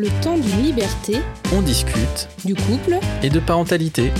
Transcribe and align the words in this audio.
Le 0.00 0.08
temps 0.22 0.38
d'une 0.38 0.62
liberté, 0.62 1.18
On 1.54 1.60
discute 1.60 2.26
du 2.46 2.54
couple, 2.54 2.98
et 3.22 3.28
de 3.28 3.38
parentalité. 3.38 4.10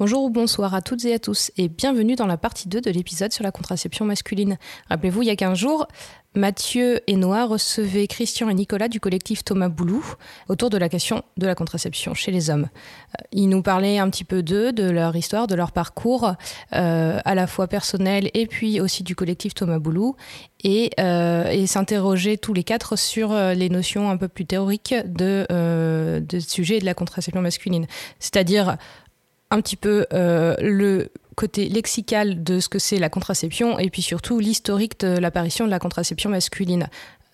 Bonjour 0.00 0.22
ou 0.22 0.30
bonsoir 0.30 0.74
à 0.74 0.80
toutes 0.80 1.04
et 1.04 1.12
à 1.12 1.18
tous 1.18 1.52
et 1.58 1.68
bienvenue 1.68 2.16
dans 2.16 2.24
la 2.24 2.38
partie 2.38 2.70
2 2.70 2.80
de 2.80 2.90
l'épisode 2.90 3.34
sur 3.34 3.44
la 3.44 3.52
contraception 3.52 4.06
masculine. 4.06 4.56
Rappelez-vous, 4.88 5.20
il 5.20 5.26
y 5.26 5.30
a 5.30 5.36
15 5.36 5.58
jours, 5.58 5.88
Mathieu 6.34 7.00
et 7.06 7.16
Noah 7.16 7.44
recevaient 7.44 8.06
Christian 8.06 8.48
et 8.48 8.54
Nicolas 8.54 8.88
du 8.88 8.98
collectif 8.98 9.44
Thomas 9.44 9.68
Boulou 9.68 10.02
autour 10.48 10.70
de 10.70 10.78
la 10.78 10.88
question 10.88 11.22
de 11.36 11.46
la 11.46 11.54
contraception 11.54 12.14
chez 12.14 12.30
les 12.30 12.48
hommes. 12.48 12.68
Euh, 13.18 13.24
Ils 13.32 13.48
nous 13.50 13.60
parlaient 13.60 13.98
un 13.98 14.08
petit 14.08 14.24
peu 14.24 14.42
d'eux, 14.42 14.72
de 14.72 14.88
leur 14.88 15.14
histoire, 15.16 15.46
de 15.46 15.54
leur 15.54 15.70
parcours, 15.70 16.32
euh, 16.72 17.18
à 17.22 17.34
la 17.34 17.46
fois 17.46 17.66
personnel 17.66 18.30
et 18.32 18.46
puis 18.46 18.80
aussi 18.80 19.02
du 19.02 19.14
collectif 19.14 19.52
Thomas 19.52 19.80
Boulou, 19.80 20.16
et, 20.64 20.92
euh, 20.98 21.50
et 21.50 21.66
s'interroger 21.66 22.38
tous 22.38 22.54
les 22.54 22.64
quatre 22.64 22.96
sur 22.96 23.34
les 23.34 23.68
notions 23.68 24.08
un 24.08 24.16
peu 24.16 24.28
plus 24.28 24.46
théoriques 24.46 24.94
de, 25.04 25.46
de 26.20 26.40
sujet 26.40 26.78
de 26.78 26.86
la 26.86 26.94
contraception 26.94 27.42
masculine. 27.42 27.86
C'est-à-dire 28.18 28.78
un 29.50 29.60
petit 29.60 29.76
peu 29.76 30.06
euh, 30.12 30.54
le 30.60 31.08
côté 31.36 31.68
lexical 31.68 32.42
de 32.42 32.60
ce 32.60 32.68
que 32.68 32.78
c'est 32.78 32.98
la 32.98 33.08
contraception 33.08 33.78
et 33.78 33.90
puis 33.90 34.02
surtout 34.02 34.38
l'historique 34.38 35.00
de 35.00 35.18
l'apparition 35.18 35.64
de 35.64 35.70
la 35.70 35.78
contraception 35.78 36.30
masculine 36.30 36.88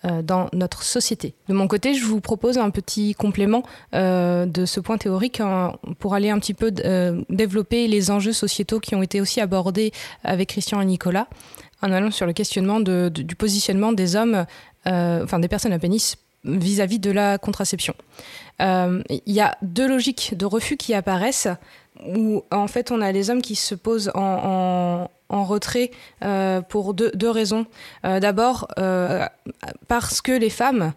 euh, 0.05 0.21
dans 0.21 0.49
notre 0.53 0.83
société. 0.83 1.33
De 1.47 1.53
mon 1.53 1.67
côté, 1.67 1.93
je 1.93 2.05
vous 2.05 2.21
propose 2.21 2.57
un 2.57 2.69
petit 2.69 3.13
complément 3.13 3.63
euh, 3.93 4.45
de 4.45 4.65
ce 4.65 4.79
point 4.79 4.97
théorique 4.97 5.41
hein, 5.41 5.73
pour 5.99 6.13
aller 6.13 6.29
un 6.29 6.39
petit 6.39 6.53
peu 6.53 6.71
développer 7.29 7.87
les 7.87 8.09
enjeux 8.09 8.33
sociétaux 8.33 8.79
qui 8.79 8.95
ont 8.95 9.03
été 9.03 9.21
aussi 9.21 9.41
abordés 9.41 9.91
avec 10.23 10.49
Christian 10.49 10.81
et 10.81 10.85
Nicolas 10.85 11.27
en 11.81 11.91
allant 11.91 12.09
sur 12.09 12.25
le 12.25 12.33
questionnement 12.33 12.79
du 12.79 13.35
positionnement 13.35 13.91
des 13.91 14.15
hommes, 14.15 14.45
enfin 14.85 15.37
des 15.37 15.47
personnes 15.47 15.73
à 15.73 15.79
pénis 15.79 16.15
vis-à-vis 16.43 16.97
de 16.97 17.11
la 17.11 17.37
contraception. 17.37 17.93
Il 18.59 19.21
y 19.27 19.39
a 19.39 19.57
deux 19.61 19.87
logiques 19.87 20.35
de 20.35 20.45
refus 20.47 20.75
qui 20.75 20.95
apparaissent 20.95 21.49
où 22.05 22.43
en 22.51 22.67
fait 22.67 22.91
on 22.91 23.01
a 23.01 23.11
les 23.11 23.29
hommes 23.29 23.41
qui 23.41 23.55
se 23.55 23.75
posent 23.75 24.11
en, 24.13 25.09
retrait 25.29 25.91
euh, 26.23 26.61
pour 26.61 26.93
deux, 26.93 27.29
raisons. 27.29 27.65
Euh, 28.05 28.19
D'abord 28.19 28.67
euh, 28.79 29.25
parce 29.87 30.21
que 30.21 30.31
les 30.31 30.49
femmes 30.49 30.93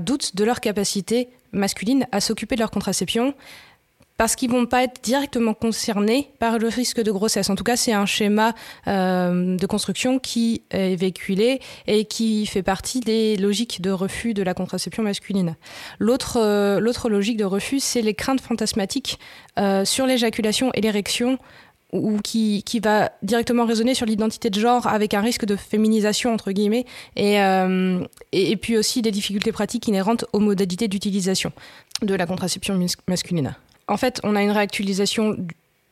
doutent 0.00 0.34
de 0.34 0.44
leur 0.44 0.60
capacité 0.60 1.28
masculine 1.52 2.06
à 2.12 2.20
s'occuper 2.20 2.54
de 2.54 2.60
leur 2.60 2.70
contraception 2.70 3.34
parce 4.20 4.36
qu'ils 4.36 4.50
vont 4.50 4.66
pas 4.66 4.82
être 4.82 5.00
directement 5.02 5.54
concernés 5.54 6.28
par 6.38 6.58
le 6.58 6.68
risque 6.68 7.00
de 7.02 7.10
grossesse. 7.10 7.48
En 7.48 7.54
tout 7.54 7.64
cas, 7.64 7.76
c'est 7.76 7.94
un 7.94 8.04
schéma 8.04 8.52
euh, 8.86 9.56
de 9.56 9.66
construction 9.66 10.18
qui 10.18 10.60
est 10.70 10.94
véhiculé 10.94 11.58
et 11.86 12.04
qui 12.04 12.44
fait 12.44 12.62
partie 12.62 13.00
des 13.00 13.38
logiques 13.38 13.80
de 13.80 13.90
refus 13.90 14.34
de 14.34 14.42
la 14.42 14.52
contraception 14.52 15.02
masculine. 15.02 15.56
L'autre 15.98 16.36
euh, 16.36 17.08
logique 17.08 17.38
de 17.38 17.46
refus, 17.46 17.80
c'est 17.80 18.02
les 18.02 18.12
craintes 18.12 18.42
fantasmatiques 18.42 19.18
euh, 19.58 19.86
sur 19.86 20.04
l'éjaculation 20.04 20.70
et 20.74 20.82
l'érection 20.82 21.38
ou 21.94 22.18
qui, 22.22 22.62
va 22.84 23.12
directement 23.22 23.64
résonner 23.64 23.94
sur 23.94 24.04
l'identité 24.04 24.50
de 24.50 24.60
genre 24.60 24.86
avec 24.86 25.14
un 25.14 25.22
risque 25.22 25.46
de 25.46 25.56
féminisation 25.56 26.34
entre 26.34 26.52
guillemets 26.52 26.84
et, 27.16 28.56
puis 28.60 28.76
aussi 28.76 29.00
des 29.00 29.12
difficultés 29.12 29.50
pratiques 29.50 29.88
inhérentes 29.88 30.26
aux 30.34 30.40
modalités 30.40 30.88
d'utilisation 30.88 31.52
de 32.02 32.14
la 32.14 32.26
contraception 32.26 32.78
masculine. 33.08 33.54
En 33.90 33.96
fait, 33.96 34.20
on 34.22 34.36
a 34.36 34.42
une 34.42 34.52
réactualisation 34.52 35.36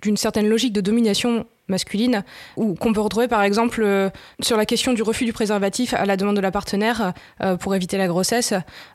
d'une 0.03 0.17
certaine 0.17 0.49
logique 0.49 0.73
de 0.73 0.81
domination 0.81 1.45
masculine 1.67 2.25
ou 2.57 2.75
qu'on 2.75 2.93
peut 2.93 3.01
retrouver 3.01 3.29
par 3.29 3.43
exemple 3.43 3.83
euh, 3.83 4.09
sur 4.41 4.57
la 4.57 4.65
question 4.65 4.95
du 4.95 5.03
refus 5.03 5.27
du 5.27 5.35
préservatif 5.35 5.93
à 5.93 6.07
la 6.07 6.17
demande 6.17 6.37
de 6.37 6.41
la 6.41 6.51
partenaire 6.53 7.13
euh, 7.43 7.57
pour 7.57 7.75
éviter 7.75 7.99
la 7.99 8.07
grossesse. 8.07 8.55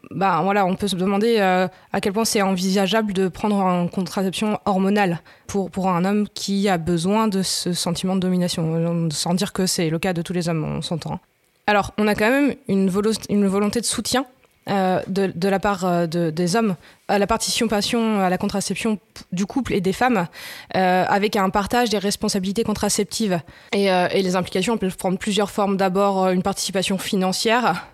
Bah 0.09 0.39
voilà 0.43 0.65
on 0.65 0.75
peut 0.75 0.87
se 0.87 0.95
demander 0.95 1.35
euh, 1.37 1.67
à 1.91 2.01
quel 2.01 2.13
point 2.13 2.25
c'est 2.25 2.41
envisageable 2.41 3.13
de 3.13 3.27
prendre 3.27 3.61
une 3.61 3.89
contraception 3.89 4.59
hormonale 4.65 5.19
pour, 5.45 5.69
pour 5.69 5.89
un 5.89 6.03
homme 6.03 6.27
qui 6.33 6.67
a 6.67 6.79
besoin 6.79 7.27
de 7.27 7.43
ce 7.43 7.73
sentiment 7.73 8.15
de 8.15 8.21
domination. 8.21 9.09
Sans 9.11 9.35
dire 9.35 9.53
que 9.53 9.67
c'est 9.67 9.89
le 9.89 9.99
cas 9.99 10.13
de 10.13 10.23
tous 10.23 10.33
les 10.33 10.49
hommes 10.49 10.63
on 10.63 10.81
s'entend. 10.81 11.19
Alors 11.67 11.91
on 11.99 12.07
a 12.07 12.15
quand 12.15 12.29
même 12.29 12.55
une 12.69 12.89
volonté 12.89 13.81
de 13.81 13.85
soutien 13.85 14.25
euh, 14.69 15.01
de, 15.07 15.47
la 15.49 15.59
part 15.59 15.85
euh, 15.85 16.07
de- 16.07 16.29
des 16.29 16.55
hommes 16.55 16.75
à 17.07 17.19
la 17.19 17.27
participation 17.27 18.19
à 18.21 18.29
la 18.29 18.37
contraception 18.37 18.97
du 19.31 19.45
couple 19.45 19.73
et 19.73 19.81
des 19.81 19.93
femmes, 19.93 20.27
euh, 20.75 21.05
avec 21.07 21.35
un 21.35 21.49
partage 21.49 21.89
des 21.89 21.97
responsabilités 21.97 22.63
contraceptives. 22.63 23.39
Et, 23.73 23.85
et 23.85 24.21
les 24.21 24.35
implications 24.35 24.77
peuvent 24.77 24.97
prendre 24.97 25.17
plusieurs 25.17 25.51
formes. 25.51 25.75
D'abord, 25.77 26.29
une 26.29 26.43
participation 26.43 26.97
financière. 26.97 27.85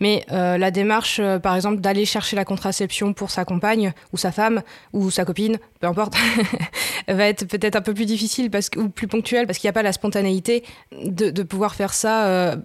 Mais 0.00 0.24
euh, 0.32 0.58
la 0.58 0.70
démarche, 0.70 1.18
euh, 1.20 1.38
par 1.38 1.54
exemple, 1.56 1.80
d'aller 1.80 2.04
chercher 2.04 2.36
la 2.36 2.44
contraception 2.44 3.12
pour 3.12 3.30
sa 3.30 3.44
compagne 3.44 3.92
ou 4.12 4.16
sa 4.16 4.32
femme 4.32 4.62
ou 4.92 5.10
sa 5.10 5.24
copine, 5.24 5.58
peu 5.80 5.86
importe, 5.86 6.14
va 7.08 7.26
être 7.26 7.46
peut-être 7.46 7.76
un 7.76 7.80
peu 7.80 7.94
plus 7.94 8.06
difficile 8.06 8.50
parce 8.50 8.68
que, 8.68 8.78
ou 8.78 8.88
plus 8.88 9.08
ponctuelle 9.08 9.46
parce 9.46 9.58
qu'il 9.58 9.66
n'y 9.66 9.70
a 9.70 9.74
pas 9.74 9.82
la 9.82 9.92
spontanéité 9.92 10.64
de, 11.04 11.42
pouvoir 11.42 11.74
faire 11.74 11.92
ça 11.92 12.26
euh, 12.26 12.56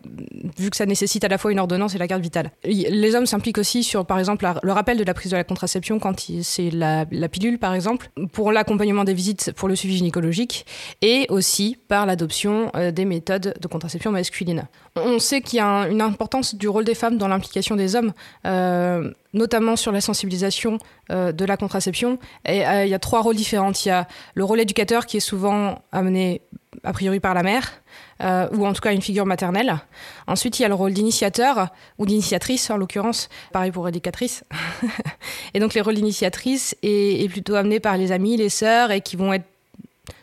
vu 0.58 0.70
que 0.70 0.78
ça 0.78 0.86
nécessite 0.86 1.24
à 1.24 1.28
la 1.28 1.38
fois 1.38 1.52
une 1.52 1.60
ordonnance 1.60 1.96
et 1.96 1.98
la 1.98 2.08
carte 2.08 2.22
vitale. 2.22 2.52
Les 2.64 3.16
hommes 3.16 3.26
s'impliquent 3.26 3.58
aussi 3.58 3.84
sur, 3.84 4.06
par 4.06 4.20
exemple, 4.20 4.48
le 4.62 4.72
rappel 4.72 4.98
de 4.98 5.04
la 5.04 5.14
prise 5.14 5.32
de 5.32 5.38
la 5.38 5.44
contraception 5.44 6.00
quand 6.00 6.28
c'est 6.42 6.70
la, 6.70 7.06
pilule, 7.28 7.58
par 7.58 7.74
exemple, 7.74 8.10
pour 8.32 8.52
l'accompagnement 8.52 9.04
des 9.04 9.14
visites 9.14 9.52
pour 9.54 9.68
le 9.68 9.76
suivi 9.76 9.98
gynécologique 9.98 10.66
et 11.02 11.26
aussi 11.30 11.78
par 11.88 12.06
l'adoption 12.06 12.72
des 12.94 13.06
méthodes 13.06 13.56
de 13.60 13.68
contraception 13.68 14.12
masculine. 14.12 14.68
On 14.96 15.20
sait 15.20 15.42
qu'il 15.42 15.58
y 15.58 15.60
a 15.60 15.68
un- 15.68 15.90
une 15.90 16.02
importance 16.02 16.56
du 16.56 16.68
rôle 16.68 16.86
des 16.86 16.96
femmes 16.98 17.18
dans 17.18 17.28
l'implication 17.28 17.76
des 17.76 17.96
hommes, 17.96 18.12
euh, 18.46 19.12
notamment 19.34 19.76
sur 19.76 19.92
la 19.92 20.02
sensibilisation 20.02 20.80
euh, 21.12 21.32
de 21.32 21.46
la 21.46 21.56
contraception. 21.56 22.20
Et 22.46 22.68
euh, 22.68 22.86
il 22.86 22.90
y 22.90 22.94
a 22.94 23.00
trois 23.00 23.22
rôles 23.22 23.36
différents. 23.36 23.72
Il 23.72 23.88
y 23.88 23.92
a 23.92 24.08
le 24.34 24.44
rôle 24.44 24.60
éducateur 24.60 25.06
qui 25.06 25.18
est 25.18 25.22
souvent 25.22 25.82
amené 25.92 26.42
a 26.84 26.94
priori 26.94 27.20
par 27.20 27.34
la 27.34 27.42
mère, 27.42 27.82
ou 28.22 28.66
en 28.66 28.72
tout 28.72 28.82
cas 28.82 28.94
une 28.94 29.02
figure 29.02 29.26
maternelle. 29.26 29.80
Ensuite, 30.28 30.60
il 30.60 30.62
y 30.62 30.66
a 30.66 30.68
le 30.68 30.76
rôle 30.76 30.94
d'initiateur 30.94 31.70
ou 31.98 32.06
d'initiatrice, 32.06 32.70
en 32.70 32.78
l'occurrence, 32.78 33.30
pareil 33.52 33.72
pour 33.72 33.88
éducatrice. 33.88 34.44
et 35.56 35.60
donc 35.60 35.74
les 35.74 35.82
rôles 35.82 35.96
d'initiatrice 35.96 36.76
est, 36.84 37.24
est 37.24 37.30
plutôt 37.30 37.56
amené 37.56 37.80
par 37.80 37.98
les 37.98 38.12
amis, 38.12 38.38
les 38.38 38.50
sœurs, 38.50 38.92
et 38.92 39.02
qui 39.02 39.16
vont 39.16 39.34
être 39.34 39.48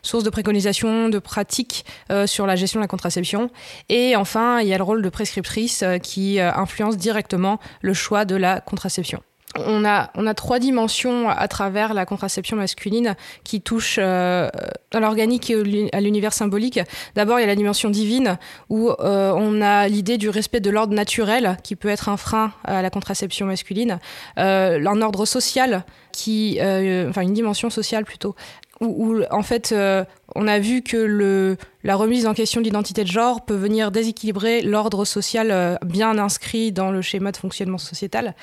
source 0.02 0.24
de 0.24 0.30
préconisation, 0.30 1.08
de 1.08 1.18
pratique 1.18 1.84
euh, 2.10 2.26
sur 2.26 2.46
la 2.46 2.56
gestion 2.56 2.80
de 2.80 2.84
la 2.84 2.88
contraception. 2.88 3.50
Et 3.88 4.16
enfin, 4.16 4.60
il 4.60 4.68
y 4.68 4.74
a 4.74 4.78
le 4.78 4.84
rôle 4.84 5.02
de 5.02 5.08
prescriptrice 5.08 5.82
euh, 5.82 5.98
qui 5.98 6.38
euh, 6.38 6.52
influence 6.54 6.96
directement 6.96 7.58
le 7.80 7.94
choix 7.94 8.24
de 8.24 8.36
la 8.36 8.60
contraception. 8.60 9.22
On 9.56 9.84
a, 9.84 10.10
on 10.16 10.26
a 10.26 10.34
trois 10.34 10.58
dimensions 10.58 11.28
à 11.28 11.46
travers 11.46 11.94
la 11.94 12.06
contraception 12.06 12.56
masculine 12.56 13.14
qui 13.44 13.60
touchent 13.60 13.98
à 13.98 14.50
l'organique 14.92 15.48
et 15.48 15.90
à 15.92 16.00
l'univers 16.00 16.32
symbolique. 16.32 16.80
D'abord, 17.14 17.38
il 17.38 17.42
y 17.42 17.44
a 17.44 17.46
la 17.46 17.54
dimension 17.54 17.88
divine 17.88 18.36
où 18.68 18.90
on 18.98 19.62
a 19.62 19.86
l'idée 19.86 20.18
du 20.18 20.28
respect 20.28 20.58
de 20.58 20.70
l'ordre 20.70 20.92
naturel 20.92 21.56
qui 21.62 21.76
peut 21.76 21.88
être 21.88 22.08
un 22.08 22.16
frein 22.16 22.52
à 22.64 22.82
la 22.82 22.90
contraception 22.90 23.46
masculine. 23.46 24.00
Un 24.34 25.02
ordre 25.02 25.24
social 25.24 25.84
qui, 26.10 26.58
enfin 26.60 27.20
une 27.20 27.34
dimension 27.34 27.70
sociale 27.70 28.04
plutôt, 28.04 28.34
où, 28.80 29.22
en 29.30 29.42
fait 29.42 29.72
euh, 29.72 30.04
on 30.34 30.48
a 30.48 30.58
vu 30.58 30.82
que 30.82 30.96
le, 30.96 31.56
la 31.84 31.96
remise 31.96 32.26
en 32.26 32.32
question 32.32 32.62
de 32.62 32.64
l'identité 32.64 33.04
de 33.04 33.08
genre 33.08 33.44
peut 33.44 33.54
venir 33.54 33.90
déséquilibrer 33.90 34.62
l'ordre 34.62 35.04
social 35.04 35.50
euh, 35.50 35.76
bien 35.84 36.16
inscrit 36.18 36.72
dans 36.72 36.90
le 36.90 37.02
schéma 37.02 37.30
de 37.30 37.36
fonctionnement 37.36 37.76
sociétal. 37.76 38.34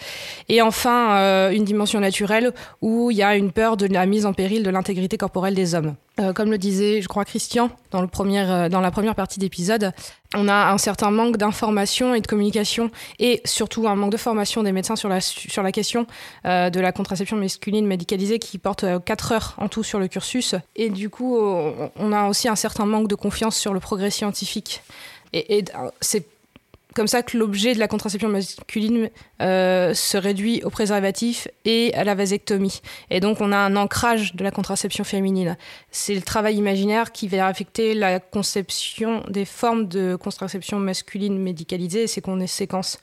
Et 0.48 0.62
enfin, 0.62 1.18
euh, 1.18 1.50
une 1.50 1.66
dimension 1.66 2.00
naturelle 2.00 2.54
où 2.82 3.10
il 3.10 3.18
y 3.18 3.24
a 3.24 3.36
une 3.36 3.52
peur 3.52 3.78
de 3.78 3.88
la 3.88 4.06
mise 4.06 4.28
en 4.28 4.34
péril 4.34 4.62
de 4.62 4.70
l'intégrité 4.70 5.18
corporelle 5.18 5.56
des 5.56 5.74
hommes. 5.74 5.96
Euh, 6.20 6.34
comme 6.34 6.52
le 6.52 6.60
disait, 6.60 7.02
je 7.02 7.08
crois, 7.08 7.26
Christian 7.26 7.72
dans, 7.90 8.02
le 8.02 8.08
premier, 8.08 8.68
dans 8.70 8.82
la 8.82 8.92
première 8.92 9.16
partie 9.16 9.40
d'épisode, 9.40 9.92
on 10.36 10.48
a 10.48 10.72
un 10.72 10.78
certain 10.78 11.10
manque 11.10 11.38
d'information 11.38 12.14
et 12.14 12.22
de 12.22 12.28
communication 12.28 12.92
et 13.18 13.42
surtout 13.44 13.88
un 13.88 13.96
manque 13.96 14.12
de 14.12 14.18
formation 14.18 14.62
des 14.62 14.72
médecins 14.72 14.96
sur 14.96 15.10
la, 15.10 15.20
sur 15.20 15.64
la 15.64 15.72
question 15.72 16.06
de 16.46 16.80
la 16.80 16.92
contraception 16.94 17.36
masculine 17.36 17.86
médicalisée 17.86 18.40
qui 18.40 18.58
porte 18.58 18.86
4 19.04 19.32
heures 19.32 19.56
en 19.58 19.68
tout 19.68 19.84
sur 19.84 20.00
le 20.00 20.08
cursus. 20.08 20.56
Et 20.78 20.90
du 20.90 21.10
coup, 21.10 21.38
on 21.38 22.14
a 22.14 22.30
aussi 22.30 22.48
un 22.48 22.56
certain 22.56 22.86
manque 22.86 23.10
de 23.10 23.16
confiance 23.16 23.31
sur 23.56 23.74
le 23.74 23.80
progrès 23.80 24.12
scientifique. 24.12 24.82
Et, 25.34 25.58
et 25.58 25.66
c'est 26.02 26.26
comme 26.94 27.08
ça 27.08 27.24
que 27.24 27.38
l'objet 27.38 27.74
de 27.74 27.80
la 27.80 27.88
contraception 27.88 28.30
masculine 28.30 29.10
euh, 29.42 29.94
se 29.94 30.18
réduit 30.18 30.62
au 30.64 30.70
préservatif 30.70 31.48
et 31.64 31.94
à 31.94 32.04
la 32.04 32.16
vasectomie. 32.16 32.82
Et 33.10 33.20
donc 33.20 33.40
on 33.40 33.52
a 33.52 33.58
un 33.58 33.76
ancrage 33.76 34.36
de 34.36 34.44
la 34.44 34.52
contraception 34.52 35.04
féminine. 35.04 35.58
C'est 35.90 36.16
le 36.16 36.22
travail 36.22 36.58
imaginaire 36.58 37.12
qui 37.12 37.28
va 37.28 37.48
affecter 37.48 37.94
la 37.94 38.20
conception 38.20 39.24
des 39.30 39.46
formes 39.46 39.88
de 39.88 40.16
contraception 40.16 40.80
masculine 40.80 41.38
médicalisée 41.38 42.04
et 42.04 42.08
ses 42.08 42.22
séquences. 42.48 43.00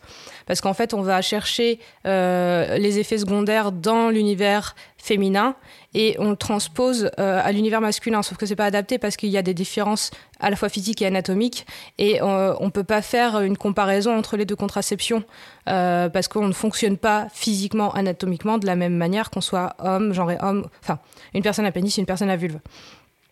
Parce 0.47 0.61
qu'en 0.61 0.75
fait 0.75 0.93
on 0.93 1.03
va 1.03 1.23
chercher 1.23 1.81
euh, 2.07 2.77
les 2.77 2.99
effets 2.99 3.19
secondaires 3.19 3.73
dans 3.73 4.11
l'univers 4.11 4.75
féminin 4.99 5.55
et 5.95 6.17
on 6.19 6.31
le 6.31 6.37
transpose 6.37 7.11
à 7.17 7.50
l'univers 7.53 7.81
masculin. 7.81 8.23
Sauf 8.23 8.37
que 8.37 8.47
c'est 8.47 8.56
pas 8.56 8.67
adapté 8.67 8.99
parce 8.99 9.17
qu'il 9.17 9.31
y 9.31 9.39
a 9.39 9.43
des 9.43 9.55
différences 9.55 10.11
à 10.41 10.50
la 10.50 10.56
fois 10.56 10.69
physiques 10.69 11.00
et 11.03 11.06
anatomiques 11.06 11.67
et 11.99 12.21
on 12.21 12.65
ne 12.65 12.71
peut 12.71 12.85
pas 12.85 13.00
faire 13.00 13.41
une 13.41 13.56
comparaison 13.56 14.17
entre 14.17 14.37
les 14.37 14.45
deux 14.45 14.56
contraceptions 14.56 15.25
parce 15.65 16.29
qu'on 16.29 16.49
ne 16.49 16.53
fonctionne 16.53 16.99
pas 16.99 17.29
physiquement, 17.33 17.93
anatomiquement 17.95 18.59
de 18.59 18.67
la 18.67 18.77
même 18.77 18.97
manière 18.97 19.31
qu'on 19.31 19.41
soit 19.41 19.77
homme, 19.79 20.12
genre 20.12 20.33
homme, 20.41 20.69
enfin 20.83 20.99
une 21.33 21.43
personne 21.43 21.65
à 21.65 21.73
pénis, 21.73 21.97
une 21.97 22.06
personne 22.06 22.31
à 22.31 22.37
vulve. 22.37 22.59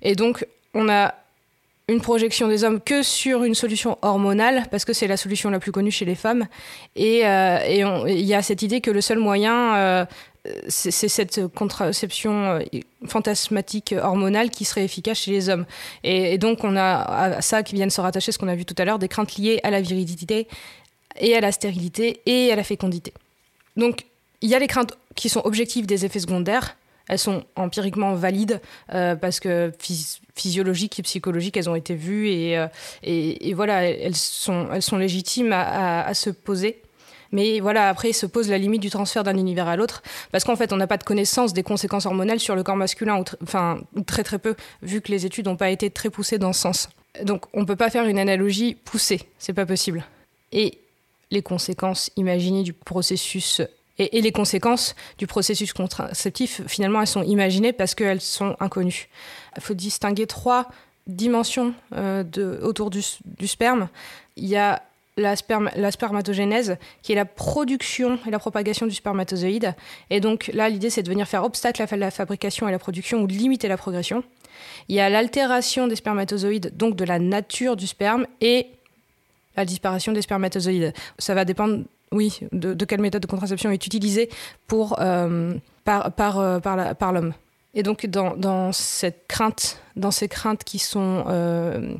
Et 0.03 0.15
donc 0.15 0.47
on 0.73 0.89
a 0.89 1.15
une 1.89 2.01
projection 2.01 2.49
des 2.49 2.65
hommes 2.65 2.81
que 2.81 3.05
sur 3.05 3.45
une 3.45 3.55
solution 3.55 3.97
hormonale, 4.03 4.65
parce 4.73 4.85
que 4.85 4.93
c'est 4.93 5.07
la 5.07 5.17
solution 5.17 5.51
la 5.51 5.61
plus 5.61 5.71
connue 5.71 5.93
chez 5.93 6.05
les 6.05 6.17
femmes. 6.17 6.47
Et 6.97 7.21
il 7.21 8.25
y 8.25 8.35
a 8.35 8.43
cette 8.43 8.63
idée 8.63 8.81
que 8.81 8.91
le 8.91 9.01
seul 9.01 9.19
moyen, 9.19 9.77
euh, 9.77 10.05
c'est 10.69 10.91
cette 10.91 11.47
contraception 11.49 12.45
euh, 12.45 12.61
fantasmatique 13.07 13.95
hormonale 13.97 14.51
qui 14.51 14.65
serait 14.65 14.85
efficace 14.85 15.19
chez 15.19 15.33
les 15.33 15.49
hommes. 15.49 15.67
Et, 16.05 16.39
donc 16.39 16.65
on 16.65 16.77
a 16.77 17.37
à 17.37 17.43
ça 17.43 17.63
qui 17.63 17.75
viennent 17.75 17.91
se 17.91 18.01
rattacher, 18.01 18.33
ce 18.33 18.39
qu'on 18.39 18.49
a 18.49 18.55
vu 18.55 18.65
tout 18.65 18.75
à 18.79 18.85
l'heure, 18.85 18.99
des 18.99 19.09
craintes 19.09 19.37
liées 19.37 19.61
à 19.63 19.71
la 19.71 19.81
virilité 19.81 20.49
et 21.19 21.35
à 21.35 21.41
la 21.41 21.53
stérilité 21.53 22.21
et 22.27 22.53
à 22.53 22.57
la 22.57 22.65
fécondité. 22.65 23.13
Donc 23.77 24.07
il 24.41 24.51
y 24.51 24.55
a 24.55 24.59
les 24.59 24.67
craintes 24.67 24.97
qui 25.15 25.29
sont 25.29 25.41
objectives 25.45 25.87
des 25.87 26.05
effets 26.05 26.21
secondaires, 26.21 26.77
elles 27.09 27.19
sont 27.19 27.45
empiriquement 27.55 28.15
valides 28.15 28.61
euh, 28.93 29.15
parce 29.15 29.41
que 29.41 29.73
physiologiques 30.35 30.99
et 30.99 31.03
psychologiques, 31.03 31.57
elles 31.57 31.71
ont 31.71 31.77
été 31.77 31.95
vues 31.95 32.29
et, 32.29 32.59
euh, 32.59 33.55
voilà, 33.55 33.85
elles 33.85 34.17
sont, 34.17 34.69
elles 34.73 34.83
sont 34.83 34.97
légitimes 34.97 35.53
à, 35.53 36.13
se 36.15 36.31
poser. 36.31 36.83
Mais 37.33 37.61
voilà, 37.61 37.89
après, 37.89 38.13
se 38.13 38.27
pose 38.27 38.49
la 38.49 38.59
limite 38.59 38.83
du 38.83 38.91
transfert 38.91 39.25
d'un 39.25 39.37
univers 39.37 39.69
à 39.69 39.77
l'autre, 39.77 40.03
parce 40.33 40.45
qu'en 40.45 40.57
fait, 40.57 40.73
on 40.73 40.77
n'a 40.77 40.87
pas 40.87 40.97
de 40.97 41.05
connaissance 41.05 41.53
des 41.53 41.63
conséquences 41.63 42.07
hormonales 42.07 42.41
sur 42.41 42.57
le 42.57 42.63
corps 42.63 42.77
masculin, 42.77 43.19
ou 43.19 43.25
enfin, 43.43 43.81
très 44.07 44.25
très 44.25 44.39
peu, 44.39 44.55
vu 44.83 45.01
que 45.01 45.11
les 45.11 45.27
études 45.27 45.47
n'ont 45.47 45.57
pas 45.57 45.71
été 45.71 45.91
très 45.91 46.11
poussées 46.11 46.39
dans 46.39 46.53
ce 46.53 46.61
sens. 46.61 46.89
Donc, 47.25 47.47
on 47.55 47.61
ne 47.61 47.67
peut 47.67 47.77
pas 47.77 47.91
faire 47.91 48.07
une 48.07 48.19
analogie 48.19 48.75
poussée, 48.75 49.21
c'est 49.39 49.53
pas 49.53 49.67
possible. 49.67 50.05
Et 50.53 50.79
les 51.31 51.43
conséquences 51.43 52.11
imaginées 52.17 52.63
du 52.63 52.73
processus 52.73 53.63
et, 53.99 54.21
les 54.21 54.33
conséquences 54.33 54.95
du 55.19 55.27
processus 55.27 55.73
contraceptif, 55.73 56.61
finalement, 56.67 57.01
elles 57.01 57.07
sont 57.07 57.23
imaginées 57.23 57.73
parce 57.73 57.95
qu'elles 57.95 58.21
sont 58.21 58.57
inconnues. 58.61 59.09
Il 59.57 59.63
faut 59.63 59.75
distinguer 59.75 60.27
trois 60.27 60.69
dimensions 61.07 61.73
euh, 61.95 62.25
autour 62.63 62.91
du, 62.91 63.03
sperme. 63.47 63.89
Il 64.37 64.47
y 64.47 64.57
a 64.57 64.83
la, 65.17 65.35
spermatogénèse, 65.37 66.77
qui 67.03 67.13
est 67.13 67.17
la 67.17 67.25
production 67.25 68.19
et 68.27 68.31
la 68.31 68.39
propagation 68.39 68.87
du 68.87 68.95
spermatozoïde. 68.95 69.75
Et 70.11 70.21
donc 70.21 70.51
là, 70.53 70.69
l'idée, 70.69 70.91
c'est 70.91 71.03
de 71.03 71.09
venir 71.09 71.27
faire 71.27 71.45
obstacle 71.45 71.83
à 71.83 71.97
la 71.97 72.11
fabrication 72.11 72.69
et 72.69 72.71
la 72.71 72.79
production 72.79 73.23
ou 73.23 73.27
limiter 73.27 73.69
la 73.69 73.77
progression. 73.77 74.23
Il 74.89 74.97
y 74.97 75.01
a 75.01 75.09
l'altération 75.09 75.87
des 75.87 75.97
spermatozoïdes, 75.97 76.77
donc 76.77 76.97
de 76.97 77.05
la 77.05 77.19
nature 77.19 77.77
du 77.77 77.87
sperme, 77.87 78.27
et 78.41 78.69
la 79.57 79.65
disparition 79.65 80.13
des 80.13 80.23
spermatozoïdes. 80.23 80.93
Ça 81.19 81.35
va 81.35 81.45
dépendre 81.45 81.85
oui, 82.13 82.41
de, 82.53 82.85
quelle 82.85 83.01
méthode 83.01 83.23
de 83.23 83.27
contraception 83.27 83.71
est 83.71 83.87
utilisée 83.87 84.31
pour, 84.67 84.97
euh, 85.01 85.55
par, 85.85 86.13
par, 86.13 86.39
euh, 86.39 86.61
par 86.61 87.13
l'homme. 87.13 87.35
Et 87.75 87.83
donc, 87.83 88.07
dans, 88.07 88.73
cette 88.73 89.27
crainte, 89.29 89.83
dans 89.97 90.11
ces 90.11 90.29
craintes 90.29 90.65
qui, 90.65 90.79
sont, 90.79 91.25
euh, 91.29 91.95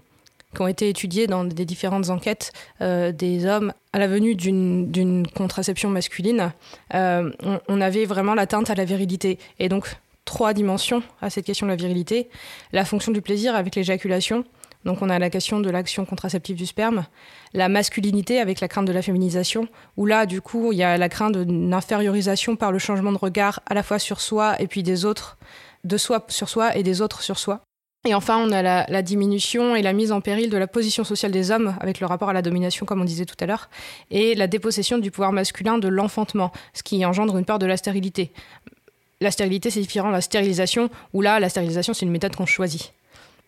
qui 0.57 0.63
ont 0.63 0.69
été 0.69 0.89
étudiées 0.89 1.27
dans 1.27 1.45
des 1.45 1.65
différentes 1.65 2.11
enquêtes 2.11 2.53
des 2.81 3.47
hommes 3.47 3.73
à 3.93 3.99
la 3.99 4.09
venue 4.09 4.35
d'une 4.35 5.27
contraception 5.35 5.91
masculine, 5.91 6.53
on, 6.93 7.31
on, 7.69 7.81
avait 7.81 8.07
vraiment 8.07 8.35
l'atteinte 8.35 8.71
à 8.71 8.75
la 8.75 8.85
virilité. 8.85 9.39
Et 9.59 9.69
donc, 9.69 9.97
trois 10.27 10.53
dimensions 10.53 11.03
à 11.23 11.31
cette 11.31 11.47
question 11.47 11.67
de 11.67 11.71
la 11.71 11.77
virilité. 11.77 12.29
La 12.73 12.85
fonction 12.85 13.13
du 13.13 13.23
plaisir 13.23 13.55
avec 13.55 13.75
l'éjaculation, 13.75 14.45
donc 14.85 15.01
on 15.01 15.09
a 15.09 15.19
la 15.19 15.31
question 15.31 15.61
de 15.61 15.71
l'action 15.71 16.05
contraceptive 16.05 16.57
du 16.57 16.67
sperme, 16.67 17.07
la 17.55 17.69
masculinité 17.71 18.39
avec 18.39 18.61
la 18.61 18.69
crainte 18.69 18.87
de 18.87 18.93
la 18.93 19.03
féminisation, 19.03 19.69
où 19.97 20.05
là 20.05 20.27
du 20.27 20.43
coup 20.43 20.73
il 20.73 20.79
y 20.79 20.83
a 20.83 20.99
la 20.99 21.09
crainte 21.09 21.37
d'une 21.37 21.73
infériorisation 21.73 22.57
par 22.57 22.71
le 22.71 22.79
changement 22.79 23.13
de 23.13 23.19
regard 23.19 23.61
à 23.67 23.75
la 23.75 23.83
fois 23.83 23.99
sur 23.99 24.21
soi 24.21 24.61
et 24.61 24.67
puis 24.67 24.83
des 24.83 25.05
autres, 25.05 25.39
de 25.85 25.97
soi 25.97 26.25
sur 26.29 26.49
soi 26.49 26.77
et 26.77 26.83
des 26.83 27.01
autres 27.01 27.23
sur 27.23 27.39
soi. 27.39 27.63
Et 28.05 28.15
enfin, 28.15 28.39
on 28.39 28.53
a 28.53 28.63
la, 28.63 29.03
diminution 29.03 29.75
et 29.75 29.83
la 29.83 29.93
mise 29.93 30.13
en 30.13 30.21
péril 30.21 30.49
de 30.49 30.57
la 30.57 30.69
position 30.69 31.03
sociale 31.03 31.33
des 31.33 31.51
hommes 31.51 31.77
avec 31.81 31.99
le 31.99 32.07
rapport 32.07 32.29
à 32.29 32.33
la 32.33 32.43
domination, 32.43 32.87
comme 32.87 33.01
on 33.01 33.05
disait 33.05 33.25
tout 33.25 33.37
à 33.41 33.47
l'heure, 33.47 33.69
et 34.13 34.37
la 34.37 34.47
dépossession 34.47 34.99
du 34.99 35.11
pouvoir 35.11 35.33
masculin 35.33 35.79
de 35.79 35.89
l'enfantement, 35.89 36.53
ce 36.73 36.85
qui 36.85 37.05
engendre 37.05 37.37
une 37.37 37.45
peur 37.45 37.59
de 37.59 37.67
la 37.67 37.77
stérilité. 37.77 38.33
La 39.21 39.33
stérilité, 39.33 39.71
c'est 39.71 39.81
différent 39.81 40.09
de 40.09 40.13
la 40.13 40.21
stérilisation, 40.21 40.89
où 41.15 41.21
là, 41.21 41.41
la 41.41 41.49
stérilisation, 41.49 41.95
c'est 41.95 42.07
une 42.07 42.13
méthode 42.13 42.37
qu'on 42.37 42.47
choisit. 42.47 42.93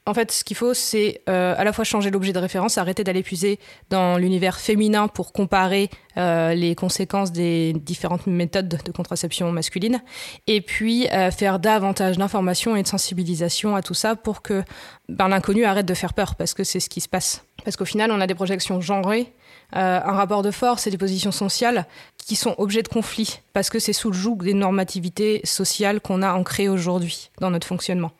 En 0.08 0.14
fait, 0.14 0.32
ce 0.32 0.42
qu'il 0.42 0.56
faut, 0.56 0.72
c'est 0.72 1.20
euh, 1.28 1.54
à 1.58 1.64
la 1.64 1.72
fois 1.74 1.84
changer 1.84 2.10
l'objet 2.10 2.32
de 2.32 2.38
référence, 2.38 2.78
arrêter 2.78 3.04
d'aller 3.04 3.22
puiser 3.22 3.58
dans 3.90 4.16
l'univers 4.16 4.58
féminin 4.58 5.06
pour 5.06 5.34
comparer 5.34 5.90
euh, 6.16 6.54
les 6.54 6.74
conséquences 6.74 7.30
des 7.30 7.74
différentes 7.74 8.26
méthodes 8.26 8.68
de 8.68 8.90
contraception 8.90 9.52
masculine, 9.52 10.02
et 10.46 10.62
puis 10.62 11.06
euh, 11.10 11.30
faire 11.30 11.58
davantage 11.58 12.16
d'informations 12.16 12.74
et 12.74 12.82
de 12.82 12.88
sensibilisation 12.88 13.76
à 13.76 13.82
tout 13.82 13.92
ça 13.92 14.16
pour 14.16 14.40
que 14.40 14.64
ben, 15.10 15.28
l'inconnu 15.28 15.66
arrête 15.66 15.84
de 15.84 15.92
faire 15.92 16.14
peur, 16.14 16.36
parce 16.36 16.54
que 16.54 16.64
c'est 16.64 16.80
ce 16.80 16.88
qui 16.88 17.02
se 17.02 17.08
passe. 17.10 17.44
Parce 17.62 17.76
qu'au 17.76 17.84
final, 17.84 18.10
on 18.10 18.22
a 18.22 18.26
des 18.26 18.34
projections 18.34 18.80
genrées, 18.80 19.34
un 19.74 20.12
rapport 20.12 20.40
de 20.40 20.50
force 20.50 20.86
et 20.86 20.90
des 20.90 20.96
positions 20.96 21.32
sociales 21.32 21.86
qui 22.16 22.34
sont 22.34 22.54
objets 22.56 22.82
de 22.82 22.88
conflit, 22.88 23.40
parce 23.52 23.68
que 23.68 23.78
c'est 23.78 23.92
sous 23.92 24.10
le 24.10 24.16
joug 24.16 24.36
des 24.36 24.54
normativités 24.54 25.42
sociales 25.44 26.00
qu'on 26.00 26.22
a 26.22 26.32
ancrées 26.32 26.70
aujourd'hui 26.70 27.28
dans 27.42 27.50
notre 27.50 27.66
fonctionnement 27.66 28.12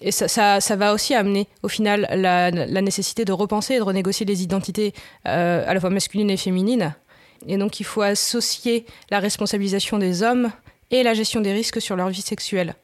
et 0.00 0.12
ça, 0.12 0.60
ça, 0.60 0.76
va 0.76 0.94
aussi 0.94 1.14
amener 1.14 1.48
au 1.62 1.68
final 1.68 2.08
la, 2.12 2.50
nécessité 2.82 3.24
de 3.24 3.32
repenser 3.32 3.74
et 3.74 3.78
de 3.78 3.82
renégocier 3.82 4.24
les 4.24 4.42
identités 4.42 4.92
euh, 5.26 5.64
à 5.66 5.74
la 5.74 5.80
fois 5.80 5.90
masculines 5.90 6.30
et 6.30 6.36
féminines. 6.36 6.94
Et 7.46 7.56
donc 7.56 7.80
il 7.80 7.84
faut 7.84 8.02
associer 8.02 8.86
la 9.10 9.18
responsabilisation 9.18 9.98
des 9.98 10.22
hommes 10.22 10.50
et 10.90 11.02
la 11.02 11.14
gestion 11.14 11.40
des 11.40 11.52
risques 11.52 11.80
sur 11.80 11.96
leur 11.96 12.08
vie 12.10 12.22
sexuelle. 12.22 12.74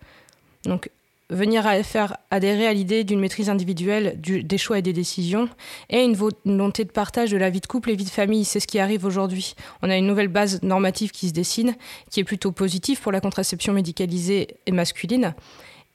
Donc 0.64 0.90
venir 1.30 1.66
à 1.66 1.82
faire 1.82 2.16
adhérer 2.30 2.66
à 2.66 2.72
l'idée 2.72 3.04
d'une 3.04 3.20
maîtrise 3.20 3.48
individuelle 3.48 4.20
des 4.20 4.58
choix 4.58 4.78
et 4.78 4.82
des 4.82 4.92
décisions 4.92 5.48
et 5.90 6.02
une 6.02 6.14
volonté 6.14 6.84
de 6.84 6.90
partage 6.90 7.30
de 7.30 7.36
la 7.36 7.48
vie 7.48 7.60
de 7.60 7.66
couple 7.66 7.90
et 7.90 7.96
vie 7.96 8.04
de 8.04 8.10
famille. 8.10 8.44
C'est 8.44 8.60
ce 8.60 8.66
qui 8.66 8.78
arrive 8.78 9.04
aujourd'hui. 9.04 9.54
On 9.82 9.90
a 9.90 9.96
une 9.96 10.06
nouvelle 10.06 10.28
base 10.28 10.62
normative 10.62 11.12
qui 11.12 11.28
se 11.28 11.32
dessine, 11.32 11.76
qui 12.10 12.20
est 12.20 12.24
plutôt 12.24 12.52
positive 12.52 13.00
pour 13.00 13.12
la 13.12 13.20
contraception 13.20 13.72
médicalisée 13.72 14.48
et 14.66 14.72
masculine 14.72 15.34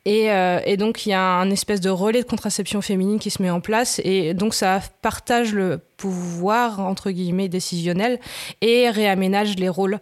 euh, 0.07 0.59
et, 0.65 0.77
donc, 0.77 1.05
il 1.05 1.09
y 1.09 1.13
a 1.13 1.21
un 1.21 1.49
espèce 1.49 1.81
de 1.81 1.89
relais 1.89 2.21
de 2.21 2.27
contraception 2.27 2.81
féminine 2.81 3.19
qui 3.19 3.29
se 3.29 3.41
met 3.41 3.49
en 3.49 3.61
place. 3.61 4.01
Et 4.03 4.33
donc, 4.33 4.53
ça 4.53 4.79
partage 5.01 5.53
le 5.53 5.79
pouvoir, 5.97 6.79
entre 6.79 7.11
guillemets, 7.11 7.49
décisionnel 7.49 8.19
et 8.61 8.89
réaménage 8.89 9.55
les 9.57 9.69
rôles 9.69 9.99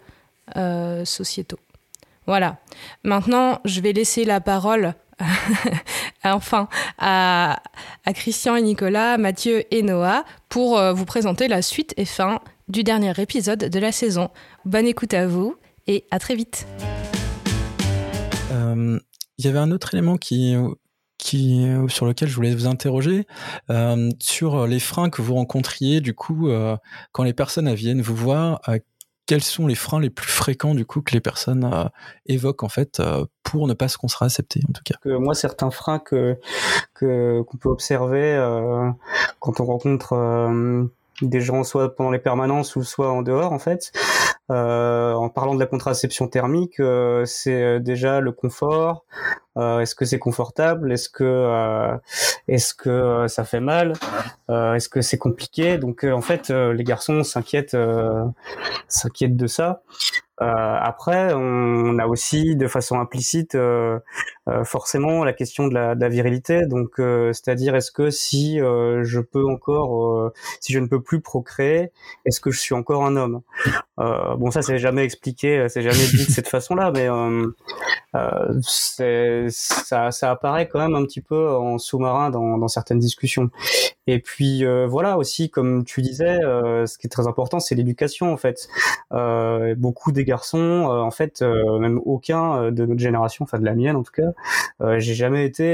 euh, 0.56 1.04
sociétaux. 1.06 1.60
Voilà. 2.26 2.58
Maintenant, 3.04 3.60
je 3.66 3.82
vais 3.82 3.94
laisser 3.94 4.24
la 4.26 4.40
parole, 4.42 4.94
enfin, 6.24 6.68
à, 7.00 7.62
Christian 8.14 8.56
et 8.56 8.62
Nicolas, 8.62 9.18
Mathieu 9.18 9.64
et 9.72 9.82
Noah 9.82 10.24
pour 10.50 10.78
euh, 10.78 10.94
vous 10.94 11.06
présenter 11.06 11.48
la 11.48 11.62
suite 11.62 11.94
et 11.98 12.06
fin 12.06 12.40
du 12.68 12.84
dernier 12.84 13.14
épisode 13.20 13.60
de 13.60 13.80
la 13.80 13.92
saison. 13.92 14.30
Bonne 14.66 14.88
écoute 14.88 15.14
à 15.14 15.26
vous 15.26 15.56
et 15.88 16.06
à 16.12 16.20
très 16.20 16.36
vite 16.36 16.68
il 19.38 19.46
y 19.46 19.50
avait 19.50 19.60
un 19.60 19.72
autre 19.72 19.94
élément 19.94 20.18
qui, 20.18 20.56
qui, 21.18 21.66
sur 21.90 22.06
lequel 22.06 22.30
je 22.30 22.36
voulais 22.36 22.54
vous 22.54 22.68
interroger, 22.68 23.28
euh, 23.70 24.10
sur 24.20 24.68
les 24.68 24.80
freins 24.80 25.10
que 25.10 25.22
vous 25.22 25.36
rencontriez, 25.36 26.02
du 26.02 26.14
coup, 26.14 26.50
euh, 26.50 26.78
quand 27.12 27.24
les 27.24 27.34
personnes 27.34 27.74
viennent 27.74 28.02
vous 28.02 28.16
voir, 28.16 28.62
euh, 28.70 28.80
quels 29.26 29.44
sont 29.44 29.68
les 29.68 29.76
freins 29.76 30.00
les 30.00 30.10
plus 30.10 30.30
fréquents, 30.30 30.74
du 30.74 30.86
coup, 30.86 31.02
que 31.02 31.12
les 31.12 31.20
personnes 31.20 31.70
évoquent, 32.28 32.64
en 32.64 32.70
fait, 32.70 33.02
pour 33.44 33.68
ne 33.68 33.74
pas 33.74 33.90
se 33.90 33.98
contracepter, 33.98 34.62
en 34.70 34.72
tout 34.72 34.84
cas? 34.86 34.96
Moi, 35.04 35.36
certains 35.36 35.70
freins 35.70 36.00
que 36.00 36.40
qu'on 36.94 37.58
peut 37.60 37.68
observer 37.68 38.38
quand 39.40 39.60
on 39.60 39.66
rencontre 39.66 40.16
des 41.22 41.42
gens 41.42 41.64
soit 41.64 41.96
pendant 41.96 42.12
les 42.12 42.20
permanences 42.20 42.76
ou 42.76 42.84
soit 42.84 43.12
en 43.12 43.22
dehors 43.22 43.52
en 43.52 43.60
fait. 43.60 43.92
Euh, 44.50 45.12
en 45.14 45.28
parlant 45.30 45.56
de 45.56 45.60
la 45.60 45.66
contraception 45.66 46.28
thermique, 46.30 46.80
euh, 46.80 47.26
c'est 47.26 47.62
euh, 47.64 47.80
déjà 47.80 48.22
le 48.22 48.32
confort. 48.32 49.06
est-ce 49.58 49.96
que 49.96 50.06
c'est 50.06 50.20
confortable? 50.20 50.92
Est-ce 50.92 51.10
que 51.10 51.98
est-ce 52.48 52.74
que 52.74 53.28
ça 53.28 53.44
fait 53.44 53.60
mal? 53.60 53.94
Est-ce 54.50 54.88
que 54.88 55.02
c'est 55.02 55.18
compliqué? 55.18 55.78
Donc 55.78 56.04
en 56.04 56.22
fait, 56.22 56.50
les 56.50 56.84
garçons 56.84 57.24
s'inquiètent 57.24 57.76
s'inquiètent 58.88 59.36
de 59.36 59.48
ça. 59.48 59.82
Euh, 60.40 60.46
après, 60.46 61.34
on 61.34 61.98
a 61.98 62.06
aussi 62.06 62.56
de 62.56 62.68
façon 62.68 63.00
implicite 63.00 63.56
euh, 63.56 64.00
euh, 64.48 64.64
forcément 64.64 65.24
la 65.24 65.34
question 65.34 65.68
de 65.68 65.74
la, 65.74 65.96
de 65.96 66.02
la 66.02 66.10
virilité. 66.10 66.68
Donc, 66.68 66.96
c'est-à-dire 66.98 67.76
est-ce 67.76 67.92
que 67.92 68.10
si 68.10 68.58
je 68.60 69.20
peux 69.20 69.46
encore, 69.46 70.32
si 70.60 70.74
je 70.74 70.80
ne 70.80 70.88
peux 70.88 71.02
plus 71.02 71.22
procréer, 71.22 71.92
est-ce 72.26 72.40
que 72.40 72.52
je 72.52 72.60
suis 72.60 72.76
encore 72.76 73.06
un 73.06 73.16
homme? 73.16 73.42
Bon, 73.98 74.52
ça 74.52 74.62
c'est 74.62 74.78
jamais 74.78 75.04
expliqué, 75.04 75.68
c'est 75.70 75.82
jamais 75.82 75.96
dit 75.96 76.26
de 76.26 76.32
cette 76.32 76.48
façon-là, 76.48 76.92
mais 76.94 77.08
ça, 78.62 80.12
ça 80.12 80.32
apparaît 80.32 80.68
quand 80.68 80.80
même 80.80 80.96
un 80.96 81.04
petit 81.04 81.22
peu 81.22 81.50
en 81.50 81.78
sous-marin 81.78 82.30
dans, 82.30 82.58
dans 82.58 82.68
certaines 82.68 83.00
discussions. 83.00 83.50
Et 84.06 84.20
puis 84.20 84.64
voilà 84.88 85.18
aussi, 85.18 85.50
comme 85.50 85.84
tu 85.84 86.02
disais, 86.02 86.38
ce 86.42 86.98
qui 86.98 87.08
est 87.08 87.10
très 87.10 87.28
important, 87.28 87.60
c'est 87.60 87.76
l'éducation 87.76 88.32
en 88.32 88.38
fait. 88.38 88.70
beaucoup 89.78 90.12
des 90.12 90.26
garçons, 90.26 90.58
euh, 90.58 91.02
en 91.02 91.12
fait, 91.12 91.42
euh, 91.42 91.80
même 91.80 92.00
aucun 92.06 92.64
euh, 92.64 92.72
de 92.72 92.86
notre 92.86 93.00
génération, 93.00 93.44
enfin 93.44 93.60
de 93.60 93.66
la 93.66 93.76
mienne 93.76 93.96
en 93.96 94.04
tout 94.04 94.12
cas, 94.12 94.32
j'ai 95.00 95.14
jamais 95.16 95.46
été 95.46 95.74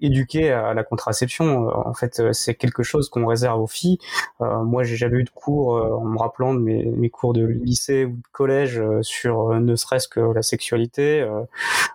éduqué 0.00 0.50
à 0.50 0.74
la 0.74 0.84
contraception. 0.84 1.68
En 1.68 1.94
fait, 1.94 2.32
c'est 2.32 2.54
quelque 2.54 2.82
chose 2.82 3.08
qu'on 3.08 3.26
réserve 3.26 3.60
aux 3.60 3.66
filles. 3.66 3.98
moi, 4.40 4.84
j'ai 4.84 4.96
jamais 4.96 5.18
eu 5.18 5.24
de 5.24 5.30
cours, 5.30 5.97
en 6.02 6.04
me 6.04 6.18
rappelant 6.18 6.54
de 6.54 6.60
mes, 6.60 6.84
mes, 6.84 7.10
cours 7.10 7.32
de 7.32 7.44
lycée 7.44 8.04
ou 8.04 8.16
de 8.16 8.28
collège 8.32 8.82
sur 9.02 9.58
ne 9.60 9.76
serait-ce 9.76 10.08
que 10.08 10.20
la 10.20 10.42
sexualité, 10.42 11.26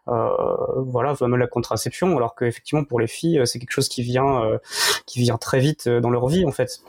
voilà, 0.05 1.13
même 1.21 1.35
la 1.35 1.47
contraception. 1.47 2.15
Alors 2.17 2.35
qu'effectivement, 2.35 2.83
pour 2.83 2.99
les 2.99 3.07
filles, 3.07 3.41
c'est 3.45 3.59
quelque 3.59 3.71
chose 3.71 3.89
qui 3.89 4.03
vient, 4.03 4.59
qui 5.05 5.19
vient 5.19 5.37
très 5.37 5.59
vite 5.59 5.87
dans 5.87 6.09
leur 6.09 6.27
vie 6.27 6.45
en 6.45 6.51
fait, 6.51 6.81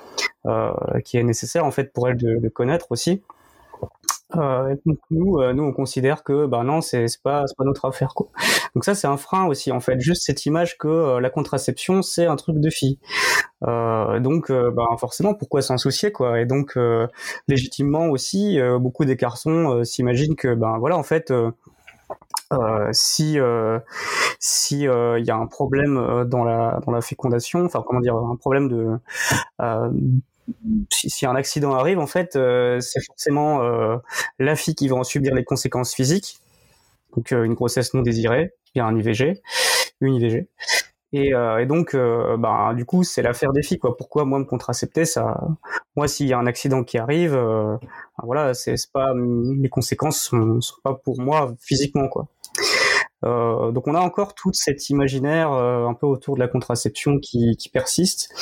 qui 1.04 1.16
est 1.16 1.22
nécessaire 1.22 1.64
en 1.64 1.70
fait 1.70 1.92
pour 1.92 2.08
elles 2.08 2.16
de, 2.16 2.36
de 2.36 2.48
connaître 2.48 2.86
aussi. 2.90 3.22
Euh, 4.36 4.74
nous, 5.10 5.38
euh, 5.38 5.52
nous, 5.52 5.62
on 5.62 5.72
considère 5.72 6.24
que 6.24 6.46
bah 6.46 6.64
non, 6.64 6.80
c'est 6.80 7.06
pas 7.22 7.44
c'est 7.46 7.56
pas 7.56 7.64
notre 7.64 7.84
affaire 7.84 8.14
quoi. 8.14 8.28
Donc 8.74 8.84
ça, 8.84 8.94
c'est 8.94 9.06
un 9.06 9.16
frein 9.16 9.46
aussi 9.46 9.70
en 9.70 9.80
fait, 9.80 10.00
juste 10.00 10.22
cette 10.24 10.46
image 10.46 10.78
que 10.78 10.88
euh, 10.88 11.20
la 11.20 11.30
contraception 11.30 12.02
c'est 12.02 12.26
un 12.26 12.36
truc 12.36 12.58
de 12.58 12.70
fille. 12.70 12.98
Euh, 13.66 14.20
donc 14.20 14.50
bah 14.50 14.86
forcément, 14.98 15.34
pourquoi 15.34 15.62
s'en 15.62 15.78
soucier 15.78 16.10
quoi? 16.10 16.40
Et 16.40 16.46
donc 16.46 16.78
légitimement 17.48 18.06
aussi, 18.08 18.58
beaucoup 18.80 19.04
des 19.04 19.16
garçons 19.16 19.84
s'imaginent 19.84 20.36
que 20.36 20.54
ben 20.54 20.78
voilà 20.78 20.96
en 20.96 21.02
fait. 21.04 21.32
Euh, 22.52 22.88
si 22.92 23.38
euh, 23.38 23.78
si 24.38 24.82
il 24.82 25.24
y 25.24 25.30
a 25.30 25.36
un 25.36 25.46
problème 25.46 26.24
dans 26.26 26.44
la 26.44 26.80
dans 26.86 26.92
la 26.92 27.00
fécondation, 27.00 27.64
enfin 27.64 27.82
comment 27.86 28.00
dire, 28.00 28.16
un 28.16 28.36
problème 28.36 28.68
de 28.68 28.98
si, 30.90 31.26
un 31.26 31.34
accident 31.34 31.74
arrive, 31.74 31.98
en 31.98 32.06
fait, 32.06 32.36
euh, 32.36 32.80
c'est 32.80 33.02
forcément 33.04 33.62
euh, 33.62 33.96
la 34.38 34.56
fille 34.56 34.74
qui 34.74 34.88
va 34.88 34.96
en 34.96 35.04
subir 35.04 35.34
les 35.34 35.44
conséquences 35.44 35.94
physiques, 35.94 36.38
donc 37.16 37.32
euh, 37.32 37.44
une 37.44 37.54
grossesse 37.54 37.94
non 37.94 38.02
désirée, 38.02 38.52
il 38.74 38.78
y 38.78 38.80
a 38.80 38.86
un 38.86 38.96
IVG, 38.96 39.40
une 40.00 40.14
IVG. 40.14 40.48
Et, 41.12 41.28
et 41.28 41.66
donc, 41.66 41.94
bah, 41.94 42.72
du 42.74 42.84
coup, 42.84 43.04
c'est 43.04 43.22
l'affaire 43.22 43.52
des 43.52 43.62
filles. 43.62 43.78
Quoi. 43.78 43.96
Pourquoi 43.96 44.24
moi 44.24 44.40
me 44.40 44.44
contracepter 44.44 45.04
ça 45.04 45.46
Moi, 45.94 46.08
s'il 46.08 46.26
y 46.26 46.32
a 46.32 46.38
un 46.38 46.46
accident 46.46 46.82
qui 46.82 46.98
arrive, 46.98 47.34
ben 47.34 47.78
voilà, 48.24 48.52
c'est 48.52 48.74
pas 48.92 49.14
les 49.14 49.68
conséquences 49.68 50.20
sont, 50.20 50.60
sont, 50.60 50.74
pas 50.82 50.94
pour 50.94 51.20
moi 51.20 51.54
physiquement, 51.60 52.08
quoi. 52.08 52.26
donc, 53.22 53.86
on 53.86 53.94
a 53.94 54.00
encore 54.00 54.34
tout 54.34 54.50
cet 54.54 54.90
imaginaire 54.90 55.52
un 55.52 55.94
peu 55.94 56.08
autour 56.08 56.34
de 56.34 56.40
la 56.40 56.48
contraception 56.48 57.20
qui, 57.20 57.56
qui 57.56 57.68
persiste 57.68 58.34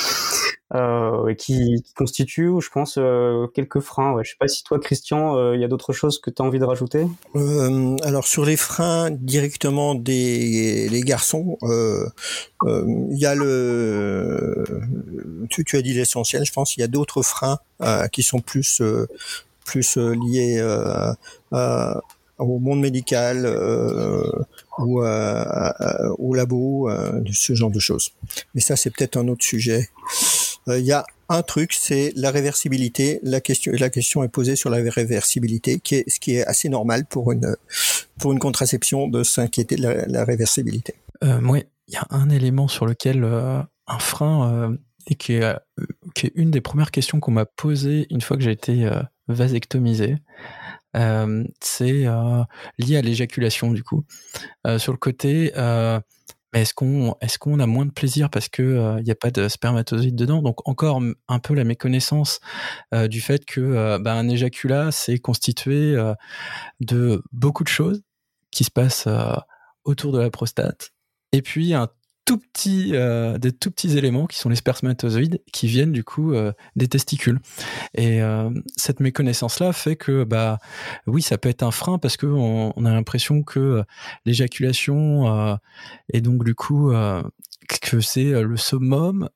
euh, 0.74 1.34
qui, 1.34 1.82
qui, 1.82 1.94
constitue, 1.94 2.50
je 2.60 2.70
pense, 2.70 2.96
euh, 2.98 3.46
quelques 3.48 3.80
freins. 3.80 4.12
Ouais. 4.12 4.24
Je 4.24 4.30
sais 4.30 4.36
pas 4.38 4.48
si 4.48 4.64
toi, 4.64 4.78
Christian, 4.78 5.36
euh, 5.36 5.54
il 5.54 5.60
y 5.60 5.64
a 5.64 5.68
d'autres 5.68 5.92
choses 5.92 6.18
que 6.18 6.30
tu 6.30 6.40
as 6.40 6.44
envie 6.44 6.58
de 6.58 6.64
rajouter? 6.64 7.06
Euh, 7.36 7.96
Alors 8.02 8.26
sur 8.26 8.44
les 8.44 8.56
freins 8.56 9.10
directement 9.10 9.94
des 9.94 10.88
les 10.88 11.00
garçons, 11.02 11.58
il 11.62 13.18
y 13.18 13.26
a 13.26 13.34
le, 13.34 14.64
tu, 15.50 15.64
tu 15.64 15.76
as 15.76 15.82
dit 15.82 15.92
l'essentiel, 15.92 16.44
je 16.44 16.52
pense. 16.52 16.76
Il 16.76 16.80
y 16.80 16.84
a 16.84 16.88
d'autres 16.88 17.22
freins 17.22 17.58
qui 18.12 18.22
sont 18.22 18.40
plus 18.40 18.82
plus 19.64 19.96
liés 19.96 20.62
au 22.38 22.58
monde 22.58 22.80
médical 22.80 23.46
ou 24.78 25.00
au 25.02 26.34
labo, 26.34 26.90
ce 27.30 27.54
genre 27.54 27.70
de 27.70 27.78
choses. 27.78 28.12
Mais 28.54 28.60
ça, 28.60 28.76
c'est 28.76 28.90
peut-être 28.90 29.16
un 29.16 29.28
autre 29.28 29.44
sujet. 29.44 29.90
Euh, 30.68 30.78
il 30.78 30.84
y 30.84 30.92
a 30.92 31.04
un 31.28 31.42
truc, 31.42 31.72
c'est 31.72 32.12
la 32.14 32.30
réversibilité. 32.30 33.20
La 33.22 33.40
question, 33.40 33.72
la 33.74 33.90
question 33.90 34.22
est 34.22 34.28
posée 34.28 34.56
sur 34.56 34.70
la 34.70 34.78
réversibilité, 34.78 35.80
qui 35.80 35.96
est 35.96 36.10
ce 36.10 36.20
qui 36.20 36.36
est 36.36 36.46
assez 36.46 36.68
normal 36.68 37.06
pour 37.06 37.32
une 37.32 37.56
pour 38.18 38.32
une 38.32 38.38
contraception 38.38 39.08
de 39.08 39.22
s'inquiéter 39.22 39.76
de 39.76 39.82
la, 39.82 40.24
réversibilité. 40.24 40.94
Euh, 41.24 41.40
oui, 41.42 41.64
il 41.88 41.94
y 41.94 41.96
a 41.96 42.06
un 42.10 42.28
élément 42.28 42.68
sur 42.68 42.86
lequel 42.86 43.24
euh, 43.24 43.60
un 43.86 43.98
frein 43.98 44.76
et 45.08 45.16
qui 45.16 45.34
est, 45.34 45.56
qui 46.14 46.26
est 46.26 46.32
une 46.36 46.50
des 46.50 46.60
premières 46.60 46.92
questions 46.92 47.18
qu'on 47.18 47.32
m'a 47.32 47.46
posées 47.46 48.06
une 48.10 48.20
fois 48.20 48.36
que 48.36 48.44
j'ai 48.44 48.52
été 48.52 48.88
vasectomisé. 49.26 50.16
c'est 51.60 52.06
lié 52.78 52.96
à 52.96 53.02
l'éjaculation 53.02 53.72
du 53.72 53.82
coup. 53.82 54.04
sur 54.78 54.92
le 54.92 54.98
côté, 54.98 55.52
mais 56.52 56.62
est-ce 56.62 56.74
qu'on 56.74 57.16
est-ce 57.20 57.38
a 57.38 57.66
moins 57.66 57.86
de 57.86 57.92
plaisir 57.92 58.28
parce 58.30 58.48
que 58.48 58.62
il 58.62 59.08
euh, 59.08 59.12
a 59.12 59.14
pas 59.14 59.30
de 59.30 59.48
spermatozoïdes 59.48 60.16
dedans? 60.16 60.42
Donc 60.42 60.68
encore 60.68 61.02
un 61.28 61.38
peu 61.38 61.54
la 61.54 61.64
méconnaissance 61.64 62.40
euh, 62.94 63.08
du 63.08 63.20
fait 63.20 63.44
que 63.44 63.60
euh, 63.60 63.98
bah, 63.98 64.14
un 64.14 64.28
éjaculat 64.28 64.92
c'est 64.92 65.18
constitué 65.18 65.96
de 66.80 67.22
beaucoup 67.32 67.64
de 67.64 67.68
choses 67.68 68.02
qui 68.50 68.64
se 68.64 68.70
passent 68.70 69.08
autour 69.84 70.12
de 70.12 70.18
la 70.20 70.30
prostate. 70.30 70.90
Et 71.32 71.42
puis 71.42 71.72
un 71.74 71.88
tout 72.24 72.38
petits, 72.38 72.90
euh, 72.94 73.38
des 73.38 73.52
tout 73.52 73.70
petits 73.70 73.98
éléments 73.98 74.26
qui 74.26 74.38
sont 74.38 74.48
les 74.48 74.56
spermatozoïdes 74.56 75.42
qui 75.52 75.66
viennent 75.66 75.92
du 75.92 76.04
coup 76.04 76.34
euh, 76.34 76.52
des 76.76 76.88
testicules. 76.88 77.40
Et 77.94 78.22
euh, 78.22 78.50
cette 78.76 79.00
méconnaissance-là 79.00 79.72
fait 79.72 79.96
que, 79.96 80.24
bah, 80.24 80.58
oui, 81.06 81.22
ça 81.22 81.38
peut 81.38 81.48
être 81.48 81.62
un 81.62 81.70
frein 81.70 81.98
parce 81.98 82.16
que 82.16 82.26
on, 82.26 82.84
a 82.84 82.90
l'impression 82.90 83.42
que 83.42 83.82
l'éjaculation 84.24 85.58
est 86.12 86.20
donc 86.20 86.44
du 86.44 86.54
coup 86.54 86.92
que 87.80 88.00
c'est 88.00 88.42
le 88.42 88.56
summum 88.56 89.28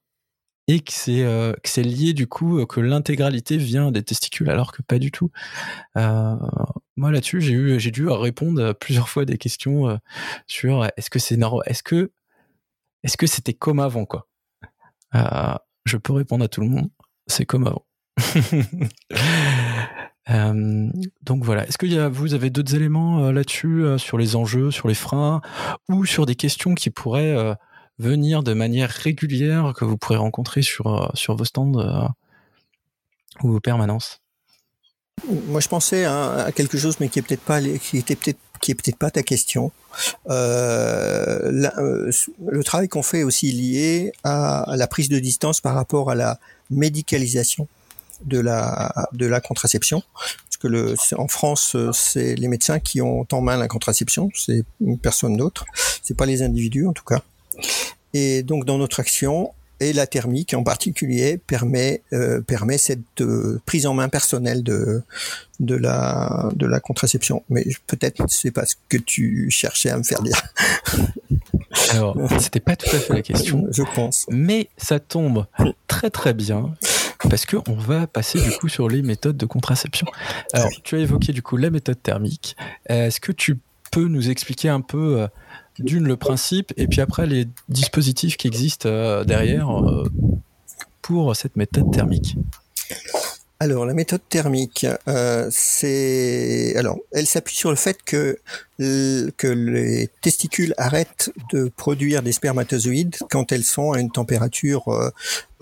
et 0.68 0.80
que 0.80 0.92
c'est 0.92 1.22
que 1.62 1.68
c'est 1.68 1.82
lié 1.82 2.12
du 2.12 2.26
coup 2.26 2.64
que 2.66 2.80
l'intégralité 2.80 3.56
vient 3.56 3.92
des 3.92 4.02
testicules 4.02 4.50
alors 4.50 4.72
que 4.72 4.82
pas 4.82 4.98
du 4.98 5.10
tout. 5.12 5.30
moi 5.94 7.10
là-dessus, 7.12 7.40
j'ai 7.40 7.52
eu 7.52 7.80
j'ai 7.80 7.90
dû 7.90 8.08
répondre 8.08 8.72
plusieurs 8.74 9.08
fois 9.08 9.24
des 9.24 9.38
questions 9.38 9.98
sur 10.46 10.84
est-ce 10.96 11.10
que 11.10 11.18
c'est 11.18 11.38
est-ce 11.66 11.82
que 11.82 12.10
est-ce 13.06 13.16
que 13.16 13.28
c'était 13.28 13.54
comme 13.54 13.78
avant, 13.78 14.04
quoi? 14.04 14.26
Euh, 15.14 15.54
Je 15.84 15.96
peux 15.96 16.12
répondre 16.12 16.44
à 16.44 16.48
tout 16.48 16.60
le 16.60 16.66
monde, 16.66 16.90
c'est 17.26 17.46
comme 17.46 17.66
avant. 17.66 17.86
Euh, 20.28 20.90
donc 21.22 21.44
voilà. 21.44 21.68
Est-ce 21.68 21.78
que 21.78 21.86
y 21.86 21.96
a, 21.96 22.08
vous 22.08 22.34
avez 22.34 22.50
d'autres 22.50 22.74
éléments 22.74 23.26
euh, 23.26 23.30
là-dessus, 23.30 23.84
sur 23.96 24.18
les 24.18 24.34
enjeux, 24.34 24.72
sur 24.72 24.88
les 24.88 24.94
freins, 24.94 25.40
ou 25.88 26.04
sur 26.04 26.26
des 26.26 26.34
questions 26.34 26.74
qui 26.74 26.90
pourraient 26.90 27.56
venir 28.00 28.42
de 28.42 28.52
manière 28.52 28.90
régulière, 28.90 29.72
que 29.72 29.84
vous 29.84 29.96
pourrez 29.96 30.16
rencontrer 30.16 30.62
sur, 30.62 31.12
sur 31.14 31.36
vos 31.36 31.44
stands 31.44 32.10
ou 33.44 33.52
vos 33.52 33.60
permanences? 33.60 34.20
Moi, 35.46 35.60
je 35.60 35.68
pensais 35.68 36.04
à, 36.06 36.50
quelque 36.52 36.76
chose, 36.76 36.98
mais 36.98 37.08
qui 37.08 37.20
est 37.20 37.22
peut-être 37.22 37.44
pas, 37.44 37.62
qui 37.62 37.98
était 37.98 38.16
peut-être, 38.16 38.40
qui 38.66 38.72
est 38.72 38.74
peut-être 38.74 38.98
pas 38.98 39.12
ta 39.12 39.22
question. 39.22 39.70
Euh, 40.28 41.70
euh, 41.78 42.10
le 42.48 42.64
travail 42.64 42.88
qu'on 42.88 43.04
fait 43.04 43.22
aussi 43.22 43.52
lié 43.52 44.12
à, 44.24 44.74
la 44.76 44.88
prise 44.88 45.08
de 45.08 45.20
distance 45.20 45.60
par 45.60 45.74
rapport 45.76 46.10
à 46.10 46.16
la 46.16 46.40
médicalisation 46.70 47.68
de 48.24 48.40
la 48.40 48.92
de 49.12 49.26
la 49.26 49.40
contraception, 49.40 50.02
parce 50.14 50.56
que 50.58 50.66
le, 50.66 50.96
en 51.16 51.28
France, 51.28 51.76
c'est 51.92 52.34
les 52.34 52.48
médecins 52.48 52.80
qui 52.80 53.00
ont 53.00 53.24
en 53.30 53.40
main 53.40 53.56
la 53.56 53.68
contraception, 53.68 54.30
c'est 54.34 54.64
personne 55.00 55.36
d'autre, 55.36 55.64
c'est 56.02 56.16
pas 56.16 56.26
les 56.26 56.42
individus 56.42 56.88
en 56.88 56.92
tout 56.92 57.04
cas. 57.04 57.22
Et 58.14 58.42
donc 58.42 58.64
dans 58.64 58.78
notre 58.78 58.98
action, 58.98 59.52
et 59.80 59.92
la 59.92 60.06
thermique 60.06 60.54
en 60.54 60.62
particulier 60.62 61.38
permet 61.38 62.02
euh, 62.12 62.40
permet 62.40 62.78
cette 62.78 63.20
euh, 63.20 63.60
prise 63.66 63.86
en 63.86 63.94
main 63.94 64.08
personnelle 64.08 64.62
de 64.62 65.02
de 65.60 65.74
la 65.74 66.50
de 66.54 66.66
la 66.66 66.80
contraception. 66.80 67.44
Mais 67.48 67.64
peut-être 67.86 68.24
c'est 68.28 68.50
pas 68.50 68.66
ce 68.66 68.74
que 68.88 68.96
tu 68.96 69.50
cherchais 69.50 69.90
à 69.90 69.98
me 69.98 70.02
faire 70.02 70.22
dire. 70.22 70.42
Alors, 71.90 72.16
c'était 72.40 72.60
pas 72.60 72.74
tout 72.74 72.94
à 72.94 72.98
fait 72.98 73.12
la 73.12 73.22
question. 73.22 73.66
Je 73.70 73.82
pense. 73.94 74.26
Mais 74.30 74.68
ça 74.76 74.98
tombe 74.98 75.46
très 75.86 76.10
très 76.10 76.32
bien 76.32 76.74
parce 77.28 77.46
que 77.46 77.56
on 77.68 77.74
va 77.74 78.06
passer 78.06 78.40
du 78.40 78.50
coup 78.52 78.68
sur 78.68 78.88
les 78.88 79.02
méthodes 79.02 79.36
de 79.36 79.46
contraception. 79.46 80.06
Alors, 80.52 80.70
tu 80.84 80.96
as 80.96 80.98
évoqué 80.98 81.32
du 81.32 81.42
coup 81.42 81.56
la 81.56 81.70
méthode 81.70 82.02
thermique. 82.02 82.56
Est-ce 82.88 83.20
que 83.20 83.32
tu 83.32 83.58
peux 83.90 84.08
nous 84.08 84.30
expliquer 84.30 84.68
un 84.68 84.80
peu 84.80 85.20
euh, 85.20 85.28
d'une 85.78 86.06
le 86.06 86.16
principe 86.16 86.72
et 86.76 86.86
puis 86.86 87.00
après 87.00 87.26
les 87.26 87.46
dispositifs 87.68 88.36
qui 88.36 88.46
existent 88.46 88.88
euh, 88.88 89.24
derrière 89.24 89.70
euh, 89.70 90.10
pour 91.02 91.34
cette 91.36 91.56
méthode 91.56 91.92
thermique. 91.92 92.36
Alors 93.58 93.86
la 93.86 93.94
méthode 93.94 94.20
thermique, 94.28 94.86
euh, 95.08 95.48
c'est 95.50 96.74
alors 96.76 96.98
elle 97.12 97.26
s'appuie 97.26 97.56
sur 97.56 97.70
le 97.70 97.76
fait 97.76 98.02
que 98.04 98.38
que 98.78 99.46
les 99.46 100.10
testicules 100.20 100.74
arrêtent 100.76 101.32
de 101.50 101.70
produire 101.74 102.22
des 102.22 102.32
spermatozoïdes 102.32 103.16
quand 103.30 103.52
elles 103.52 103.64
sont 103.64 103.92
à 103.92 104.00
une 104.00 104.10
température 104.10 104.86
euh, 104.88 105.08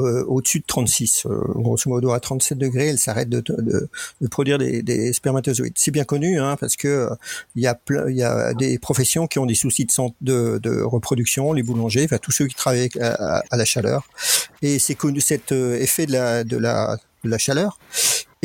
euh, 0.00 0.24
au-dessus 0.26 0.58
de 0.58 0.64
36. 0.66 1.28
grosso 1.54 1.88
modo 1.88 2.10
à 2.10 2.18
37 2.18 2.58
degrés, 2.58 2.88
elles 2.88 2.98
s'arrêtent 2.98 3.28
de, 3.28 3.40
de, 3.40 3.88
de, 4.20 4.28
produire 4.28 4.58
des, 4.58 4.82
des 4.82 5.12
spermatozoïdes. 5.12 5.74
C'est 5.76 5.92
bien 5.92 6.02
connu 6.02 6.40
hein, 6.40 6.56
parce 6.58 6.74
que 6.74 7.08
il 7.54 7.62
y 7.62 7.68
a 7.68 7.78
y 8.08 8.22
a 8.24 8.54
des 8.54 8.80
professions 8.80 9.28
qui 9.28 9.38
ont 9.38 9.46
des 9.46 9.54
soucis 9.54 9.86
de, 10.20 10.58
de, 10.58 10.82
reproduction, 10.82 11.52
les 11.52 11.62
boulangers, 11.62 12.02
enfin 12.02 12.18
tous 12.18 12.32
ceux 12.32 12.48
qui 12.48 12.56
travaillent 12.56 12.90
à, 13.00 13.44
à 13.48 13.56
la 13.56 13.64
chaleur. 13.64 14.08
Et 14.62 14.80
c'est 14.80 14.96
connu 14.96 15.20
cet 15.20 15.52
effet 15.52 16.06
de 16.06 16.12
la 16.12 16.42
de 16.42 16.56
la 16.56 16.98
la 17.24 17.38
chaleur 17.38 17.78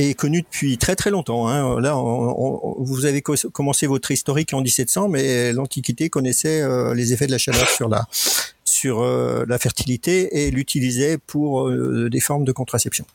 est 0.08 0.14
connu 0.14 0.42
depuis 0.42 0.78
très 0.78 0.96
très 0.96 1.10
longtemps. 1.10 1.48
Hein. 1.48 1.80
Là, 1.82 1.96
vous 1.96 3.06
avez 3.06 3.22
commencé 3.22 3.88
votre 3.88 4.12
historique 4.12 4.54
en 4.54 4.62
1700, 4.62 5.10
mais 5.10 5.54
l'Antiquité 5.54 6.10
connaissait 6.10 6.62
euh, 6.62 6.94
les 6.94 7.14
effets 7.14 7.28
de 7.28 7.32
la 7.32 7.38
chaleur 7.38 7.70
sur 7.70 7.90
la 7.90 8.08
sur 8.64 9.02
euh, 9.02 9.46
la 9.48 9.58
fertilité 9.58 10.46
et 10.46 10.52
l'utilisait 10.52 11.18
pour 11.18 11.68
euh, 11.68 12.08
des 12.10 12.20
formes 12.20 12.46
de 12.46 12.52
contraception. 12.52 13.06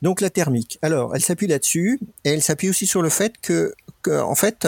Donc 0.00 0.20
la 0.20 0.30
thermique. 0.30 0.78
Alors, 0.80 1.14
elle 1.14 1.22
s'appuie 1.22 1.48
là-dessus 1.48 2.00
et 2.24 2.30
elle 2.30 2.42
s'appuie 2.42 2.70
aussi 2.70 2.86
sur 2.86 3.02
le 3.02 3.08
fait 3.08 3.34
que, 3.42 3.74
que, 4.02 4.22
en 4.22 4.34
fait, 4.34 4.66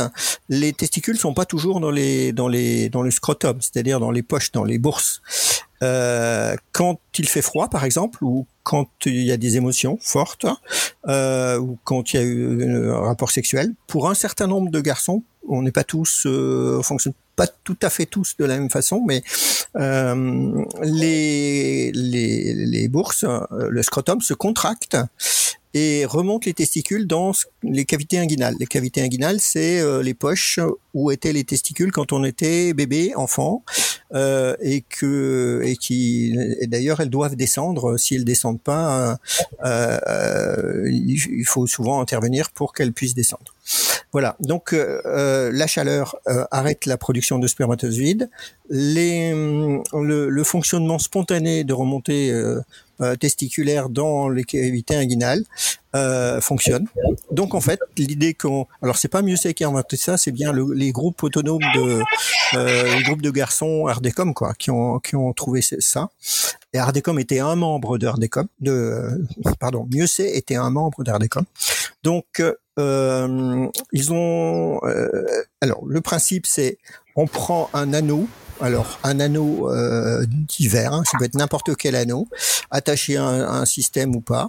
les 0.49 0.73
testicules 0.73 1.17
sont 1.17 1.35
pas 1.35 1.47
toujours 1.47 1.81
dans 1.81 1.91
les 1.91 2.33
dans 2.33 2.49
les 2.49 2.91
dans 2.91 3.03
le 3.03 3.11
scrotum, 3.11 3.59
c'est-à-dire 3.61 4.01
dans 4.01 4.11
les 4.11 4.23
poches, 4.23 4.53
dans 4.53 4.65
les 4.65 4.79
bourses. 4.79 5.23
Quand 5.81 6.99
il 7.19 7.29
fait 7.29 7.43
froid, 7.43 7.69
par 7.69 7.85
exemple, 7.85 8.25
ou 8.25 8.47
quand 8.65 8.89
il 9.07 9.23
y 9.23 9.31
a 9.31 9.37
des 9.37 9.57
émotions 9.57 9.99
fortes, 10.01 10.47
euh, 11.07 11.59
ou 11.59 11.79
quand 11.85 12.13
il 12.13 12.17
y 12.17 12.19
a 12.19 12.23
eu 12.23 12.91
un 12.91 12.99
rapport 12.99 13.31
sexuel, 13.31 13.75
pour 13.87 14.11
un 14.11 14.15
certain 14.15 14.47
nombre 14.47 14.71
de 14.71 14.81
garçons, 14.81 15.23
on 15.49 15.63
n'est 15.63 15.71
pas 15.71 15.85
tous, 15.85 16.27
euh, 16.27 16.79
on 16.81 16.83
fonctionne 16.83 17.13
pas 17.37 17.47
tout 17.47 17.77
à 17.83 17.91
fait 17.91 18.07
tous 18.07 18.37
de 18.39 18.45
la 18.45 18.59
même 18.59 18.71
façon, 18.71 19.03
mais 19.07 19.23
euh, 19.77 20.65
les, 20.83 21.93
les, 21.93 22.55
les 22.55 22.89
bourses, 22.89 23.25
euh, 23.25 23.41
le 23.51 23.83
scrotum 23.83 24.21
se 24.21 24.35
contracte 24.35 24.97
et 25.75 26.05
remonte 26.07 26.47
les 26.47 26.55
testicules 26.55 27.07
dans 27.07 27.33
les 27.65 27.85
cavités 27.85 28.19
inguinales. 28.19 28.55
Les 28.61 28.67
cavités 28.67 29.03
inguinales, 29.03 29.41
c'est 29.41 29.81
euh, 29.81 30.03
les 30.03 30.15
poches 30.15 30.61
où 30.95 31.11
étaient 31.11 31.33
les 31.33 31.43
testicules 31.43 31.91
quand 31.91 32.13
on 32.13 32.23
était 32.23 32.73
bébé, 32.73 33.13
enfant, 33.17 33.65
euh, 34.15 34.57
et 34.61 34.83
que 34.83 35.61
et 35.65 35.77
qui 35.77 36.37
d'ailleurs 36.67 37.01
elles 37.01 37.11
doivent 37.11 37.37
descendre. 37.37 37.97
Si 37.97 38.15
elles 38.15 38.25
descendent 38.25 38.61
pas, 38.61 39.19
euh, 39.65 39.99
euh 40.07 40.91
il 40.91 41.45
faut 41.47 41.67
souvent 41.67 42.01
intervenir 42.01 42.51
pour 42.51 42.73
qu'elles 42.73 42.93
puissent 42.93 43.15
descendre. 43.15 43.54
Voilà. 44.13 44.37
Donc 44.41 44.73
euh, 44.73 45.51
la 45.53 45.67
chaleur 45.67 46.17
arrête 46.51 46.87
la 46.87 46.97
production 46.97 47.39
de 47.39 47.47
spermatozoïdes. 47.47 48.31
Les, 48.71 49.33
le, 49.33 50.29
le, 50.29 50.45
fonctionnement 50.45 50.99
spontané 50.99 51.65
de 51.65 51.75
remontée 51.75 52.33
euh, 53.01 53.17
testiculaire 53.17 53.89
dans 53.89 54.29
les 54.29 54.45
cavités 54.45 54.95
inguinales 54.95 55.43
euh, 55.97 56.41
fonctionne. 56.41 56.87
Donc 57.33 57.57
en 57.57 57.61
fait, 57.61 57.81
l'idée 57.99 58.35
qu'on, 58.35 58.69
alors 58.83 58.99
c'est 58.99 59.09
pas 59.09 59.21
c'est 59.37 59.53
qui 59.53 59.65
a 59.65 59.69
inventé 59.69 59.97
ça, 59.97 60.17
c'est 60.17 60.31
bien 60.31 60.53
le, 60.53 60.73
les 60.75 60.93
groupes 60.93 61.21
autonomes 61.25 61.59
de, 61.75 62.01
euh, 62.55 62.97
les 62.97 63.03
groupes 63.03 63.21
de 63.21 63.33
garçons 63.33 63.89
Ardecom 63.89 64.33
quoi, 64.33 64.55
qui 64.55 64.71
ont 64.71 65.01
qui 65.01 65.17
ont 65.17 65.33
trouvé 65.33 65.61
ça. 65.61 66.11
Et 66.73 66.79
Ardecom 66.79 67.19
était 67.19 67.41
un 67.41 67.57
membre 67.57 67.99
de 67.99 68.07
Ardecom, 68.07 68.47
de 68.61 69.27
pardon, 69.59 69.89
c'est 70.07 70.31
était 70.31 70.55
un 70.55 70.71
membre 70.71 71.03
d'Ardecom. 71.03 71.45
Donc 72.05 72.43
euh, 72.79 73.67
ils 73.93 74.13
ont, 74.13 74.79
euh, 74.85 75.09
alors 75.61 75.85
le 75.87 76.01
principe 76.01 76.47
c'est, 76.47 76.79
on 77.17 77.27
prend 77.27 77.71
un 77.73 77.93
anneau 77.93 78.29
alors, 78.61 79.01
un 79.03 79.19
anneau 79.19 79.71
euh, 79.71 80.25
divers, 80.29 80.93
hein, 80.93 81.03
ça 81.05 81.19
peut 81.19 81.25
être 81.25 81.35
n'importe 81.35 81.75
quel 81.77 81.97
anneau, 81.97 82.29
attaché 82.71 83.17
à 83.17 83.25
un, 83.25 83.65
système 83.65 84.15
ou 84.15 84.21
pas. 84.21 84.49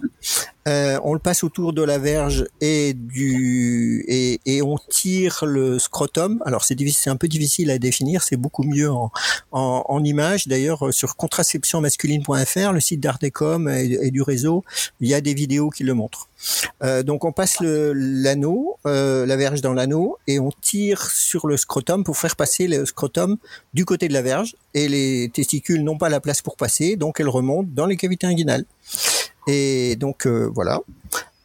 Euh, 0.66 0.98
on 1.04 1.12
le 1.12 1.18
passe 1.18 1.44
autour 1.44 1.72
de 1.72 1.82
la 1.82 1.98
verge 1.98 2.46
et 2.60 2.94
du 2.94 4.04
et, 4.08 4.40
et 4.46 4.62
on 4.62 4.78
tire 4.78 5.44
le 5.44 5.78
scrotum. 5.78 6.42
Alors 6.44 6.64
c'est 6.64 6.76
c'est 6.88 7.10
un 7.10 7.16
peu 7.16 7.28
difficile 7.28 7.70
à 7.70 7.78
définir, 7.78 8.22
c'est 8.22 8.36
beaucoup 8.36 8.62
mieux 8.62 8.90
en, 8.90 9.10
en, 9.52 9.84
en 9.88 10.04
image. 10.04 10.48
D'ailleurs 10.48 10.92
sur 10.92 11.16
contraceptionmasculine.fr, 11.16 12.72
le 12.72 12.80
site 12.80 13.00
d'Artecom 13.00 13.68
et, 13.68 13.98
et, 14.02 14.10
du 14.10 14.22
réseau, 14.22 14.64
il 15.00 15.08
y 15.08 15.14
a 15.14 15.20
des 15.20 15.34
vidéos 15.34 15.70
qui 15.70 15.84
le 15.84 15.94
montrent. 15.94 16.28
Euh, 16.82 17.02
donc 17.02 17.24
on 17.24 17.32
passe 17.32 17.58
l'anneau, 17.60 18.78
euh, 18.86 19.24
la 19.26 19.36
verge 19.36 19.60
dans 19.60 19.72
l'anneau 19.72 20.18
et 20.26 20.38
on 20.38 20.50
tire 20.50 21.10
sur 21.10 21.46
le 21.46 21.56
scrotum 21.56 22.04
pour 22.04 22.18
faire 22.18 22.36
passer 22.36 22.66
le 22.66 22.84
scrotum 22.84 23.38
du 23.72 23.84
côté 23.84 24.08
de 24.08 24.12
la 24.12 24.22
verge 24.22 24.56
et 24.74 24.88
les 24.88 25.30
testicules 25.32 25.82
n'ont 25.82 25.98
pas 25.98 26.08
la 26.08 26.20
place 26.20 26.42
pour 26.42 26.56
passer, 26.56 26.96
donc 26.96 27.20
elles 27.20 27.28
remontent 27.28 27.68
dans 27.72 27.86
les 27.86 27.96
cavités 27.96 28.26
inguinales. 28.26 28.64
Et 29.46 29.96
donc 29.96 30.26
euh, 30.26 30.50
voilà. 30.52 30.80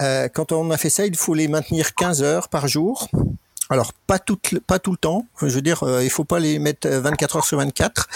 Euh, 0.02 0.28
quand 0.34 0.52
on 0.52 0.72
a 0.72 0.78
fait 0.78 0.90
ça, 0.90 1.06
il 1.06 1.16
faut 1.16 1.34
les 1.34 1.48
maintenir 1.48 1.94
15 1.94 2.24
heures 2.24 2.50
par 2.50 2.68
jour. 2.68 3.10
Alors 3.70 3.94
pas 4.08 4.20
tout 4.20 4.38
pas 4.68 4.80
tout 4.80 4.92
le 4.92 4.98
temps. 4.98 5.26
Je 5.42 5.48
veux 5.48 5.62
dire, 5.62 5.84
euh, 5.84 6.04
il 6.04 6.10
faut 6.10 6.26
pas 6.26 6.40
les 6.40 6.60
mettre 6.60 6.90
24 6.90 7.38
heures 7.38 7.46
sur 7.46 7.58
24 7.58 8.10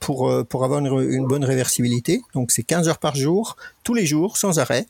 pour 0.00 0.44
pour 0.46 0.64
avoir 0.64 0.80
une, 0.80 1.10
une 1.10 1.26
bonne 1.26 1.44
réversibilité. 1.44 2.20
Donc 2.34 2.50
c'est 2.50 2.62
15 2.64 2.88
heures 2.88 2.98
par 2.98 3.14
jour, 3.16 3.56
tous 3.84 3.94
les 3.94 4.04
jours, 4.04 4.36
sans 4.36 4.58
arrêt. 4.58 4.86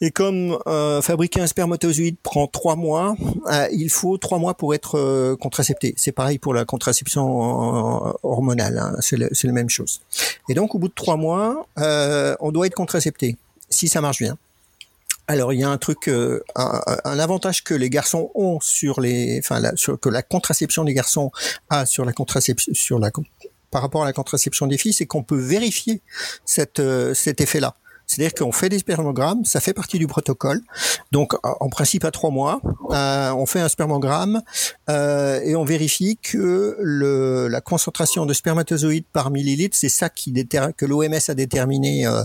Et 0.00 0.12
comme 0.12 0.56
euh, 0.66 1.02
fabriquer 1.02 1.40
un 1.40 1.46
spermatozoïde 1.46 2.18
prend 2.22 2.46
trois 2.46 2.76
mois, 2.76 3.16
euh, 3.50 3.66
il 3.72 3.90
faut 3.90 4.16
trois 4.16 4.38
mois 4.38 4.54
pour 4.54 4.74
être 4.74 4.96
euh, 4.96 5.36
contracepté. 5.36 5.94
C'est 5.96 6.12
pareil 6.12 6.38
pour 6.38 6.54
la 6.54 6.64
contraception 6.64 8.14
hormonale, 8.22 8.78
hein, 8.78 8.96
c'est 9.00 9.16
la 9.18 9.52
même 9.52 9.68
chose. 9.68 10.00
Et 10.48 10.54
donc 10.54 10.74
au 10.74 10.78
bout 10.78 10.88
de 10.88 10.94
trois 10.94 11.16
mois, 11.16 11.66
on 11.76 12.52
doit 12.52 12.66
être 12.66 12.74
contracepté, 12.74 13.36
si 13.70 13.88
ça 13.88 14.00
marche 14.00 14.18
bien. 14.18 14.38
Alors 15.26 15.52
il 15.52 15.60
y 15.60 15.64
a 15.64 15.68
un 15.68 15.78
truc, 15.78 16.08
un, 16.08 16.40
un, 16.54 17.18
avantage 17.18 17.62
que 17.62 17.74
les 17.74 17.90
garçons 17.90 18.30
ont 18.34 18.60
sur 18.60 19.00
les, 19.00 19.40
enfin 19.40 19.60
sur, 19.74 20.00
que 20.00 20.08
la 20.08 20.22
contraception 20.22 20.84
des 20.84 20.94
garçons 20.94 21.32
a 21.68 21.84
sur 21.84 22.06
la 22.06 22.12
contraception, 22.12 22.72
sur 22.72 22.98
la 22.98 23.10
par 23.70 23.82
rapport 23.82 24.02
à 24.02 24.06
la 24.06 24.14
contraception 24.14 24.66
des 24.66 24.78
filles, 24.78 24.94
c'est 24.94 25.04
qu'on 25.04 25.22
peut 25.22 25.38
vérifier 25.38 26.00
cette, 26.46 26.80
cet 27.12 27.42
effet-là. 27.42 27.74
C'est-à-dire 28.08 28.34
qu'on 28.34 28.52
fait 28.52 28.68
des 28.68 28.78
spermogrammes, 28.78 29.44
ça 29.44 29.60
fait 29.60 29.74
partie 29.74 29.98
du 29.98 30.06
protocole. 30.06 30.60
Donc, 31.12 31.34
en 31.44 31.68
principe, 31.68 32.04
à 32.04 32.10
trois 32.10 32.30
mois, 32.30 32.60
euh, 32.90 33.30
on 33.32 33.46
fait 33.46 33.60
un 33.60 33.68
spermogramme 33.68 34.42
euh, 34.90 35.40
et 35.44 35.54
on 35.54 35.64
vérifie 35.64 36.18
que 36.20 36.76
le, 36.80 37.48
la 37.48 37.60
concentration 37.60 38.26
de 38.26 38.32
spermatozoïdes 38.32 39.04
par 39.12 39.30
millilitre, 39.30 39.76
c'est 39.78 39.88
ça 39.88 40.08
qui 40.08 40.32
que 40.76 40.86
l'OMS 40.86 41.18
a 41.28 41.34
déterminé 41.34 42.06
euh, 42.06 42.22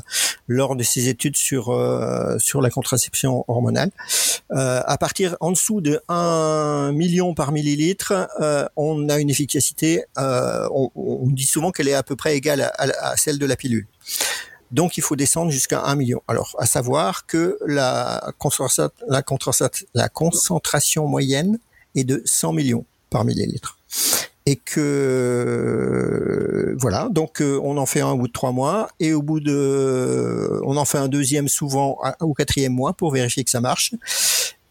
lors 0.48 0.76
de 0.76 0.84
ses 0.84 1.10
études 1.10 1.36
sur 1.36 1.70
euh, 1.70 2.38
sur 2.40 2.62
la 2.62 2.70
contraception 2.70 3.44
hormonale. 3.48 3.92
Euh, 4.52 4.82
à 4.86 4.98
partir 4.98 5.36
en 5.40 5.52
dessous 5.52 5.82
de 5.82 6.02
1 6.10 6.92
million 6.94 7.34
par 7.34 7.52
millilitre, 7.52 8.28
euh, 8.42 8.68
on 8.76 9.10
a 9.10 9.20
une 9.20 9.30
efficacité. 9.30 10.04
On, 10.18 10.90
on, 10.96 11.30
dit 11.30 11.46
souvent 11.46 11.72
qu'elle 11.72 11.88
est 11.88 11.94
à 11.94 12.04
peu 12.04 12.16
près 12.16 12.36
égale 12.36 12.62
à, 12.62 13.12
à 13.12 13.18
celle 13.18 13.40
de 13.40 13.46
la 13.46 13.56
pilule. 13.56 13.88
Donc, 14.74 14.98
il 14.98 15.02
faut 15.02 15.16
descendre 15.16 15.52
jusqu'à 15.52 15.84
1 15.84 15.96
million. 15.96 16.24
Alors, 16.28 16.56
à 16.58 16.66
savoir 16.66 17.28
que 17.28 17.60
la, 17.68 18.34
concentration 20.10 21.08
moyenne 21.08 21.60
est 21.94 22.04
de 22.04 22.24
100 22.26 22.54
millions 22.54 22.84
par 23.12 23.24
millilitre. 23.24 23.78
Et 24.48 24.56
que 24.56 25.16
voilà, 26.80 27.08
donc 27.12 27.40
euh, 27.42 27.62
on 27.64 27.78
en 27.78 27.86
fait 27.86 28.02
un 28.02 28.10
au 28.10 28.18
bout 28.18 28.28
de 28.28 28.34
trois 28.34 28.52
mois 28.52 28.90
et 29.00 29.14
au 29.14 29.22
bout 29.22 29.40
de, 29.40 30.60
on 30.66 30.76
en 30.76 30.84
fait 30.84 30.98
un 30.98 31.08
deuxième 31.08 31.48
souvent 31.48 32.00
au 32.20 32.34
quatrième 32.34 32.74
mois 32.74 32.92
pour 32.92 33.14
vérifier 33.14 33.46
que 33.46 33.52
ça 33.52 33.62
marche. 33.62 33.94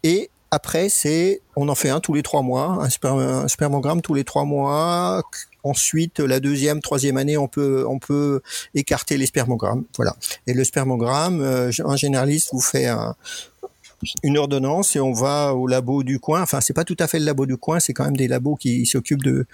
Et 0.03 0.29
après, 0.51 0.91
c'est, 0.91 1.41
on 1.57 1.69
en 1.71 1.75
fait 1.75 1.89
un 1.89 2.01
tous 2.01 2.13
les 2.13 2.23
trois 2.23 2.43
mois, 2.43 2.87
un, 3.05 3.19
un 3.19 3.49
spermogramme 3.49 4.03
tous 4.03 4.15
les 4.15 4.25
trois 4.25 4.45
mois 4.45 5.23
Ensuite, 5.65 6.21
la 6.21 6.41
deuxième, 6.41 6.81
troisième 6.81 7.17
année, 7.17 7.37
on 7.37 7.49
peut 7.49 7.85
on 7.89 7.99
peut 7.99 8.41
écarter 8.75 9.17
les 9.17 9.27
spermogrammes. 9.27 9.85
Voilà. 9.97 10.17
Et 10.47 10.55
le 10.55 10.65
spermogramme, 10.65 11.41
euh, 11.41 11.71
un 11.85 11.97
généraliste 11.97 12.51
vous 12.53 12.61
fait 12.61 12.89
une 14.23 14.39
ordonnance 14.39 14.97
et 14.97 15.01
on 15.01 15.13
va 15.13 15.55
au 15.55 15.67
labo 15.67 16.03
du 16.03 16.19
coin. 16.19 16.43
Enfin, 16.43 16.61
c'est 16.61 16.73
pas 16.73 16.85
tout 16.85 16.97
à 16.99 17.07
fait 17.07 17.19
le 17.19 17.25
labo 17.25 17.47
du 17.47 17.57
coin, 17.57 17.81
c'est 17.81 17.93
quand 17.93 18.05
même 18.05 18.17
des 18.17 18.29
labos 18.29 18.57
qui 18.57 18.87
s'occupent 18.87 19.23
de, 19.23 19.47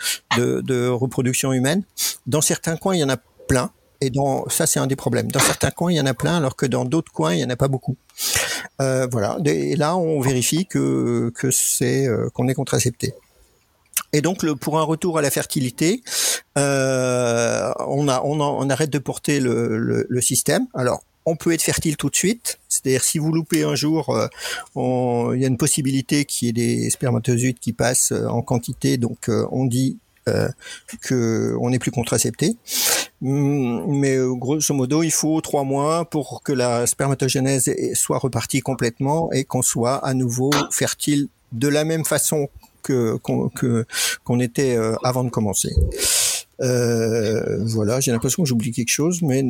reproduction 0.88 1.53
humaine. 1.53 1.83
Dans 2.27 2.40
certains 2.40 2.77
coins, 2.77 2.94
il 2.97 3.01
y 3.01 3.05
en 3.05 3.09
a 3.09 3.18
plein. 3.49 3.71
Et 4.01 4.11
dans 4.11 4.49
ça, 4.49 4.66
c'est 4.66 4.79
un 4.79 4.87
des 4.87 4.94
problèmes. 4.94 5.29
Dans 5.31 5.40
certains 5.40 5.73
coins, 5.73 5.90
il 5.90 5.97
y 5.97 6.01
en 6.01 6.07
a 6.07 6.14
plein, 6.14 6.37
alors 6.37 6.55
que 6.55 6.66
dans 6.66 6.85
d'autres 6.85 7.11
coins, 7.11 7.35
il 7.35 7.40
y 7.40 7.44
en 7.44 7.51
a 7.51 7.57
pas 7.57 7.66
beaucoup. 7.66 7.97
Euh, 8.81 9.09
voilà. 9.11 9.38
Et 9.44 9.75
là, 9.75 9.97
on 9.97 10.21
vérifie 10.21 10.66
que 10.66 11.33
que 11.35 11.51
c'est 11.51 12.07
euh, 12.07 12.29
qu'on 12.33 12.47
est 12.47 12.55
contracepté. 12.55 13.12
Et 14.12 14.23
donc, 14.23 14.42
le, 14.42 14.57
pour 14.57 14.79
un 14.79 14.83
retour 14.83 15.18
à 15.18 15.23
la 15.23 15.31
fertilité, 15.31 16.03
euh, 16.57 17.71
on, 17.87 18.09
a, 18.09 18.23
on, 18.25 18.40
on, 18.40 18.71
arrête 18.71 18.90
de 18.90 18.99
porter 18.99 19.40
le, 19.40 19.79
le, 19.79 20.07
le, 20.09 20.21
système. 20.21 20.66
Alors, 20.75 21.03
on 21.27 21.37
peut 21.37 21.53
être 21.53 21.62
fertile 21.62 21.97
tout 21.97 22.09
de 22.09 22.16
suite. 22.16 22.59
C'est-à-dire 22.68 23.05
si 23.05 23.18
vous 23.18 23.33
loupez 23.33 23.64
un 23.64 23.75
jour, 23.75 24.11
euh, 24.11 25.35
il 25.35 25.40
y 25.40 25.44
a 25.44 25.49
une 25.49 25.59
possibilité 25.59 26.25
qu'il 26.25 26.47
y 26.47 26.49
ait 26.51 26.53
des 26.53 26.90
spermatozoïdes 26.90 27.59
qui 27.59 27.73
passent 27.73 28.12
euh, 28.12 28.27
en 28.29 28.42
quantité, 28.42 28.97
donc 28.97 29.29
euh, 29.29 29.47
on 29.51 29.66
dit 29.66 29.99
euh, 30.29 30.49
que 31.03 31.55
on 31.61 31.71
n'est 31.71 31.79
plus 31.79 31.90
contracepté. 31.90 32.57
Hum, 33.23 33.99
mais 33.99 34.16
grosso 34.18 34.73
modo, 34.73 35.03
il 35.03 35.11
faut 35.11 35.40
trois 35.40 35.64
mois 35.64 36.05
pour 36.05 36.42
que 36.42 36.53
la 36.53 36.87
spermatogénèse 36.87 37.75
soit 37.94 38.18
repartie 38.18 38.61
complètement 38.61 39.31
et 39.33 39.44
qu'on 39.44 39.62
soit 39.62 39.97
à 39.97 40.14
nouveau 40.14 40.51
fertile 40.71 41.29
de 41.53 41.68
la 41.68 41.85
même 41.85 42.05
façon 42.05 42.49
que 42.83 43.17
qu'on 44.25 44.41
était 44.41 44.79
avant 45.03 45.25
de 45.25 45.31
commencer. 45.31 45.75
Euh, 46.61 47.64
voilà, 47.64 48.01
j'ai 48.01 48.11
l'impression 48.11 48.43
que 48.43 48.49
j'oublie 48.49 48.73
quelque 48.73 48.91
chose, 48.91 49.23
mais 49.23 49.45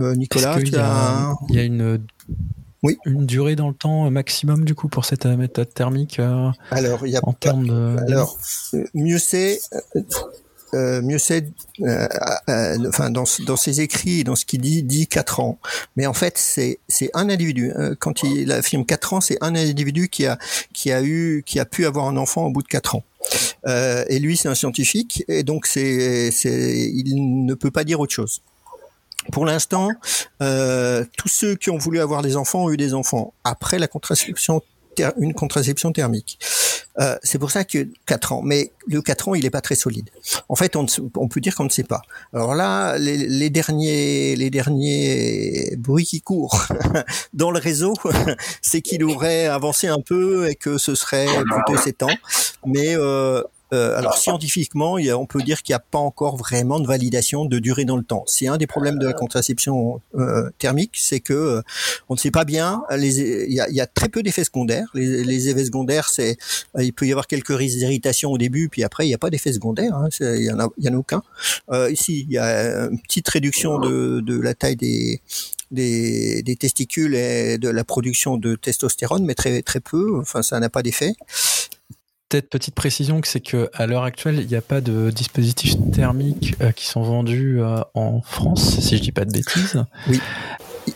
euh, 0.00 0.14
Nicolas, 0.14 0.58
il 0.60 0.68
y, 0.68 0.76
a, 0.76 1.34
il 1.48 1.56
y 1.56 1.58
a 1.58 1.64
une 1.64 2.00
oui. 2.82 2.98
Une 3.04 3.26
durée 3.26 3.56
dans 3.56 3.68
le 3.68 3.74
temps 3.74 4.08
maximum 4.10 4.64
du 4.64 4.74
coup 4.74 4.88
pour 4.88 5.04
cette 5.04 5.26
méthode 5.26 5.72
thermique 5.72 6.20
euh, 6.20 6.50
Alors, 6.70 7.06
il 7.06 7.12
y 7.12 7.16
a 7.16 7.20
en 7.22 7.32
termes 7.32 7.66
de. 7.66 7.96
Alors, 8.06 8.38
mieux 8.94 9.18
c'est. 9.18 9.58
Euh, 10.76 11.02
mieux 11.02 11.18
c'est, 11.18 11.46
euh, 11.80 12.06
enfin 12.88 13.10
dans, 13.10 13.24
ses 13.24 13.80
écrits, 13.80 14.24
dans 14.24 14.36
ce 14.36 14.44
qu'il 14.44 14.60
dit, 14.60 14.82
dit 14.82 15.06
4 15.06 15.40
ans. 15.40 15.58
Mais 15.96 16.06
en 16.06 16.12
fait, 16.12 16.36
c'est 16.38 17.10
un 17.14 17.30
individu. 17.30 17.72
Quand 17.98 18.22
il 18.22 18.52
affirme 18.52 18.84
4 18.84 19.14
ans, 19.14 19.20
c'est 19.20 19.38
un 19.40 19.54
individu 19.54 20.08
qui 20.08 20.26
a 20.26 20.38
qui 20.72 20.92
a 20.92 21.02
eu 21.02 21.42
qui 21.46 21.58
a 21.58 21.64
pu 21.64 21.86
avoir 21.86 22.06
un 22.06 22.16
enfant 22.16 22.46
au 22.46 22.50
bout 22.50 22.62
de 22.62 22.68
4 22.68 22.96
ans. 22.96 23.04
Euh, 23.66 24.04
et 24.08 24.18
lui, 24.18 24.36
c'est 24.36 24.48
un 24.48 24.54
scientifique, 24.54 25.24
et 25.28 25.42
donc 25.42 25.68
il 25.74 27.44
ne 27.46 27.54
peut 27.54 27.70
pas 27.70 27.84
dire 27.84 28.00
autre 28.00 28.12
chose. 28.12 28.42
Pour 29.32 29.44
l'instant, 29.44 29.90
euh, 30.40 31.04
tous 31.16 31.28
ceux 31.28 31.56
qui 31.56 31.70
ont 31.70 31.78
voulu 31.78 32.00
avoir 32.00 32.22
des 32.22 32.36
enfants 32.36 32.64
ont 32.64 32.70
eu 32.70 32.76
des 32.76 32.94
enfants 32.94 33.34
après 33.44 33.78
la 33.78 33.88
contraception 33.88 34.62
une 35.18 35.34
contraception 35.34 35.92
thermique. 35.92 36.38
Euh, 36.98 37.16
c'est 37.22 37.38
pour 37.38 37.50
ça 37.50 37.64
que 37.64 37.88
4 38.06 38.32
ans. 38.32 38.42
Mais 38.42 38.72
le 38.86 39.02
4 39.02 39.28
ans, 39.28 39.34
il 39.34 39.44
n'est 39.44 39.50
pas 39.50 39.60
très 39.60 39.74
solide. 39.74 40.10
En 40.48 40.54
fait, 40.54 40.76
on, 40.76 40.86
on 41.16 41.28
peut 41.28 41.40
dire 41.40 41.54
qu'on 41.54 41.64
ne 41.64 41.70
sait 41.70 41.84
pas. 41.84 42.02
Alors 42.32 42.54
là, 42.54 42.96
les, 42.98 43.16
les, 43.16 43.50
derniers, 43.50 44.36
les 44.36 44.50
derniers 44.50 45.74
bruits 45.76 46.04
qui 46.04 46.20
courent 46.20 46.66
dans 47.34 47.50
le 47.50 47.58
réseau, 47.58 47.94
c'est 48.62 48.80
qu'il 48.80 49.04
aurait 49.04 49.46
avancé 49.46 49.88
un 49.88 50.00
peu 50.00 50.48
et 50.48 50.54
que 50.54 50.78
ce 50.78 50.94
serait 50.94 51.26
plutôt 51.26 51.80
7 51.80 52.02
ans. 52.04 52.16
Mais 52.64 52.96
euh, 52.96 53.42
euh, 53.72 53.98
alors 53.98 54.16
scientifiquement, 54.16 54.94
on 54.94 55.26
peut 55.26 55.42
dire 55.42 55.62
qu'il 55.62 55.72
n'y 55.72 55.76
a 55.76 55.80
pas 55.80 55.98
encore 55.98 56.36
vraiment 56.36 56.78
de 56.78 56.86
validation 56.86 57.44
de 57.44 57.58
durée 57.58 57.84
dans 57.84 57.96
le 57.96 58.04
temps. 58.04 58.24
C'est 58.26 58.46
un 58.46 58.56
des 58.56 58.66
problèmes 58.66 58.98
de 58.98 59.06
la 59.06 59.12
contraception 59.12 60.00
euh, 60.14 60.50
thermique, 60.58 60.92
c'est 60.94 61.20
que 61.20 61.32
euh, 61.32 61.62
on 62.08 62.14
ne 62.14 62.18
sait 62.18 62.30
pas 62.30 62.44
bien. 62.44 62.82
il, 62.92 63.52
y 63.52 63.80
a, 63.80 63.86
très 63.86 64.08
peu 64.08 64.22
d'effets 64.22 64.44
secondaires. 64.44 64.86
Les, 64.94 65.48
effets 65.48 65.64
secondaires, 65.64 66.08
c'est 66.08 66.36
il 66.78 66.92
peut 66.92 67.06
y 67.06 67.10
avoir 67.10 67.26
quelques 67.26 67.56
risques 67.56 67.78
d'irritation 67.78 68.30
au 68.30 68.38
début, 68.38 68.68
puis 68.68 68.84
après 68.84 69.04
il 69.04 69.08
n'y 69.08 69.14
a 69.14 69.18
pas 69.18 69.30
d'effet 69.30 69.52
secondaire. 69.52 69.94
Hein, 69.94 70.08
il 70.20 70.44
y 70.44 70.50
en 70.50 70.60
a, 70.60 70.68
y 70.78 70.88
en 70.88 70.94
a 70.94 70.96
aucun. 70.96 71.22
ici, 71.90 72.24
il 72.28 72.32
y 72.32 72.38
a 72.38 72.86
une 72.88 73.00
petite 73.00 73.28
réduction 73.28 73.78
de, 73.78 74.20
de 74.20 74.40
la 74.40 74.54
taille 74.54 74.76
des 74.76 75.20
des, 75.72 76.42
des, 76.42 76.54
testicules 76.54 77.16
et 77.16 77.58
de 77.58 77.68
la 77.68 77.82
production 77.82 78.36
de 78.36 78.54
testostérone, 78.54 79.24
mais 79.24 79.34
très 79.34 79.62
très 79.62 79.80
peu. 79.80 80.18
Enfin, 80.20 80.42
ça 80.42 80.60
n'a 80.60 80.70
pas 80.70 80.82
d'effet 80.82 81.14
peut-être 82.28 82.48
petite 82.48 82.74
précision 82.74 83.20
c'est 83.24 83.40
que 83.40 83.70
à 83.74 83.86
l'heure 83.86 84.02
actuelle, 84.02 84.40
il 84.40 84.46
n'y 84.46 84.56
a 84.56 84.62
pas 84.62 84.80
de 84.80 85.10
dispositifs 85.10 85.74
thermiques 85.92 86.54
euh, 86.60 86.72
qui 86.72 86.86
sont 86.86 87.02
vendus 87.02 87.60
euh, 87.60 87.80
en 87.94 88.20
France, 88.22 88.80
si 88.80 88.96
je 88.96 89.02
dis 89.02 89.12
pas 89.12 89.24
de 89.24 89.32
bêtises. 89.32 89.82
Oui, 90.08 90.20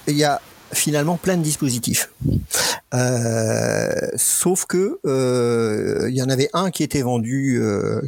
il 0.06 0.16
y 0.16 0.24
a 0.24 0.40
finalement 0.72 1.16
plein 1.16 1.36
de 1.36 1.42
dispositifs. 1.42 2.10
Euh, 2.94 3.90
sauf 4.16 4.66
que 4.66 4.98
il 6.08 6.14
y 6.14 6.22
en 6.22 6.28
avait 6.28 6.48
un 6.52 6.70
qui 6.70 6.82
était 6.82 7.02
vendu, 7.02 7.60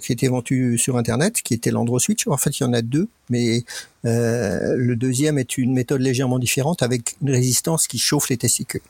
qui 0.02 0.12
était 0.12 0.28
vendu 0.28 0.78
sur 0.78 0.96
internet, 0.96 1.42
qui 1.42 1.54
était 1.54 1.70
l'AndroSwitch. 1.70 2.26
En 2.28 2.36
fait, 2.36 2.58
il 2.58 2.62
y 2.62 2.66
en 2.66 2.72
a 2.72 2.82
deux, 2.82 3.08
mais 3.32 3.64
euh, 4.04 4.76
le 4.76 4.94
deuxième 4.94 5.38
est 5.38 5.56
une 5.56 5.72
méthode 5.72 6.02
légèrement 6.02 6.38
différente 6.38 6.82
avec 6.82 7.16
une 7.22 7.30
résistance 7.30 7.86
qui 7.86 7.98
chauffe 7.98 8.28
les 8.28 8.36
testicules. 8.36 8.82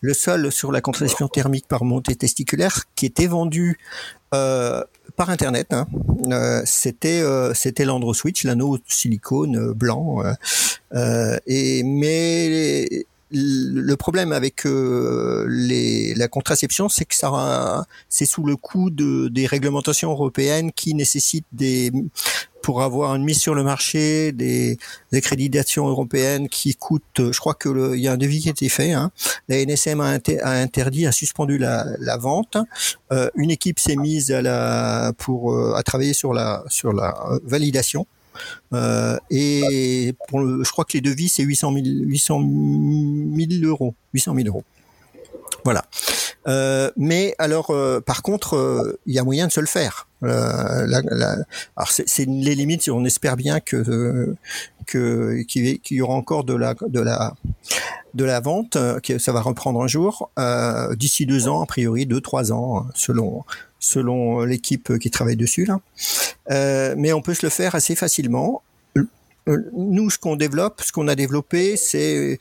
Le 0.00 0.14
seul 0.14 0.50
sur 0.50 0.72
la 0.72 0.80
contraception 0.80 1.28
thermique 1.28 1.68
par 1.68 1.84
montée 1.84 2.16
testiculaire 2.16 2.84
qui 2.96 3.06
était 3.06 3.26
vendu 3.26 3.78
euh, 4.34 4.82
par 5.16 5.28
internet. 5.30 5.72
Hein. 5.72 5.86
Euh, 6.32 6.62
c'était 6.64 7.22
c'était 7.54 7.84
l'AndroSwitch, 7.84 8.44
l'anneau 8.44 8.78
silicone 8.88 9.72
blanc. 9.72 10.22
et 11.46 11.82
mais 11.84 13.06
le 13.34 13.94
problème 13.96 14.32
avec 14.32 14.66
euh, 14.66 15.46
les, 15.48 16.14
la 16.14 16.28
contraception, 16.28 16.88
c'est 16.88 17.04
que 17.04 17.14
ça, 17.14 17.84
c'est 18.08 18.24
sous 18.24 18.44
le 18.44 18.56
coup 18.56 18.90
de, 18.90 19.28
des 19.28 19.46
réglementations 19.46 20.10
européennes 20.10 20.72
qui 20.72 20.94
nécessitent 20.94 21.46
des, 21.52 21.90
pour 22.64 22.82
avoir 22.82 23.14
une 23.14 23.24
mise 23.24 23.38
sur 23.38 23.54
le 23.54 23.62
marché, 23.62 24.32
des, 24.32 24.78
des 25.12 25.18
accréditations 25.18 25.86
européennes 25.86 26.48
qui 26.48 26.74
coûtent, 26.74 27.30
je 27.32 27.38
crois 27.38 27.52
que 27.52 27.94
il 27.94 28.00
y 28.00 28.08
a 28.08 28.12
un 28.12 28.16
devis 28.16 28.40
qui 28.40 28.48
a 28.48 28.52
été 28.52 28.70
fait. 28.70 28.92
Hein. 28.92 29.10
La 29.48 29.62
NSM 29.64 30.00
a, 30.00 30.18
interdit, 30.44 31.06
a 31.06 31.12
suspendu 31.12 31.58
la, 31.58 31.86
la 31.98 32.16
vente. 32.16 32.56
Euh, 33.12 33.28
une 33.34 33.50
équipe 33.50 33.78
s'est 33.78 33.96
mise 33.96 34.32
à 34.32 34.40
la, 34.40 35.12
pour 35.18 35.52
euh, 35.52 35.74
à 35.74 35.82
travailler 35.82 36.14
sur 36.14 36.32
la 36.32 36.64
sur 36.68 36.94
la 36.94 37.14
validation. 37.44 38.06
Euh, 38.72 39.16
et 39.30 40.14
pour 40.28 40.40
le, 40.40 40.64
je 40.64 40.70
crois 40.70 40.84
que 40.84 40.92
les 40.94 41.00
devis, 41.00 41.28
c'est 41.28 41.42
800 41.42 41.72
000, 41.72 41.84
800 41.86 42.40
000 42.40 43.64
euros. 43.64 43.94
800 44.12 44.34
000 44.34 44.48
euros. 44.48 44.64
Voilà. 45.64 45.84
Euh, 46.46 46.90
mais 46.96 47.34
alors, 47.38 47.70
euh, 47.70 48.00
par 48.00 48.22
contre, 48.22 48.54
euh, 48.54 48.98
il 49.06 49.14
y 49.14 49.18
a 49.18 49.24
moyen 49.24 49.46
de 49.46 49.52
se 49.52 49.60
le 49.60 49.66
faire. 49.66 50.08
Euh, 50.22 50.86
la, 50.86 51.00
la, 51.02 51.36
alors, 51.76 51.90
c'est 51.90 52.26
les 52.26 52.54
limites. 52.54 52.88
On 52.88 53.04
espère 53.04 53.36
bien 53.36 53.60
que 53.60 54.34
que 54.86 55.42
qu'il 55.42 55.78
y 55.90 56.00
aura 56.02 56.14
encore 56.14 56.44
de 56.44 56.54
la 56.54 56.74
de 56.86 57.00
la 57.00 57.34
de 58.12 58.24
la 58.24 58.40
vente, 58.40 58.76
que 59.02 59.18
ça 59.18 59.32
va 59.32 59.40
reprendre 59.40 59.82
un 59.82 59.86
jour 59.86 60.30
d'ici 60.96 61.26
deux 61.26 61.48
ans, 61.48 61.62
a 61.62 61.66
priori 61.66 62.06
deux 62.06 62.20
trois 62.20 62.52
ans, 62.52 62.86
selon 62.94 63.44
selon 63.80 64.44
l'équipe 64.44 64.98
qui 64.98 65.10
travaille 65.10 65.36
dessus 65.36 65.64
là. 65.64 65.80
Euh, 66.50 66.94
mais 66.96 67.12
on 67.12 67.22
peut 67.22 67.34
se 67.34 67.44
le 67.44 67.50
faire 67.50 67.74
assez 67.74 67.94
facilement. 67.94 68.62
Euh, 69.46 69.70
nous, 69.74 70.08
ce 70.10 70.18
qu'on 70.18 70.36
développe, 70.36 70.80
ce 70.82 70.92
qu'on 70.92 71.08
a 71.08 71.14
développé, 71.14 71.76
c'est 71.76 72.38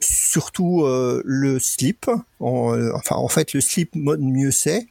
surtout 0.00 0.84
euh, 0.84 1.22
le 1.24 1.58
slip. 1.58 2.10
Enfin, 2.40 3.16
en 3.16 3.28
fait, 3.28 3.52
le 3.52 3.60
slip 3.60 3.94
mode 3.94 4.20
mieux 4.20 4.50
c'est. 4.50 4.86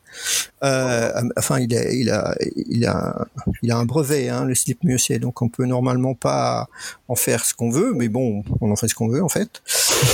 Euh, 0.64 1.12
enfin, 1.38 1.60
il 1.60 1.76
a, 1.76 1.92
il 1.92 2.10
a, 2.10 2.36
il 2.56 2.86
a, 2.86 3.28
il 3.62 3.72
a 3.72 3.78
un 3.78 3.86
brevet, 3.86 4.30
hein, 4.30 4.46
le 4.46 4.56
slip 4.56 4.84
mieux 4.84 4.98
c'est. 4.98 5.20
Donc, 5.20 5.42
on 5.42 5.50
peut 5.50 5.66
normalement 5.66 6.16
pas 6.16 6.68
en 7.08 7.16
faire 7.16 7.46
ce 7.46 7.54
qu'on 7.54 7.70
veut, 7.70 7.94
mais 7.94 8.08
bon, 8.08 8.44
on 8.62 8.72
en 8.72 8.76
fait 8.76 8.88
ce 8.88 8.96
qu'on 8.96 9.10
veut 9.10 9.24
en 9.24 9.30
fait. 9.30 9.62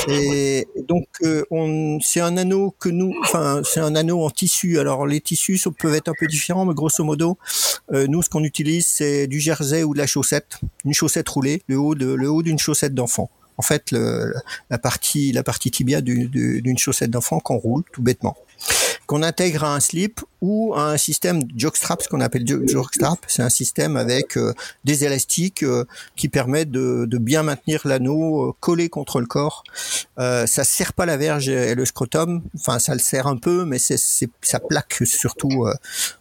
Et 0.07 0.67
donc, 0.87 1.07
euh, 1.23 1.43
on, 1.51 1.99
c'est 2.01 2.21
un 2.21 2.37
anneau 2.37 2.75
que 2.79 2.89
nous, 2.89 3.13
enfin, 3.23 3.61
c'est 3.63 3.79
un 3.79 3.95
anneau 3.95 4.23
en 4.23 4.29
tissu. 4.29 4.79
Alors, 4.79 5.07
les 5.07 5.21
tissus 5.21 5.59
peuvent 5.79 5.95
être 5.95 6.09
un 6.09 6.15
peu 6.19 6.27
différents, 6.27 6.65
mais 6.65 6.73
grosso 6.73 7.03
modo, 7.03 7.37
euh, 7.93 8.07
nous, 8.07 8.21
ce 8.21 8.29
qu'on 8.29 8.43
utilise, 8.43 8.87
c'est 8.87 9.27
du 9.27 9.39
jersey 9.39 9.83
ou 9.83 9.93
de 9.93 9.99
la 9.99 10.07
chaussette, 10.07 10.59
une 10.85 10.93
chaussette 10.93 11.29
roulée, 11.29 11.61
le 11.67 11.77
haut 11.77 11.95
de, 11.95 12.13
le 12.13 12.29
haut 12.29 12.43
d'une 12.43 12.59
chaussette 12.59 12.93
d'enfant 12.93 13.29
en 13.57 13.61
fait 13.61 13.91
le, 13.91 14.33
la 14.69 14.77
partie 14.77 15.31
la 15.31 15.43
partie 15.43 15.71
tibia 15.71 16.01
d'une 16.01 16.77
chaussette 16.77 17.11
d'enfant 17.11 17.39
qu'on 17.39 17.57
roule 17.57 17.83
tout 17.91 18.01
bêtement 18.01 18.35
qu'on 19.11 19.23
intègre 19.23 19.65
à 19.65 19.75
un 19.75 19.81
slip 19.81 20.21
ou 20.39 20.73
à 20.73 20.91
un 20.91 20.97
système 20.97 21.41
jockstrap, 21.55 22.01
ce 22.01 22.07
qu'on 22.07 22.21
appelle 22.21 22.47
jockstrap. 22.47 23.19
C'est 23.27 23.41
un 23.41 23.49
système 23.49 23.97
avec 23.97 24.37
euh, 24.37 24.53
des 24.85 25.03
élastiques 25.03 25.63
euh, 25.63 25.85
qui 26.15 26.29
permettent 26.29 26.71
de, 26.71 27.05
de 27.05 27.17
bien 27.17 27.43
maintenir 27.43 27.81
l'anneau 27.85 28.49
euh, 28.49 28.53
collé 28.61 28.87
contre 28.87 29.19
le 29.19 29.25
corps. 29.25 29.63
Ça 30.17 30.63
sert 30.63 30.93
pas 30.93 31.05
la 31.05 31.17
verge 31.17 31.49
et 31.49 31.75
le 31.75 31.83
scrotum. 31.83 32.41
Enfin, 32.55 32.79
ça 32.79 32.93
le 32.93 32.99
sert 32.99 33.27
un 33.27 33.37
peu, 33.37 33.65
mais 33.65 33.79
c'est 33.79 33.97
ça 33.97 34.59
plaque 34.59 35.01
surtout. 35.03 35.67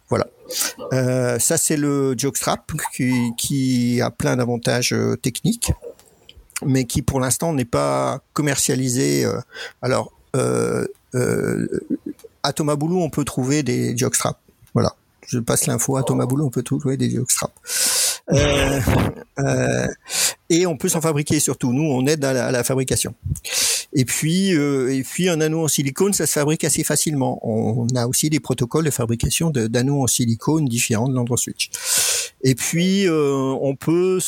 voilà. 0.09 0.27
ça, 1.39 1.57
c'est 1.57 1.77
le 1.77 2.15
jockstrap 2.17 2.71
qui, 2.93 3.31
qui 3.37 4.01
a 4.01 4.09
plein 4.09 4.35
d'avantages 4.35 4.95
techniques 5.21 5.71
mais 6.65 6.85
qui 6.85 7.01
pour 7.01 7.19
l'instant 7.19 7.53
n'est 7.53 7.65
pas 7.65 8.21
commercialisé. 8.33 9.25
alors, 9.81 10.11
euh, 10.35 10.85
euh, 11.15 11.67
à 12.43 12.53
Thomas 12.53 12.75
Boulou, 12.75 13.01
on 13.01 13.09
peut 13.09 13.25
trouver 13.25 13.63
des 13.63 13.97
jockstraps. 13.97 14.39
Voilà. 14.73 14.95
Je 15.31 15.39
passe 15.39 15.65
l'info 15.65 15.95
à 15.95 16.03
Thomas 16.03 16.25
Boulou, 16.25 16.45
on 16.45 16.49
peut 16.49 16.61
trouver 16.61 16.97
des 16.97 17.09
jockstraps. 17.09 17.53
Euh, 18.33 18.81
euh, 19.39 19.87
et 20.49 20.65
on 20.65 20.75
peut 20.75 20.89
s'en 20.89 20.99
fabriquer 20.99 21.39
surtout. 21.39 21.71
Nous, 21.71 21.83
on 21.83 22.05
aide 22.05 22.25
à 22.25 22.51
la, 22.51 22.63
fabrication. 22.65 23.15
Et 23.93 24.03
puis, 24.03 24.53
euh, 24.53 24.93
et 24.93 25.03
puis 25.03 25.29
un 25.29 25.39
anneau 25.39 25.63
en 25.63 25.69
silicone, 25.69 26.11
ça 26.11 26.27
se 26.27 26.33
fabrique 26.33 26.65
assez 26.65 26.83
facilement. 26.83 27.39
On, 27.47 27.87
a 27.95 28.07
aussi 28.07 28.29
des 28.29 28.41
protocoles 28.41 28.83
de 28.83 28.91
fabrication 28.91 29.51
d'anneaux 29.51 30.03
en 30.03 30.07
silicone 30.07 30.65
différents 30.65 31.07
de 31.07 31.15
l'AndroSwitch. 31.15 31.69
Et 32.43 32.55
puis, 32.55 33.07
on 33.09 33.75
peut 33.77 34.19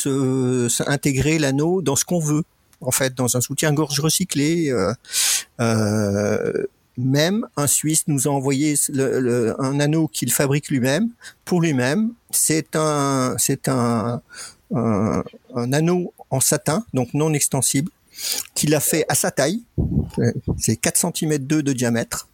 intégrer 0.86 1.38
l'anneau 1.38 1.82
dans 1.82 1.96
ce 1.96 2.06
qu'on 2.06 2.20
veut. 2.20 2.44
en 2.80 2.92
fait, 2.92 3.14
dans 3.14 3.36
un 3.36 3.42
soutien-gorge 3.42 4.00
recyclé. 4.00 4.72
Même 6.96 7.46
un 7.56 7.66
Suisse 7.66 8.04
nous 8.06 8.28
a 8.28 8.30
envoyé 8.30 8.74
un 9.58 9.80
anneau 9.80 10.08
qu'il 10.08 10.32
fabrique 10.32 10.68
lui-même 10.68 11.10
pour 11.44 11.60
lui-même. 11.60 12.12
C'est 12.30 12.76
un, 12.76 13.34
c'est 13.38 13.68
un, 13.68 14.20
un, 14.74 15.72
anneau 15.72 16.12
en 16.30 16.40
satin, 16.40 16.84
donc 16.94 17.14
non 17.14 17.32
extensible, 17.32 17.90
qu'il 18.54 18.74
a 18.74 18.80
fait 18.80 19.04
à 19.08 19.14
sa 19.14 19.30
taille. 19.30 19.62
C'est 20.58 20.76
4 20.76 21.12
cm 21.14 21.38
2 21.38 21.62
de 21.62 21.72
diamètre, 21.72 22.28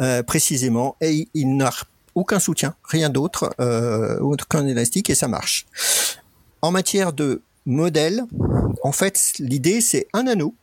euh, 0.00 0.22
précisément, 0.22 0.96
et 1.00 1.28
il 1.34 1.56
n'a 1.56 1.72
aucun 2.14 2.38
soutien, 2.38 2.74
rien 2.84 3.10
d'autre, 3.10 3.54
euh, 3.60 4.18
aucun 4.20 4.66
élastique, 4.66 5.10
et 5.10 5.14
ça 5.14 5.28
marche. 5.28 5.66
En 6.62 6.70
matière 6.70 7.12
de 7.12 7.42
modèle, 7.66 8.24
en 8.82 8.92
fait, 8.92 9.34
l'idée, 9.38 9.80
c'est 9.80 10.06
un 10.12 10.26
anneau, 10.26 10.54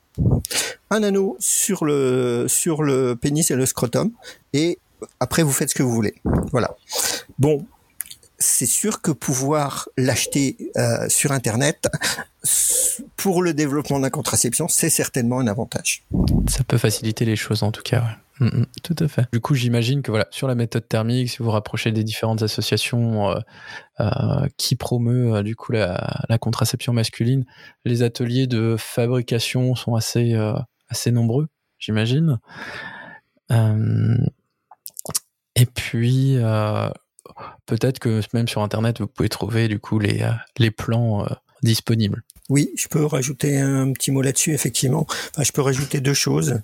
un 0.89 1.03
anneau 1.03 1.35
sur 1.39 1.85
le, 1.85 2.45
sur 2.47 2.83
le 2.83 3.15
pénis 3.15 3.49
et 3.51 3.55
le 3.55 3.65
scrotum, 3.65 4.11
et 4.53 4.79
après, 5.19 5.43
vous 5.43 5.51
faites 5.51 5.69
ce 5.69 5.75
que 5.75 5.83
vous 5.83 5.93
voulez. 5.93 6.15
Voilà. 6.51 6.75
Bon, 7.39 7.65
c'est 8.39 8.65
sûr 8.65 9.01
que 9.01 9.11
pouvoir 9.11 9.89
l'acheter 9.97 10.57
euh, 10.77 11.07
sur 11.09 11.31
Internet 11.31 11.87
pour 13.15 13.41
le 13.41 13.53
développement 13.53 13.97
de 13.97 14.03
la 14.03 14.09
contraception, 14.09 14.67
c'est 14.67 14.89
certainement 14.89 15.39
un 15.39 15.47
avantage. 15.47 16.03
Ça 16.47 16.63
peut 16.63 16.77
faciliter 16.77 17.25
les 17.25 17.35
choses 17.35 17.63
en 17.63 17.71
tout 17.71 17.83
cas. 17.83 18.17
Mm, 18.39 18.65
tout 18.83 18.95
à 18.99 19.07
fait. 19.07 19.27
Du 19.31 19.39
coup, 19.39 19.55
j'imagine 19.55 20.01
que 20.01 20.11
voilà, 20.11 20.27
sur 20.31 20.47
la 20.47 20.55
méthode 20.55 20.87
thermique, 20.87 21.29
si 21.29 21.37
vous 21.37 21.51
rapprochez 21.51 21.91
des 21.91 22.03
différentes 22.03 22.41
associations 22.41 23.31
euh, 23.31 23.39
euh, 23.99 24.47
qui 24.57 24.75
promeut 24.75 25.43
du 25.43 25.55
coup 25.55 25.71
la, 25.71 26.37
contraception 26.39 26.93
masculine, 26.93 27.45
les 27.85 28.03
ateliers 28.03 28.47
de 28.47 28.75
fabrication 28.77 29.75
sont 29.75 29.95
assez 29.95 31.11
nombreux, 31.11 31.47
j'imagine. 31.79 32.39
et 35.55 35.65
puis, 35.65 36.37
peut-être 37.65 37.99
que 37.99 38.21
même 38.33 38.47
sur 38.47 38.61
Internet, 38.61 38.99
vous 38.99 39.07
pouvez 39.07 39.29
trouver 39.29 39.67
du 39.67 39.79
coup 39.79 39.99
les, 39.99 40.21
euh, 40.21 40.71
plans 40.71 41.25
euh, 41.25 41.29
disponibles. 41.61 42.23
Oui, 42.49 42.71
je 42.75 42.87
peux 42.87 43.05
rajouter 43.05 43.57
un 43.57 43.93
petit 43.93 44.11
mot 44.11 44.21
là-dessus, 44.21 44.53
effectivement. 44.53 45.05
Enfin, 45.07 45.43
je 45.43 45.51
peux 45.51 45.61
rajouter 45.61 46.01
deux 46.01 46.13
choses. 46.13 46.59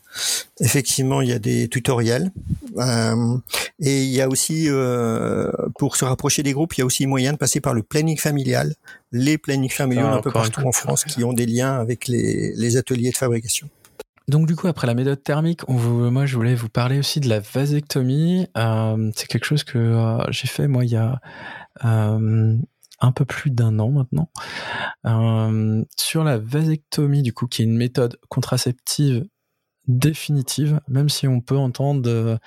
Effectivement, 0.60 1.22
il 1.22 1.30
y 1.30 1.34
a 1.34 1.39
des 1.39 1.70
tutoriels. 1.70 2.32
Euh, 2.78 3.38
et 3.80 4.04
il 4.04 4.10
y 4.10 4.22
a 4.22 4.28
aussi, 4.28 4.65
euh, 4.68 5.50
pour 5.78 5.96
se 5.96 6.04
rapprocher 6.04 6.44
des 6.44 6.52
groupes, 6.52 6.76
il 6.78 6.82
y 6.82 6.84
a 6.84 6.86
aussi 6.86 7.08
moyen 7.08 7.32
de 7.32 7.38
passer 7.38 7.62
par 7.62 7.74
le 7.74 7.82
planning 7.82 8.18
familial. 8.18 8.76
Les 9.12 9.38
plannings 9.38 9.72
familiaux 9.72 10.08
un 10.08 10.22
peu 10.22 10.32
partout 10.32 10.62
en 10.68 10.72
France 10.74 11.06
qui 11.06 11.24
ont 11.24 11.34
des 11.34 11.46
liens 11.46 11.80
avec 11.80 12.08
les, 12.08 12.54
les 12.56 12.78
ateliers 12.78 13.12
de 13.12 13.18
fabrication. 13.18 13.70
Donc 14.30 14.46
du 14.46 14.56
coup, 14.56 14.68
après 14.68 14.86
la 14.86 14.94
méthode 14.94 15.24
thermique, 15.24 15.62
on 15.68 15.74
vous, 15.74 16.12
moi 16.12 16.28
je 16.28 16.36
voulais 16.36 16.54
vous 16.54 16.70
parler 16.70 17.00
aussi 17.00 17.20
de 17.20 17.28
la 17.28 17.39
vasectomie. 17.39 18.48
Euh, 18.58 19.10
c'est 19.15 19.28
quelque 19.28 19.46
chose 19.46 19.63
que 19.63 19.80
euh, 19.80 20.24
j'ai 20.30 20.48
fait 20.48 20.68
moi 20.68 20.86
il 20.86 20.92
y 20.92 20.96
a 20.96 21.20
euh, 21.84 22.56
un 23.02 23.12
peu 23.12 23.26
plus 23.26 23.52
d'un 23.52 23.80
an 23.80 23.90
maintenant. 23.90 24.30
sur 25.98 26.24
la 26.24 26.38
vasectomie, 26.38 27.24
du 27.24 27.34
coup, 27.34 27.48
qui 27.48 27.62
est 27.62 27.66
une 27.66 27.78
méthode 27.78 28.18
contraceptive 28.30 29.26
définitive, 29.88 30.80
même 30.88 31.10
si 31.10 31.28
on 31.28 31.42
peut 31.42 31.58
entendre 31.58 32.40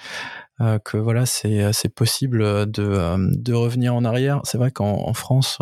que 0.58 0.96
voilà 0.96 1.26
c'est 1.26 1.88
possible 1.94 2.70
de, 2.70 3.52
revenir 3.52 3.94
en 3.94 4.04
arrière. 4.04 4.40
C'est 4.44 4.58
vrai 4.58 4.70
qu'en 4.70 5.12
France 5.14 5.58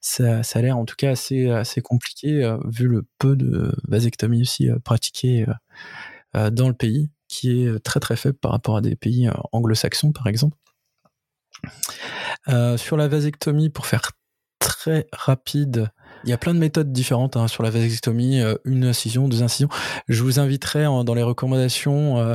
ça, 0.00 0.40
a 0.40 0.62
l'air 0.62 0.78
en 0.78 0.84
tout 0.84 0.96
cas 0.96 1.10
assez, 1.10 1.50
assez 1.50 1.80
compliqué, 1.82 2.42
euh, 2.42 2.56
vu 2.64 2.88
le 2.88 3.06
peu 3.18 3.36
de 3.36 3.74
vasectomie 3.86 4.42
aussi 4.42 4.70
euh, 4.70 4.78
pratiquée 4.78 5.46
euh, 6.36 6.50
dans 6.50 6.68
le 6.68 6.74
pays, 6.74 7.10
qui 7.28 7.62
est 7.62 7.80
très 7.80 8.00
très 8.00 8.16
faible 8.16 8.38
par 8.38 8.52
rapport 8.52 8.76
à 8.76 8.80
des 8.80 8.96
pays 8.96 9.28
anglo-saxons 9.52 10.12
par 10.12 10.26
exemple. 10.26 10.56
Sur 12.76 12.96
la 12.96 13.08
vasectomie, 13.08 13.70
pour 13.70 13.86
faire 13.86 14.10
très 14.60 15.06
rapide, 15.12 15.90
il 16.24 16.30
y 16.30 16.32
a 16.32 16.38
plein 16.38 16.54
de 16.54 16.58
méthodes 16.58 16.92
différentes 16.92 17.36
hein, 17.36 17.48
sur 17.48 17.62
la 17.62 17.70
vasectomie, 17.70 18.40
euh, 18.40 18.54
une 18.64 18.84
incision, 18.84 19.28
deux 19.28 19.42
incisions. 19.42 19.68
Je 20.08 20.22
vous 20.22 20.38
inviterai 20.38 20.84
dans 20.84 21.14
les 21.14 21.22
recommandations. 21.22 22.18
Euh, 22.18 22.34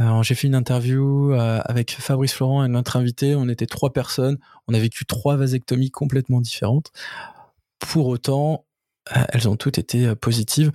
euh, 0.00 0.22
j'ai 0.22 0.34
fait 0.34 0.48
une 0.48 0.54
interview 0.54 1.32
avec 1.32 1.92
Fabrice 1.92 2.34
Florent 2.34 2.64
et 2.64 2.68
notre 2.68 2.96
invité. 2.96 3.34
On 3.34 3.48
était 3.48 3.66
trois 3.66 3.92
personnes. 3.92 4.38
On 4.68 4.74
a 4.74 4.78
vécu 4.78 5.06
trois 5.06 5.36
vasectomies 5.36 5.90
complètement 5.90 6.40
différentes. 6.40 6.90
Pour 7.78 8.08
autant, 8.08 8.64
elles 9.10 9.48
ont 9.48 9.56
toutes 9.56 9.78
été 9.78 10.14
positives. 10.14 10.70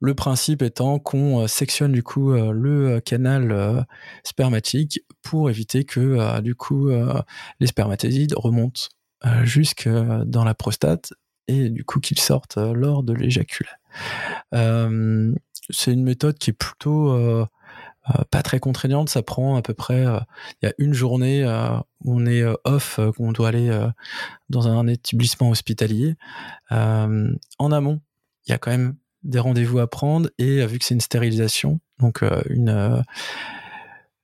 Le 0.00 0.14
principe 0.14 0.62
étant 0.62 0.98
qu'on 0.98 1.46
sectionne 1.46 1.92
du 1.92 2.02
coup 2.02 2.32
le 2.32 3.00
canal 3.00 3.86
spermatique 4.24 5.00
pour 5.22 5.48
éviter 5.48 5.84
que 5.84 6.40
du 6.40 6.54
coup 6.54 6.90
les 7.60 7.66
spermatozoïdes 7.66 8.34
remontent 8.36 8.88
jusque 9.44 9.88
dans 9.88 10.44
la 10.44 10.54
prostate 10.54 11.12
et 11.48 11.70
du 11.70 11.84
coup 11.84 11.98
qu'ils 11.98 12.20
sortent 12.20 12.58
euh, 12.58 12.72
lors 12.74 13.02
de 13.02 13.14
l'éjaculat. 13.14 13.78
Euh, 14.54 15.34
c'est 15.70 15.92
une 15.92 16.04
méthode 16.04 16.38
qui 16.38 16.50
est 16.50 16.54
plutôt 16.54 17.10
euh, 17.10 17.44
pas 18.30 18.42
très 18.42 18.60
contraignante, 18.60 19.08
ça 19.08 19.22
prend 19.22 19.56
à 19.56 19.62
peu 19.62 19.74
près, 19.74 20.04
il 20.62 20.66
y 20.66 20.68
a 20.68 20.74
une 20.78 20.94
journée 20.94 21.44
où 22.04 22.14
on 22.14 22.26
est 22.26 22.44
off, 22.64 23.00
qu'on 23.16 23.32
doit 23.32 23.48
aller 23.48 23.86
dans 24.48 24.68
un 24.68 24.86
établissement 24.86 25.50
hospitalier. 25.50 26.16
en 26.70 27.72
amont, 27.72 28.00
il 28.46 28.52
y 28.52 28.54
a 28.54 28.58
quand 28.58 28.70
même 28.70 28.94
des 29.24 29.38
rendez-vous 29.38 29.78
à 29.78 29.88
prendre 29.88 30.30
et 30.38 30.64
vu 30.66 30.78
que 30.78 30.84
c'est 30.84 30.94
une 30.94 31.00
stérilisation, 31.00 31.80
donc 31.98 32.22
une 32.48 33.02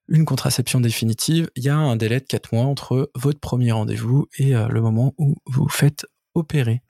une 0.09 0.27
contraception 0.27 0.81
définitive, 0.81 1.49
il 1.57 1.64
y 1.64 1.70
a 1.70 1.77
un 1.77 1.97
délai 1.97 2.20
de 2.20 2.27
4 2.27 2.53
mois 2.53 2.64
entre 2.66 3.11
votre 3.14 3.40
premier 3.40 3.73
rendez-vous 3.73 4.29
et 4.38 4.53
le 4.53 4.81
moment 4.83 5.14
où 5.16 5.37
vous 5.47 5.68
faites 5.68 6.07
opérer. 6.35 6.83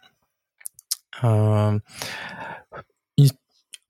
Euh, 1.23 1.79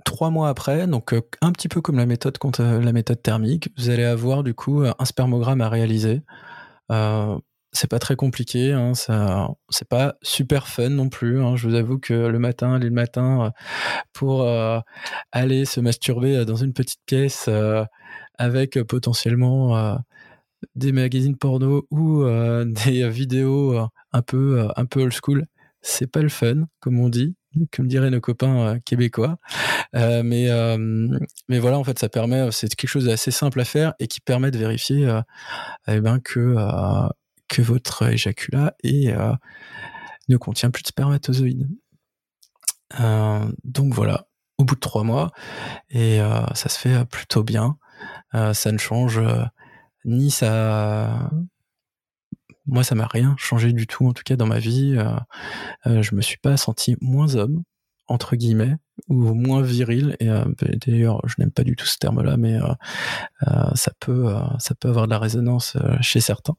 trois 0.04 0.30
mois 0.30 0.48
après, 0.48 0.86
donc 0.86 1.12
euh, 1.12 1.22
un 1.40 1.52
petit 1.52 1.68
peu 1.68 1.80
comme 1.80 1.96
la 1.96 2.06
méthode 2.06 2.38
la 2.58 2.92
méthode 2.92 3.22
thermique, 3.22 3.70
vous 3.76 3.90
allez 3.90 4.04
avoir 4.04 4.42
du 4.44 4.54
coup 4.54 4.82
un 4.84 5.04
spermogramme 5.04 5.60
à 5.60 5.68
réaliser. 5.68 6.22
Euh, 6.92 7.38
c'est 7.72 7.90
pas 7.90 7.98
très 7.98 8.14
compliqué, 8.16 8.72
hein, 8.72 8.94
ça, 8.94 9.48
c'est 9.68 9.88
pas 9.88 10.16
super 10.22 10.68
fun 10.68 10.90
non 10.90 11.08
plus. 11.08 11.42
Hein. 11.42 11.56
je 11.56 11.68
vous 11.68 11.74
avoue 11.74 11.98
que 11.98 12.14
le 12.14 12.38
matin, 12.38 12.74
aller 12.74 12.86
le 12.86 12.92
matin 12.92 13.52
pour 14.12 14.48
aller 15.32 15.64
se 15.64 15.80
masturber 15.80 16.44
dans 16.44 16.56
une 16.56 16.72
petite 16.72 17.00
pièce 17.06 17.48
avec 18.38 18.80
potentiellement 18.84 19.98
des 20.76 20.92
magazines 20.92 21.36
porno 21.36 21.86
ou 21.90 22.24
des 22.84 23.08
vidéos 23.08 23.88
un 24.12 24.22
peu 24.22 24.68
un 24.76 24.84
peu 24.86 25.02
old 25.02 25.12
school, 25.12 25.46
c'est 25.82 26.06
pas 26.06 26.22
le 26.22 26.28
fun, 26.28 26.66
comme 26.80 27.00
on 27.00 27.08
dit, 27.08 27.34
comme 27.72 27.88
diraient 27.88 28.10
nos 28.10 28.20
copains 28.20 28.56
euh, 28.66 28.78
québécois. 28.84 29.38
Euh, 29.94 30.22
mais, 30.22 30.50
euh, 30.50 30.76
mais 31.48 31.58
voilà, 31.58 31.78
en 31.78 31.84
fait, 31.84 31.98
ça 31.98 32.08
permet, 32.08 32.50
c'est 32.52 32.74
quelque 32.74 32.88
chose 32.88 33.06
d'assez 33.06 33.30
simple 33.30 33.60
à 33.60 33.64
faire 33.64 33.94
et 33.98 34.06
qui 34.06 34.20
permet 34.20 34.50
de 34.50 34.58
vérifier 34.58 35.20
eh 35.88 36.00
ben, 36.00 36.20
que, 36.20 36.56
que 37.48 37.62
votre 37.62 38.02
éjaculat 38.08 38.74
ne 40.28 40.36
contient 40.36 40.70
plus 40.70 40.82
de 40.82 40.88
spermatozoïdes. 40.88 41.68
donc 43.64 43.94
voilà, 43.94 44.26
au 44.58 44.64
bout 44.64 44.74
de 44.74 44.80
trois 44.80 45.04
mois, 45.04 45.32
et 45.90 46.18
ça 46.54 46.68
se 46.68 46.78
fait 46.78 47.04
plutôt 47.06 47.44
bien. 47.44 47.76
ça 48.32 48.72
ne 48.72 48.78
change 48.78 49.20
ni 50.04 50.30
ça 50.30 51.30
moi, 52.66 52.84
ça 52.84 52.94
m'a 52.94 53.06
rien 53.06 53.34
changé 53.38 53.72
du 53.72 53.86
tout, 53.86 54.06
en 54.06 54.12
tout 54.12 54.22
cas 54.24 54.36
dans 54.36 54.46
ma 54.46 54.58
vie. 54.58 54.94
Euh, 54.96 55.16
euh, 55.86 56.02
je 56.02 56.14
me 56.14 56.22
suis 56.22 56.38
pas 56.38 56.56
senti 56.56 56.96
moins 57.00 57.34
homme, 57.36 57.62
entre 58.06 58.36
guillemets, 58.36 58.76
ou 59.08 59.34
moins 59.34 59.62
viril. 59.62 60.16
Et 60.20 60.30
euh, 60.30 60.44
d'ailleurs, 60.86 61.20
je 61.26 61.34
n'aime 61.38 61.50
pas 61.50 61.64
du 61.64 61.76
tout 61.76 61.86
ce 61.86 61.98
terme-là, 61.98 62.36
mais 62.36 62.58
ça 63.74 63.92
peut, 64.00 64.34
ça 64.58 64.74
peut 64.74 64.88
avoir 64.88 65.06
de 65.06 65.10
la 65.10 65.18
résonance 65.18 65.76
chez 66.00 66.20
certains. 66.20 66.56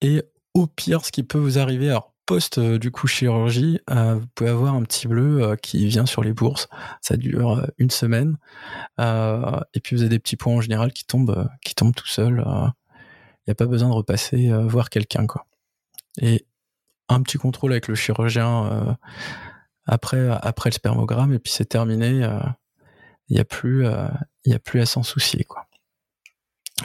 et 0.00 0.22
au 0.54 0.66
pire, 0.66 1.04
ce 1.04 1.12
qui 1.12 1.22
peut 1.22 1.38
vous 1.38 1.58
arriver, 1.58 1.88
alors 1.88 2.11
euh, 2.58 2.78
du 2.78 2.90
coup 2.90 3.06
chirurgie, 3.06 3.80
euh, 3.90 4.14
vous 4.14 4.26
pouvez 4.34 4.50
avoir 4.50 4.74
un 4.74 4.82
petit 4.82 5.08
bleu 5.08 5.42
euh, 5.42 5.56
qui 5.56 5.86
vient 5.86 6.06
sur 6.06 6.22
les 6.22 6.32
bourses. 6.32 6.68
Ça 7.00 7.16
dure 7.16 7.66
une 7.78 7.90
semaine. 7.90 8.38
et 8.98 9.80
puis 9.82 9.96
vous 9.96 10.02
avez 10.02 10.10
des 10.10 10.18
petits 10.18 10.36
points 10.36 10.54
en 10.54 10.60
général 10.60 10.92
qui 10.92 11.04
tombent, 11.04 11.48
qui 11.64 11.74
tombent 11.74 11.94
tout 11.94 12.06
seuls. 12.06 12.44
Il 12.46 13.50
n'y 13.50 13.52
a 13.52 13.54
pas 13.54 13.66
besoin 13.66 13.88
de 13.88 13.94
repasser 13.94 14.50
voir 14.66 14.90
quelqu'un 14.90 15.26
quoi. 15.26 15.46
Et 16.20 16.46
un 17.08 17.22
petit 17.22 17.38
contrôle 17.38 17.72
avec 17.72 17.88
le 17.88 17.94
chirurgien 17.94 18.96
après 19.86 20.28
après 20.42 20.70
le 20.70 20.74
spermogramme 20.74 21.32
et 21.32 21.38
puis 21.38 21.52
c'est 21.52 21.64
terminé. 21.64 22.28
Il 23.28 23.34
n'y 23.34 23.40
a 23.40 23.44
plus 23.44 23.86
il 24.44 24.54
a 24.54 24.58
plus 24.58 24.80
à 24.80 24.86
s'en 24.86 25.02
soucier 25.02 25.44
quoi. 25.44 25.66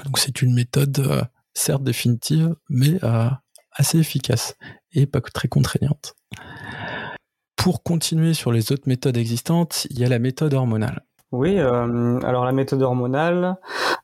Donc 0.06 0.18
c'est 0.18 0.42
une 0.42 0.54
méthode 0.54 1.28
certes 1.54 1.84
définitive, 1.84 2.56
mais 2.70 3.00
assez 3.78 4.00
efficace 4.00 4.56
pas 5.06 5.22
très 5.22 5.48
contraignante. 5.48 6.16
pour 7.56 7.84
continuer 7.84 8.34
sur 8.34 8.54
les 8.54 8.72
autres 8.72 8.88
méthodes 8.88 9.18
existantes, 9.18 9.88
il 9.90 10.00
y 10.00 10.06
a 10.06 10.10
la 10.10 10.20
méthode 10.20 10.54
hormonale. 10.54 11.04
Oui, 11.34 11.60
euh, 11.60 12.20
alors 12.22 12.46
la 12.46 12.54
méthode 12.54 12.82
hormonale, 12.82 13.58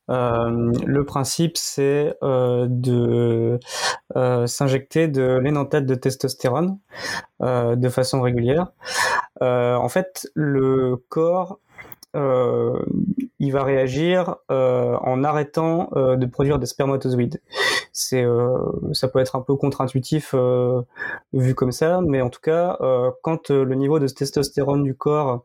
euh, 0.10 0.74
le 0.86 1.06
principe 1.06 1.56
c'est 1.56 2.14
euh, 2.22 2.68
de 2.70 3.60
s'injecter 4.46 5.08
de 5.08 5.40
l'énanthète 5.42 5.86
de 5.86 5.96
testostérone 5.96 6.80
de 7.40 7.90
façon 7.90 8.22
régulière. 8.22 8.74
en 9.42 9.90
fait, 9.90 10.28
le 10.36 10.98
corps 11.10 11.60
il 13.44 13.52
va 13.52 13.64
réagir 13.64 14.38
euh, 14.52 14.96
en 15.02 15.24
arrêtant 15.24 15.90
euh, 15.96 16.16
de 16.16 16.26
produire 16.26 16.60
des 16.60 16.66
spermatozoïdes. 16.66 17.42
C'est, 17.92 18.26
ça 18.94 19.08
peut 19.08 19.20
être 19.20 19.36
un 19.36 19.42
peu 19.42 19.56
contre-intuitif 19.56 20.34
vu 21.32 21.54
comme 21.54 21.72
ça, 21.72 22.02
mais 22.02 22.22
en 22.22 22.32
tout 22.32 22.40
cas, 22.42 22.80
quand 23.22 23.52
le 23.52 23.76
niveau 23.76 24.00
de 24.00 24.08
testostérone 24.08 24.82
du 24.82 24.96
corps 24.96 25.44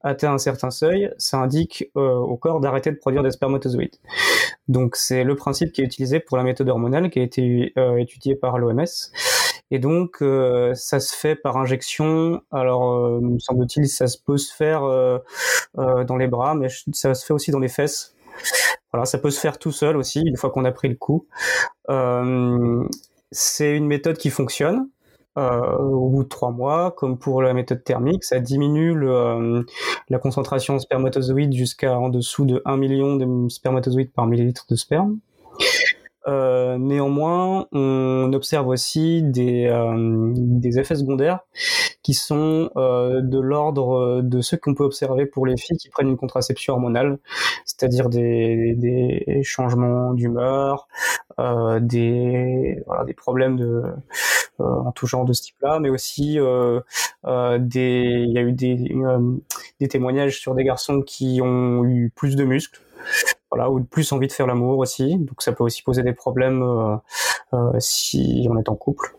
atteint 0.00 0.32
un 0.32 0.38
certain 0.38 0.70
seuil, 0.70 1.12
ça 1.18 1.36
indique 1.36 1.90
au 1.94 2.38
corps 2.38 2.60
d'arrêter 2.60 2.90
de 2.90 2.96
produire 2.96 3.22
des 3.22 3.30
spermatozoïdes. 3.30 3.96
Donc 4.68 4.96
c'est 4.96 5.24
le 5.24 5.36
principe 5.36 5.72
qui 5.72 5.82
est 5.82 5.84
utilisé 5.84 6.20
pour 6.20 6.38
la 6.38 6.42
méthode 6.42 6.70
hormonale 6.70 7.10
qui 7.10 7.18
a 7.18 7.22
été 7.22 7.74
étudiée 7.98 8.34
par 8.34 8.56
l'OMS. 8.56 8.86
Et 9.70 9.78
donc, 9.78 10.20
euh, 10.20 10.74
ça 10.74 10.98
se 10.98 11.14
fait 11.14 11.36
par 11.36 11.56
injection. 11.56 12.42
Alors, 12.50 12.92
euh, 12.92 13.20
me 13.20 13.38
semble-t-il, 13.38 13.88
ça 13.88 14.06
peut 14.26 14.36
se 14.36 14.52
faire 14.52 14.82
euh, 14.84 15.18
dans 15.76 16.16
les 16.16 16.26
bras, 16.26 16.54
mais 16.54 16.68
ça 16.92 17.14
se 17.14 17.24
fait 17.24 17.32
aussi 17.32 17.50
dans 17.52 17.60
les 17.60 17.68
fesses. 17.68 18.14
Voilà, 18.92 19.06
ça 19.06 19.18
peut 19.18 19.30
se 19.30 19.38
faire 19.38 19.58
tout 19.58 19.70
seul 19.70 19.96
aussi, 19.96 20.20
une 20.20 20.36
fois 20.36 20.50
qu'on 20.50 20.64
a 20.64 20.72
pris 20.72 20.88
le 20.88 20.96
coup. 20.96 21.26
c'est 23.30 23.76
une 23.76 23.86
méthode 23.86 24.18
qui 24.18 24.30
fonctionne. 24.30 24.88
au 25.36 26.08
bout 26.08 26.24
de 26.24 26.28
trois 26.28 26.50
mois, 26.50 26.90
comme 26.96 27.16
pour 27.16 27.40
la 27.42 27.54
méthode 27.54 27.84
thermique, 27.84 28.24
ça 28.24 28.40
diminue 28.40 28.94
la 30.08 30.18
concentration 30.18 30.74
de 30.74 30.80
spermatozoïdes 30.80 31.52
jusqu'à 31.54 31.96
en 31.96 32.08
dessous 32.08 32.44
de 32.44 32.60
1 32.64 32.76
million 32.76 33.16
de 33.16 33.48
spermatozoïdes 33.48 34.12
par 34.12 34.26
millilitre 34.26 34.66
de 34.68 34.74
sperme. 34.74 35.18
Euh, 36.30 36.78
néanmoins, 36.78 37.66
on 37.72 38.32
observe 38.32 38.68
aussi 38.68 39.22
des, 39.22 39.66
euh, 39.66 40.32
effets 40.62 40.94
secondaires 40.94 41.40
qui 42.02 42.14
sont 42.14 42.70
euh, 42.76 43.20
de 43.20 43.40
l'ordre 43.40 44.20
de 44.22 44.40
ceux 44.40 44.56
qu'on 44.56 44.74
peut 44.74 44.84
observer 44.84 45.26
pour 45.26 45.44
les 45.44 45.56
filles 45.56 45.76
qui 45.76 45.88
prennent 45.88 46.08
une 46.08 46.16
contraception 46.16 46.74
hormonale, 46.74 47.18
c'est-à-dire 47.64 48.08
des, 48.08 49.40
changements 49.42 50.14
d'humeur, 50.14 50.86
des, 51.80 52.84
problèmes 53.16 53.56
de, 53.56 53.82
en 54.58 54.92
tout 54.92 55.06
genre 55.06 55.24
de 55.24 55.32
ce 55.32 55.42
type-là, 55.42 55.80
mais 55.80 55.90
aussi 55.90 56.34
il 56.34 56.82
y 57.24 58.38
a 58.38 58.42
eu 58.42 58.52
des 58.52 59.88
témoignages 59.88 60.38
sur 60.38 60.54
des 60.54 60.64
garçons 60.64 61.02
qui 61.02 61.40
ont 61.42 61.84
eu 61.84 62.12
plus 62.14 62.36
de 62.36 62.44
muscles 62.44 62.80
voilà, 63.50 63.70
ou 63.70 63.82
plus 63.82 64.12
envie 64.12 64.28
de 64.28 64.32
faire 64.32 64.46
l'amour 64.46 64.78
aussi. 64.78 65.16
Donc 65.18 65.42
ça 65.42 65.52
peut 65.52 65.64
aussi 65.64 65.82
poser 65.82 66.02
des 66.02 66.12
problèmes 66.12 66.62
euh, 66.62 66.96
euh, 67.54 67.72
si 67.78 68.46
on 68.50 68.58
est 68.58 68.68
en 68.68 68.76
couple. 68.76 69.14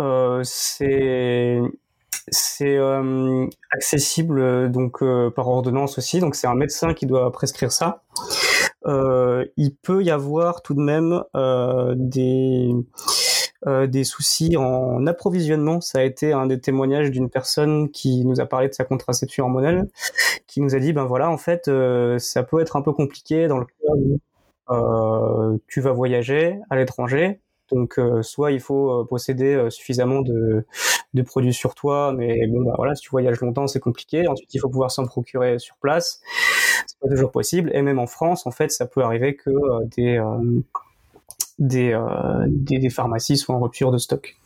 Euh, 0.00 0.40
c'est 0.44 1.60
c'est 2.30 2.78
accessible 3.70 4.70
donc 4.70 5.02
par 5.34 5.48
ordonnance 5.48 5.96
aussi. 5.98 6.20
Donc 6.20 6.34
c'est 6.34 6.46
un 6.46 6.54
médecin 6.54 6.92
qui 6.92 7.06
doit 7.06 7.32
prescrire 7.32 7.72
ça. 7.72 8.02
il 8.86 9.74
peut 9.82 10.02
y 10.02 10.10
avoir 10.10 10.62
tout 10.62 10.74
de 10.74 10.80
même 10.80 11.22
des 11.96 12.74
des 13.66 14.04
soucis 14.04 14.56
en 14.56 15.06
approvisionnement. 15.06 15.80
Ça 15.80 15.98
a 15.98 16.02
été 16.02 16.32
un 16.32 16.46
des 16.46 16.60
témoignages 16.60 17.10
d'une 17.10 17.28
personne 17.28 17.90
qui 17.90 18.24
nous 18.24 18.40
a 18.40 18.46
parlé 18.46 18.68
de 18.68 18.74
sa 18.74 18.84
contraception 18.84 19.44
hormonale, 19.44 19.88
qui 20.46 20.60
nous 20.60 20.74
a 20.74 20.78
dit 20.78 20.92
ben 20.92 21.04
voilà 21.04 21.30
en 21.30 21.38
fait 21.38 21.68
euh, 21.68 22.18
ça 22.18 22.42
peut 22.44 22.60
être 22.60 22.76
un 22.76 22.82
peu 22.82 22.92
compliqué 22.92 23.48
dans 23.48 23.58
le 23.58 23.64
cas 23.66 23.92
où 23.96 24.20
euh, 24.70 25.58
tu 25.66 25.80
vas 25.80 25.92
voyager 25.92 26.58
à 26.70 26.76
l'étranger. 26.76 27.40
Donc 27.70 28.00
soit 28.22 28.50
il 28.52 28.60
faut 28.60 29.04
posséder 29.04 29.66
suffisamment 29.68 30.22
de, 30.22 30.64
de, 31.12 31.22
produits 31.22 31.52
sur 31.52 31.74
toi, 31.74 32.14
mais 32.16 32.46
bon 32.46 32.62
bah 32.62 32.72
voilà 32.76 32.94
si 32.94 33.02
tu 33.02 33.10
voyages 33.10 33.40
longtemps 33.42 33.66
c'est 33.66 33.80
compliqué. 33.80 34.26
Ensuite 34.26 34.54
il 34.54 34.58
faut 34.58 34.70
pouvoir 34.70 34.90
s'en 34.90 35.04
procurer 35.04 35.58
sur 35.58 35.76
place. 35.76 36.22
C'est 36.86 36.98
pas 36.98 37.08
toujours 37.08 37.30
possible. 37.30 37.70
Et 37.74 37.82
même 37.82 37.98
en 37.98 38.06
France 38.06 38.46
en 38.46 38.52
fait 38.52 38.70
ça 38.70 38.86
peut 38.86 39.02
arriver 39.02 39.36
que 39.36 39.50
des 39.84 40.18
euh, 41.60 42.44
des, 42.46 42.78
des, 42.78 42.90
pharmacies 42.90 43.36
soient 43.36 43.54
en 43.54 43.60
rupture 43.60 43.90
de 43.90 43.98
stock. 43.98 44.36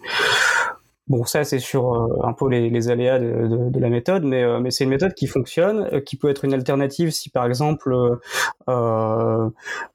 Bon, 1.08 1.24
ça 1.24 1.44
c'est 1.44 1.58
sur 1.58 1.94
euh, 1.94 2.26
un 2.26 2.32
peu 2.32 2.48
les, 2.48 2.88
aléas 2.88 3.18
de, 3.18 3.78
la 3.78 3.90
méthode, 3.90 4.24
mais, 4.24 4.42
euh, 4.42 4.60
mais 4.60 4.70
c'est 4.70 4.84
une 4.84 4.90
méthode 4.90 5.12
qui 5.12 5.26
fonctionne, 5.26 6.00
qui 6.06 6.16
peut 6.16 6.30
être 6.30 6.44
une 6.44 6.54
alternative 6.54 7.10
si 7.10 7.28
par 7.28 7.44
exemple 7.44 7.94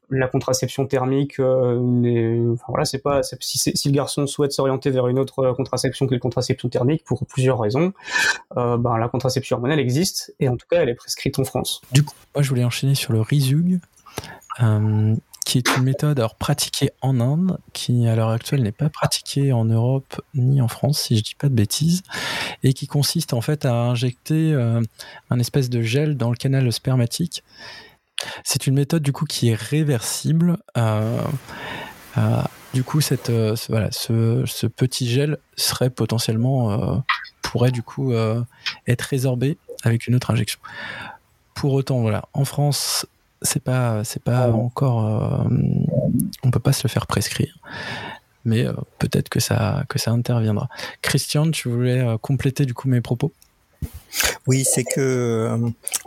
la 0.09 0.27
contraception 0.27 0.85
thermique, 0.85 1.39
voilà, 1.39 2.85
c'est 2.85 3.01
pas 3.01 3.21
si, 3.23 3.87
le 3.89 3.93
garçon 3.93 4.27
souhaite 4.27 4.51
s'orienter 4.51 4.91
vers 4.91 5.07
une 5.07 5.17
autre 5.17 5.53
contraception 5.53 6.07
que 6.07 6.13
la 6.13 6.19
contraception 6.19 6.69
thermique 6.69 7.03
pour 7.03 7.25
plusieurs 7.25 7.59
raisons, 7.59 7.93
ben, 8.55 8.97
la 8.99 9.09
contraception 9.09 9.55
hormonale 9.55 9.79
existe 9.79 10.35
et 10.39 10.49
en 10.49 10.55
tout 10.55 10.67
cas 10.69 10.81
elle 10.81 10.89
est 10.89 10.95
prescrite 10.95 11.39
en 11.39 11.45
France. 11.45 11.81
Du 11.91 12.03
coup, 12.03 12.15
je 12.37 12.47
voulais 12.47 12.63
enchaîner 12.63 12.95
sur 12.95 13.11
le 13.11 13.21
Rizug 13.21 13.79
qui 15.47 15.57
est 15.57 15.77
une 15.77 15.83
méthode 15.83 16.19
alors 16.19 16.35
pratiquée 16.35 16.91
en 17.01 17.21
Inde, 17.21 17.57
qui 17.71 18.05
à 18.05 18.17
l'heure 18.17 18.31
actuelle 18.31 18.63
n'est 18.63 18.73
pas 18.73 18.89
pratiquée 18.89 19.53
en 19.53 19.63
Europe 19.63 20.21
ni 20.33 20.61
en 20.61 20.67
France, 20.67 20.99
si 20.99 21.15
je 21.15 21.23
dis 21.23 21.35
pas 21.35 21.47
de 21.47 21.53
bêtises, 21.53 22.03
et 22.63 22.73
qui 22.73 22.85
consiste 22.85 23.31
en 23.31 23.39
fait 23.39 23.63
à 23.63 23.73
injecter 23.73 24.51
euh, 24.53 24.81
un 25.29 25.39
espèce 25.39 25.69
de 25.69 25.81
gel 25.81 26.17
dans 26.17 26.31
le 26.31 26.35
canal 26.35 26.69
spermatique. 26.73 27.45
C'est 28.43 28.67
une 28.67 28.73
méthode 28.73 29.01
du 29.01 29.13
coup 29.13 29.23
qui 29.23 29.47
est 29.47 29.55
réversible. 29.55 30.57
Euh, 30.75 31.21
euh, 32.17 32.41
du 32.73 32.83
coup, 32.83 32.99
cette, 32.99 33.31
voilà, 33.69 33.89
ce, 33.93 34.43
ce, 34.45 34.67
petit 34.67 35.09
gel 35.09 35.37
serait 35.55 35.89
potentiellement 35.89 37.05
pourrait 37.41 37.71
du 37.71 37.83
coup 37.83 38.11
être 38.85 39.01
résorbé 39.01 39.57
avec 39.83 40.07
une 40.07 40.15
autre 40.15 40.29
injection. 40.29 40.59
Pour 41.55 41.71
autant, 41.71 42.01
voilà, 42.01 42.27
en 42.33 42.43
France, 42.43 43.07
c'est 43.41 43.61
pas 43.61 44.03
c'est 44.03 44.21
pas 44.21 44.45
ah 44.45 44.51
encore 44.51 45.05
euh, 45.05 45.49
on 46.43 46.51
peut 46.51 46.59
pas 46.59 46.73
se 46.73 46.83
le 46.83 46.89
faire 46.89 47.07
prescrire 47.07 47.57
mais 48.45 48.65
euh, 48.65 48.73
peut-être 48.97 49.29
que 49.29 49.39
ça 49.39 49.83
que 49.89 49.99
ça 49.99 50.11
interviendra. 50.11 50.69
Christian 51.01 51.51
tu 51.51 51.69
voulais 51.69 51.99
euh, 51.99 52.17
compléter 52.17 52.65
du 52.65 52.73
coup 52.73 52.87
mes 52.87 53.01
propos? 53.01 53.31
Oui 54.47 54.63
c'est 54.63 54.85
que 54.85 55.59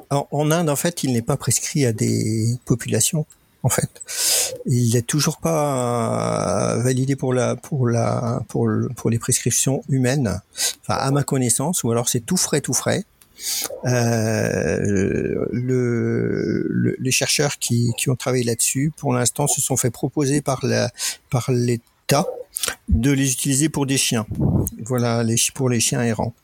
en, 0.09 0.51
Inde 0.51 0.71
en 0.71 0.77
fait 0.77 1.05
il 1.05 1.13
n'est 1.13 1.23
pas 1.23 1.37
prescrit 1.37 1.87
à 1.87 1.93
des 1.93 2.59
populations 2.65 3.27
en 3.63 3.69
fait. 3.69 4.03
Il 4.65 4.95
n'est 4.95 5.03
toujours 5.03 5.37
pas 5.37 6.77
validé 6.79 7.15
pour 7.15 7.35
la 7.35 7.57
pour 7.57 7.87
la 7.89 8.43
pour, 8.49 8.69
pour 8.97 9.11
les 9.11 9.19
prescriptions 9.19 9.83
humaines. 9.89 10.41
Enfin 10.83 10.99
à 10.99 11.11
ma 11.11 11.23
connaissance 11.23 11.85
ou 11.85 11.91
alors 11.91 12.09
c'est 12.09 12.21
tout 12.21 12.39
frais 12.39 12.63
tout 12.63 12.75
frais 12.75 13.05
euh, 13.85 15.47
le, 15.51 16.97
les 16.99 17.11
chercheurs 17.11 17.59
qui, 17.59 17.93
ont 18.09 18.17
travaillé 18.17 18.45
là-dessus, 18.45 18.93
pour 18.97 19.13
l'instant, 19.13 19.47
se 19.47 19.61
sont 19.61 19.77
fait 19.77 19.91
proposer 19.91 20.41
par 20.43 20.65
l'État 21.49 22.27
de 22.89 23.11
les 23.11 23.33
utiliser 23.33 23.69
pour 23.69 23.87
des 23.87 23.97
chiens. 23.97 24.27
Voilà, 24.85 25.25
pour 25.55 25.69
les 25.69 25.81
chiens 25.81 26.03
errants. 26.03 26.35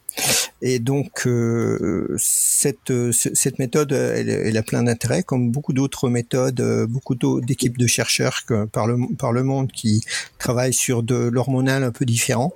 Et 0.63 0.79
donc 0.79 1.27
euh, 1.27 2.17
cette 2.19 3.59
méthode, 3.59 3.93
elle, 3.93 4.57
a 4.57 4.63
plein 4.63 4.83
d'intérêts, 4.83 5.23
comme 5.23 5.51
beaucoup 5.51 5.75
d'autres 5.75 6.09
méthodes, 6.09 6.87
beaucoup 6.89 7.15
d'équipes 7.15 7.77
de 7.77 7.87
chercheurs 7.87 8.41
par 8.73 8.87
le 8.87 9.43
monde 9.43 9.71
qui 9.71 10.03
travaillent 10.39 10.73
sur 10.73 11.03
de 11.03 11.17
l'hormonal 11.17 11.85
un 11.85 11.91
peu 11.91 12.07
différent 12.07 12.55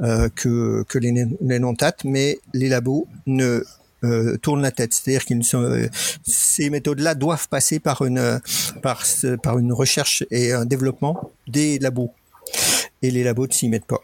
euh, 0.00 0.28
que 0.34 0.98
les, 0.98 1.26
les 1.40 1.60
mais 2.04 2.38
les 2.52 2.68
labos 2.68 3.08
ne 3.26 3.64
euh, 4.04 4.36
tournent 4.36 4.62
la 4.62 4.70
tête. 4.70 4.92
C'est-à-dire 4.92 5.24
qu'ils 5.24 5.42
euh, 5.54 5.88
ces 6.22 6.70
méthodes-là 6.70 7.14
doivent 7.14 7.48
passer 7.48 7.80
par 7.80 8.04
une, 8.04 8.40
par, 8.82 9.58
une 9.58 9.72
recherche 9.72 10.24
et 10.30 10.52
un 10.52 10.64
développement 10.64 11.32
des 11.46 11.78
labos. 11.78 12.12
Et 13.02 13.10
les 13.10 13.24
labos 13.24 13.46
ne 13.46 13.52
s'y 13.52 13.68
mettent 13.68 13.86
pas. 13.86 14.00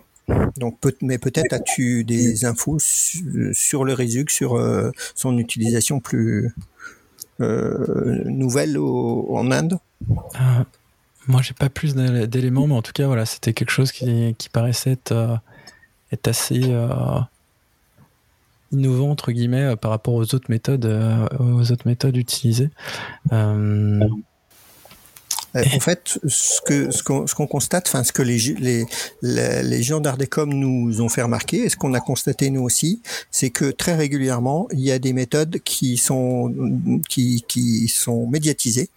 Donc, 0.56 0.78
mais 1.02 1.18
peut-être 1.18 1.52
as-tu 1.52 2.04
des 2.04 2.44
infos 2.44 2.78
sur 2.80 3.84
le 3.84 3.92
Résug, 3.92 4.30
sur 4.30 4.56
euh, 4.56 4.90
son 5.14 5.38
utilisation 5.38 6.00
plus 6.00 6.52
euh, 7.40 8.22
nouvelle 8.24 8.78
en 8.78 9.50
Inde? 9.50 9.78
Moi, 11.26 11.40
j'ai 11.42 11.54
pas 11.54 11.68
plus 11.68 11.94
d'éléments, 11.94 12.66
mais 12.66 12.74
en 12.74 12.82
tout 12.82 12.92
cas, 12.92 13.06
voilà, 13.06 13.26
c'était 13.26 13.52
quelque 13.52 13.70
chose 13.70 13.92
qui, 13.92 14.34
paraissait 14.52 14.92
être 14.92 16.28
assez 16.28 16.62
innovant 18.74 19.10
entre 19.10 19.32
guillemets 19.32 19.62
euh, 19.62 19.76
par 19.76 19.90
rapport 19.90 20.14
aux 20.14 20.34
autres 20.34 20.50
méthodes, 20.50 20.84
euh, 20.84 21.26
aux 21.38 21.72
autres 21.72 21.86
méthodes 21.86 22.16
utilisées. 22.16 22.70
Euh, 23.32 24.00
en 25.56 25.80
fait, 25.80 26.18
ce 26.26 26.60
que 26.62 26.90
ce 26.90 27.04
qu'on 27.04 27.26
qu'on 27.26 27.46
constate, 27.46 27.86
enfin 27.86 28.02
ce 28.02 28.12
que 28.12 28.22
les 28.22 28.38
les 28.58 28.84
les, 29.22 29.82
gens 29.84 30.00
d'Ardecom 30.00 30.52
nous 30.52 31.00
ont 31.00 31.08
fait 31.08 31.22
remarquer, 31.22 31.58
et 31.58 31.68
ce 31.68 31.76
qu'on 31.76 31.94
a 31.94 32.00
constaté 32.00 32.50
nous 32.50 32.62
aussi, 32.62 33.02
c'est 33.30 33.50
que 33.50 33.70
très 33.70 33.94
régulièrement, 33.94 34.66
il 34.72 34.80
y 34.80 34.90
a 34.90 34.98
des 34.98 35.12
méthodes 35.12 35.60
qui 35.64 35.96
sont 35.96 36.52
qui 37.08 37.44
qui 37.46 37.86
sont 37.86 38.26
médiatisées 38.26 38.90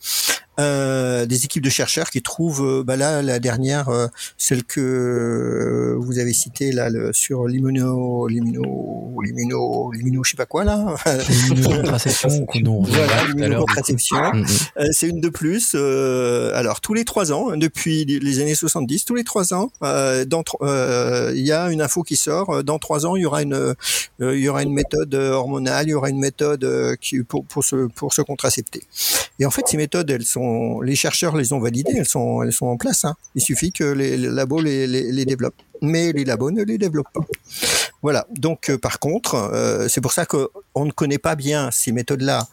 des 0.57 1.45
équipes 1.45 1.63
de 1.63 1.69
chercheurs 1.69 2.09
qui 2.09 2.21
trouvent, 2.21 2.65
euh, 2.65 2.83
bah 2.83 2.95
là, 2.95 3.21
la 3.21 3.39
dernière, 3.39 3.89
euh, 3.89 4.07
celle 4.37 4.63
que 4.63 5.95
vous 5.99 6.19
avez 6.19 6.33
citée 6.33 6.71
là, 6.71 6.89
le, 6.89 7.13
sur 7.13 7.47
l'immuno, 7.47 8.27
l'immuno, 8.27 9.21
l'immuno, 9.23 9.91
l'immuno, 9.91 10.23
je 10.23 10.31
sais 10.31 10.37
pas 10.37 10.45
quoi 10.45 10.63
là. 10.63 10.95
L'immunocontraception 11.05 12.47
voilà, 12.87 13.23
l'immunocontraception. 13.27 14.17
Mm, 14.33 14.41
mm. 14.41 14.45
c'est 14.91 15.07
une 15.07 15.21
de 15.21 15.29
plus. 15.29 15.75
alors 15.75 16.81
tous 16.81 16.93
les 16.93 17.05
trois 17.05 17.31
ans, 17.31 17.55
depuis 17.55 18.05
les 18.05 18.39
années 18.39 18.55
70, 18.55 19.05
tous 19.05 19.15
les 19.15 19.23
trois 19.23 19.53
ans, 19.53 19.71
il 19.81 21.43
y 21.45 21.51
a 21.51 21.69
une 21.71 21.81
info 21.81 22.03
qui 22.03 22.15
sort. 22.15 22.63
Dans 22.63 22.79
trois 22.79 23.05
ans, 23.05 23.15
il 23.15 23.21
y 23.21 23.25
aura 23.25 23.43
une, 23.43 23.75
il 24.19 24.39
y 24.39 24.49
aura 24.49 24.63
une 24.63 24.73
méthode 24.73 25.13
hormonale, 25.13 25.87
il 25.87 25.91
y 25.91 25.93
aura 25.93 26.09
une 26.09 26.19
méthode 26.19 26.97
qui 26.99 27.21
pour 27.23 27.45
pour 27.45 27.63
se 27.63 27.87
pour 27.87 28.13
se 28.13 28.21
contracepter. 28.21 28.83
Et 29.39 29.45
en 29.45 29.51
fait, 29.51 29.67
ces 29.67 29.77
méthodes, 29.77 30.09
elles 30.09 30.25
sont 30.25 30.46
les 30.81 30.95
chercheurs 30.95 31.35
les 31.35 31.53
ont 31.53 31.59
validées, 31.59 31.93
elles 31.97 32.05
sont, 32.05 32.43
en 32.61 32.77
place. 32.77 33.05
Hein. 33.05 33.15
Il 33.35 33.41
suffit 33.41 33.71
que 33.71 33.83
les, 33.83 34.17
labos 34.17 34.61
les, 34.61 34.87
les, 34.87 35.25
développent. 35.25 35.61
Mais 35.81 36.11
les 36.11 36.25
labos 36.25 36.51
ne 36.51 36.63
les 36.63 36.77
développent 36.77 37.11
pas. 37.13 37.25
Voilà. 38.01 38.27
Donc, 38.35 38.69
euh, 38.69 38.77
par 38.77 38.99
contre, 38.99 39.35
euh, 39.35 39.87
c'est 39.87 40.01
pour 40.01 40.13
ça 40.13 40.25
qu'on 40.25 40.85
ne 40.85 40.91
connaît 40.91 41.17
pas 41.17 41.35
bien 41.35 41.71
ces 41.71 41.91
méthodes-là. 41.91 42.47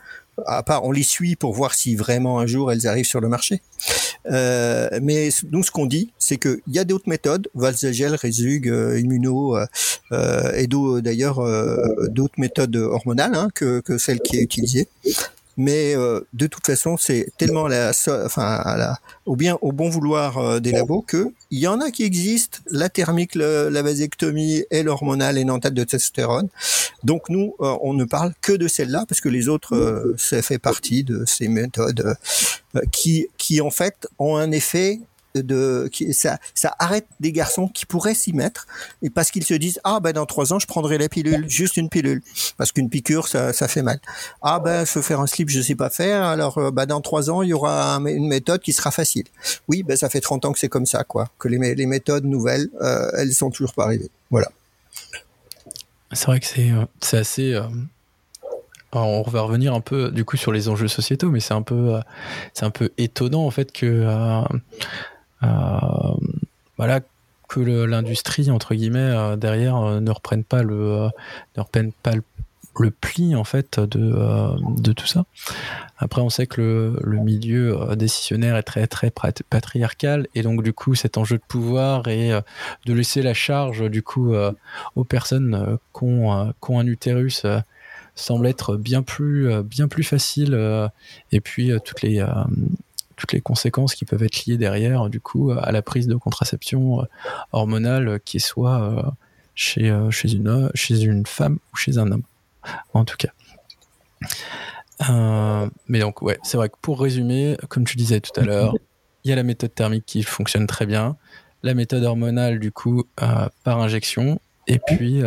À 0.47 0.65
part, 0.65 0.85
on 0.85 0.91
les 0.91 1.05
suit 1.05 1.37
pour 1.37 1.55
voir 1.55 1.75
si 1.75 1.95
vraiment 1.95 2.41
un 2.41 2.47
jour 2.47 2.73
elles 2.73 2.89
arrivent 2.89 3.07
sur 3.07 3.21
le 3.21 3.29
marché. 3.29 3.63
Euh, 4.31 4.89
mais 5.01 5.29
nous, 5.53 5.63
ce 5.63 5.71
qu'on 5.71 5.87
dit, 5.87 6.13
c'est 6.19 6.39
qu'il 6.39 6.61
y 6.67 6.81
a 6.81 6.85
d'autres 6.85 7.09
méthodes, 7.09 7.49
Valsagel, 7.55 8.17
Resug, 8.17 8.67
Immuno, 8.67 9.57
et 10.11 10.67
d'ailleurs 11.03 11.41
d'autres 12.09 12.35
méthodes 12.39 12.75
hormonales 12.75 13.37
hein, 13.37 13.49
que, 13.55 13.79
que 13.79 13.97
celle 13.97 14.21
qui 14.21 14.39
est 14.39 14.43
utilisée 14.43 14.89
mais 15.57 15.95
euh, 15.97 16.21
de 16.33 16.47
toute 16.47 16.67
façon, 16.67 16.97
c'est 16.97 17.29
tellement 17.39 17.69
la, 17.69 17.93
enfin, 18.25 18.63
la, 18.65 18.99
au 19.27 19.37
bien, 19.37 19.59
au 19.61 19.73
bon 19.73 19.89
vouloir 19.89 20.39
euh, 20.39 20.61
des 20.61 20.73
labos 20.73 21.03
que 21.03 21.33
il 21.51 21.61
y 21.61 21.69
en 21.69 21.81
a 21.81 21.91
qui 21.91 22.03
existent, 22.03 22.59
la 22.71 22.89
thermique, 22.89 23.35
la 23.37 23.83
vasectomie 23.83 24.65
et 24.71 24.83
l'hormonale 24.83 25.39
et 25.39 25.45
nantate 25.45 25.75
de 25.75 25.85
testostérone. 25.85 26.49
Donc 27.05 27.29
nous, 27.29 27.55
euh, 27.61 27.77
on 27.83 27.95
ne 27.95 28.05
parle 28.05 28.33
que 28.41 28.53
de 28.53 28.67
celle-là 28.67 29.05
parce 29.09 29.21
que 29.21 29.29
les 29.29 29.49
autres, 29.49 30.15
ça 30.19 30.43
fait 30.43 30.59
partie 30.59 31.05
de 31.05 31.25
ces 31.27 31.49
méthodes 31.49 32.17
qui, 32.91 33.29
qui 33.39 33.61
en 33.61 33.71
fait 33.71 34.09
ont 34.19 34.37
un 34.37 34.51
effet 34.51 34.99
de 35.43 35.89
qui, 35.93 36.13
ça, 36.15 36.39
ça 36.55 36.75
arrête 36.79 37.07
des 37.21 37.33
garçons 37.33 37.69
qui 37.69 37.87
pourraient 37.87 38.15
s'y 38.15 38.33
mettre 38.33 38.67
et 39.03 39.11
parce 39.11 39.31
qu'ils 39.31 39.45
se 39.45 39.55
disent 39.55 39.81
ah 39.85 40.01
ben 40.01 40.13
dans 40.13 40.27
trois 40.27 40.53
ans 40.53 40.59
je 40.59 40.67
prendrai 40.67 40.99
la 40.99 41.09
pilule 41.09 41.49
juste 41.49 41.77
une 41.77 41.89
pilule. 41.89 42.23
Parce 42.57 42.73
qu'une 42.73 42.89
piqûre 42.89 43.29
ça, 43.29 43.53
ça 43.53 43.69
fait 43.69 43.83
mal. 43.83 44.01
Ah 44.43 44.61
ben 44.61 44.85
je 44.85 44.93
veux 44.95 45.03
faire 45.03 45.21
un 45.21 45.27
slip 45.27 45.49
je 45.49 45.61
sais 45.61 45.75
pas 45.75 45.91
faire. 45.91 46.23
Alors 46.23 46.59
euh, 46.59 46.71
ben 46.71 46.87
dans 46.87 47.01
trois 47.01 47.31
ans 47.31 47.43
il 47.43 47.49
y 47.49 47.53
aura 47.53 47.97
une 47.97 48.29
méthode 48.29 48.61
qui 48.61 48.73
sera 48.73 48.91
facile. 48.91 49.25
Oui 49.69 49.83
ben 49.83 49.97
ça 49.97 50.09
fait 50.09 50.21
30 50.21 50.45
ans 50.45 50.53
que 50.53 50.59
c'est 50.59 50.69
comme 50.69 50.87
ça 50.87 51.05
quoi. 51.05 51.29
Que 51.39 51.49
les, 51.49 51.75
les 51.75 51.87
méthodes 51.87 52.25
nouvelles 52.25 52.69
euh, 52.81 53.11
elles 53.19 53.33
sont 53.33 53.51
toujours 53.51 53.75
pas 53.75 53.85
arrivées. 53.85 54.11
Voilà. 54.31 54.49
C'est 56.13 56.27
vrai 56.27 56.41
que 56.41 56.47
c'est 56.47 56.71
euh, 56.71 56.85
c'est 57.01 57.19
assez 57.19 57.61
on 59.03 59.23
va 59.23 59.43
revenir 59.43 59.75
un 59.75 59.81
peu 59.81 60.11
du 60.11 60.25
coup 60.25 60.37
sur 60.37 60.53
les 60.53 60.69
enjeux 60.69 60.89
sociétaux, 60.89 61.31
mais 61.31 61.41
c'est 61.41 61.55
un 61.55 61.63
peu, 61.63 62.01
c'est 62.53 62.65
un 62.65 62.71
peu 62.71 62.91
étonnant 62.99 63.45
en 63.45 63.51
fait 63.51 63.73
que 63.73 63.87
euh, 63.87 64.43
voilà 66.77 67.01
que 67.49 67.61
l'industrie 67.61 68.51
entre 68.51 68.75
guillemets 68.75 68.99
euh, 68.99 69.37
derrière 69.37 69.77
euh, 69.77 70.01
ne 70.01 70.11
reprenne 70.11 70.45
pas 70.45 70.63
le 70.63 71.09
ne 71.57 71.63
reprenne 71.63 71.93
pas 71.93 72.15
le, 72.15 72.23
pli 73.01 73.37
en 73.37 73.45
fait 73.45 73.79
de, 73.79 74.17
de 74.81 74.93
tout 74.93 75.07
ça. 75.07 75.27
Après, 75.99 76.21
on 76.21 76.29
sait 76.29 76.49
que 76.49 76.99
le, 77.01 77.19
milieu 77.19 77.95
décisionnaire 77.95 78.57
est 78.57 78.65
très 78.65 78.89
très 78.89 79.13
patriarcal 79.49 80.27
et 80.35 80.43
donc 80.43 80.65
du 80.65 80.73
coup 80.73 80.97
cet 80.97 81.17
enjeu 81.17 81.37
de 81.37 81.43
pouvoir 81.47 82.09
et 82.09 82.33
de 82.85 82.93
laisser 82.93 83.23
la 83.23 83.33
charge 83.33 83.89
du 83.89 84.03
coup 84.03 84.35
aux 84.97 85.05
personnes 85.05 85.79
qui 85.97 86.05
ont, 86.05 86.33
un 86.33 86.87
utérus 86.89 87.47
semble 88.17 88.49
être 88.49 88.77
bien 88.77 89.03
plus 89.03 89.63
bien 89.63 89.87
plus 89.87 90.03
facile 90.03 90.59
et 91.31 91.41
puis 91.41 91.71
toutes 91.85 92.03
les 92.03 92.27
toutes 93.17 93.33
les 93.33 93.41
conséquences 93.41 93.95
qui 93.95 94.05
peuvent 94.05 94.23
être 94.23 94.47
liées 94.47 94.57
derrière, 94.57 95.09
du 95.09 95.21
coup, 95.21 95.51
à 95.51 95.73
la 95.73 95.83
prise 95.83 96.07
de 96.07 96.17
contraception 96.17 97.01
euh, 97.01 97.05
hormonale, 97.53 98.21
qui 98.25 98.41
soit 98.41 98.83
euh, 98.83 99.03
chez, 99.55 99.91
euh, 99.91 100.11
chez, 100.11 100.33
une, 100.33 100.71
chez 100.75 101.03
une 101.03 101.27
femme 101.27 101.59
ou 101.73 101.77
chez 101.77 101.99
un 101.99 102.11
homme, 102.11 102.25
en 102.93 103.05
tout 103.05 103.17
cas. 103.17 103.33
mais 105.89 105.99
donc, 105.99 106.23
ouais, 106.23 106.39
c'est 106.43 106.57
vrai 106.57 106.69
que 106.69 106.77
pour 106.81 107.01
résumer, 107.01 107.57
comme 107.69 107.85
tu 107.85 107.97
disais 107.97 108.21
tout 108.21 108.39
à 108.41 108.45
l'heure, 108.45 108.75
il 109.25 109.31
y 109.31 109.33
a 109.33 109.37
la 109.37 109.43
méthode 109.43 109.75
thermique 109.75 110.05
qui 110.07 110.23
fonctionne 110.23 110.67
très 110.67 110.87
bien, 110.87 111.17
la 111.63 111.75
méthode 111.75 112.05
hormonale, 112.05 112.59
du 112.59 112.73
coup, 112.73 113.05
par 113.17 113.81
injection, 113.81 114.41
et 114.67 114.79
puis 114.79 115.23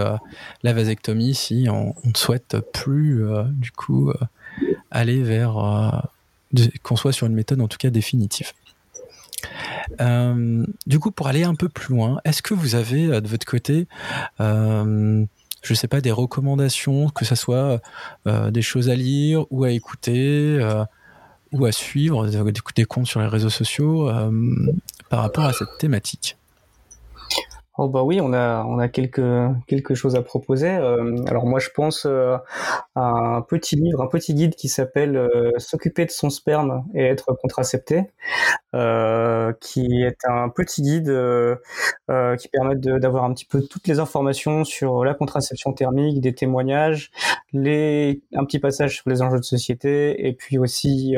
la 0.63 0.73
vasectomie 0.73 1.35
si 1.35 1.67
on 1.69 1.95
ne 2.03 2.15
souhaite 2.15 2.57
plus, 2.73 3.23
du 3.51 3.71
coup, 3.71 4.11
aller 4.91 5.21
vers 5.21 6.07
qu'on 6.84 6.95
soit 6.95 7.12
sur 7.12 7.28
une 7.28 7.34
méthode 7.34 7.62
en 7.62 7.68
tout 7.68 7.78
cas 7.78 7.89
définitive. 7.89 8.52
Euh, 10.02 10.66
du 10.86 11.00
coup, 11.00 11.12
pour 11.12 11.28
aller 11.28 11.43
un 11.43 11.56
peu 11.56 11.70
plus 11.70 11.95
loin, 11.95 12.20
est-ce 12.26 12.41
que 12.41 12.54
vous 12.54 12.76
avez 12.76 13.08
euh, 13.08 13.22
de 13.22 13.28
votre 13.28 13.45
côté, 13.45 13.88
euh, 14.39 15.26
je 15.62 15.74
ne 15.74 15.76
sais 15.76 15.88
pas, 15.88 16.02
des 16.02 16.12
recommandations, 16.12 17.10
que 17.10 17.26
ce 17.26 17.36
soit 17.36 17.82
des 18.26 18.62
choses 18.62 18.89
à 18.89 18.95
lire 18.95 19.45
ou 19.52 19.64
à 19.64 19.72
écouter 19.72 20.60
ou 21.52 21.66
à 21.66 21.72
suivre, 21.72 22.28
des 22.76 22.86
comptes 22.86 23.08
sur 23.08 23.20
les 23.20 23.28
réseaux 23.28 23.50
sociaux 23.50 24.10
par 25.10 25.22
rapport 25.22 25.45
à 25.45 25.54
cette 25.54 25.78
thématique? 25.80 26.36
Oh 27.80 27.88
bah 27.89 28.01
oui, 28.01 28.19
on 28.21 28.34
a 28.34 28.65
on 28.65 28.80
a 28.80 28.88
quelques 28.88 29.21
quelque 29.67 29.93
choses 29.93 30.15
à 30.15 30.23
proposer. 30.23 30.67
Euh, 30.69 31.23
alors 31.28 31.45
moi 31.45 31.59
je 31.59 31.69
pense 31.69 32.07
euh, 32.07 32.36
à 32.95 33.01
un 33.01 33.41
petit 33.43 33.75
livre, 33.75 34.01
un 34.01 34.07
petit 34.07 34.34
guide 34.34 34.55
qui 34.55 34.67
s'appelle 34.67 35.15
euh, 35.15 35.51
S'occuper 35.59 36.05
de 36.05 36.09
son 36.09 36.32
sperme 36.32 36.86
et 36.95 37.05
être 37.05 37.38
contracepté, 37.39 38.09
qui 39.61 40.03
est 40.03 40.17
un 40.25 40.49
petit 40.49 40.82
guide 40.82 41.15
qui 42.39 42.47
permet 42.47 42.75
d'avoir 42.75 43.25
un 43.25 43.34
petit 43.34 43.45
peu 43.45 43.61
toutes 43.61 43.88
les 43.88 43.99
informations 43.99 44.63
sur 44.63 45.05
la 45.05 45.13
contraception 45.13 45.71
thermique, 45.73 46.19
des 46.19 46.34
témoignages, 46.34 47.11
les 47.53 48.23
un 48.34 48.43
petit 48.45 48.59
passage 48.59 48.95
sur 48.95 49.09
les 49.09 49.21
enjeux 49.21 49.39
de 49.39 49.43
société 49.43 50.28
et 50.28 50.34
puis 50.34 50.57
aussi 50.57 51.15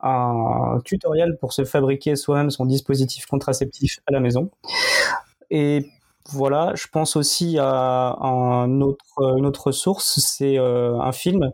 un 0.00 0.78
tutoriel 0.84 1.36
pour 1.40 1.52
se 1.52 1.64
fabriquer 1.64 2.16
soi-même 2.16 2.50
son 2.50 2.66
dispositif 2.66 3.26
contraceptif 3.26 4.00
à 4.08 4.12
la 4.12 4.18
maison. 4.18 4.50
Et 5.50 5.86
voilà, 6.30 6.72
je 6.74 6.86
pense 6.90 7.16
aussi 7.16 7.58
à 7.60 8.16
une 8.20 9.46
autre 9.46 9.72
source, 9.72 10.18
c'est 10.20 10.58
euh, 10.58 10.98
un 11.00 11.12
film 11.12 11.50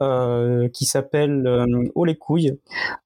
euh, 0.00 0.68
qui 0.70 0.86
s'appelle 0.86 1.46
euh, 1.46 1.66
Oh 1.94 2.04
les 2.04 2.16
couilles, 2.16 2.58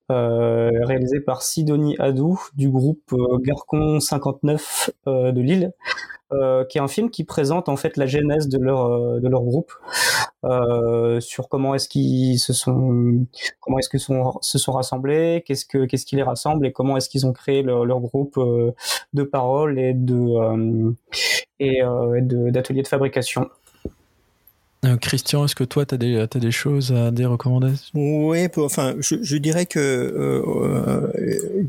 réalisé 0.08 1.20
par 1.20 1.42
Sidonie 1.42 1.96
Adou 1.98 2.40
du 2.54 2.70
groupe 2.70 3.14
Garcon 3.42 4.00
59 4.00 4.90
de 5.06 5.40
Lille. 5.40 5.72
Euh, 6.32 6.64
qui 6.64 6.78
est 6.78 6.80
un 6.80 6.88
film 6.88 7.08
qui 7.08 7.22
présente 7.22 7.68
en 7.68 7.76
fait 7.76 7.96
la 7.96 8.06
genèse 8.06 8.48
de 8.48 8.58
leur 8.58 8.86
euh, 8.86 9.20
de 9.20 9.28
leur 9.28 9.42
groupe 9.44 9.72
euh, 10.44 11.20
sur 11.20 11.48
comment 11.48 11.76
est-ce 11.76 11.88
qu'ils 11.88 12.40
se 12.40 12.52
sont 12.52 13.24
comment 13.60 13.78
est-ce 13.78 13.88
que 13.88 13.98
se 13.98 14.58
sont 14.58 14.72
rassemblés 14.72 15.44
qu'est-ce 15.46 15.64
que 15.64 15.84
qu'est-ce 15.84 16.04
qui 16.04 16.16
les 16.16 16.24
rassemble 16.24 16.66
et 16.66 16.72
comment 16.72 16.96
est-ce 16.96 17.08
qu'ils 17.08 17.26
ont 17.26 17.32
créé 17.32 17.62
leur, 17.62 17.84
leur 17.84 18.00
groupe 18.00 18.40
de 19.12 19.22
parole 19.22 19.78
et 19.78 19.94
de 19.94 20.96
et 21.60 21.80
d'ateliers 22.50 22.82
de 22.82 22.88
fabrication 22.88 23.48
euh, 24.86 24.96
Christian, 24.96 25.44
est-ce 25.44 25.54
que 25.54 25.64
toi, 25.64 25.84
tu 25.84 25.94
as 25.94 25.98
des, 25.98 26.50
choses, 26.50 26.92
à, 26.92 27.10
des 27.10 27.24
recommandations? 27.24 27.90
Oui, 27.94 28.46
enfin, 28.56 28.94
je, 29.00 29.36
dirais 29.36 29.66
que 29.66 29.78
euh, 29.78 31.10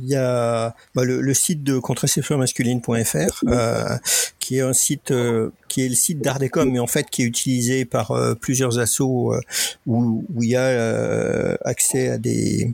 il 0.01 0.07
y 0.07 0.15
a 0.15 0.75
bah, 0.95 1.03
le, 1.03 1.33
site 1.33 1.63
de 1.63 1.79
contraceptionmasculine.fr, 1.79 3.43
euh, 3.47 3.97
qui 4.47 4.59
est 4.59 4.61
un 4.61 4.71
site 4.71 5.11
euh, 5.11 5.49
qui 5.67 5.85
est 5.85 5.89
le 5.89 5.95
site 5.95 6.19
d'Ardecom, 6.19 6.71
mais 6.71 6.79
en 6.79 6.87
fait 6.87 7.09
qui 7.09 7.23
est 7.23 7.25
utilisé 7.25 7.83
par 7.83 8.11
euh, 8.11 8.33
plusieurs 8.33 8.79
assos 8.79 9.35
où, 9.85 10.23
où, 10.33 10.41
il 10.41 10.51
y 10.51 10.55
a 10.55 11.57
accès 11.65 12.07
à 12.07 12.17
des 12.17 12.71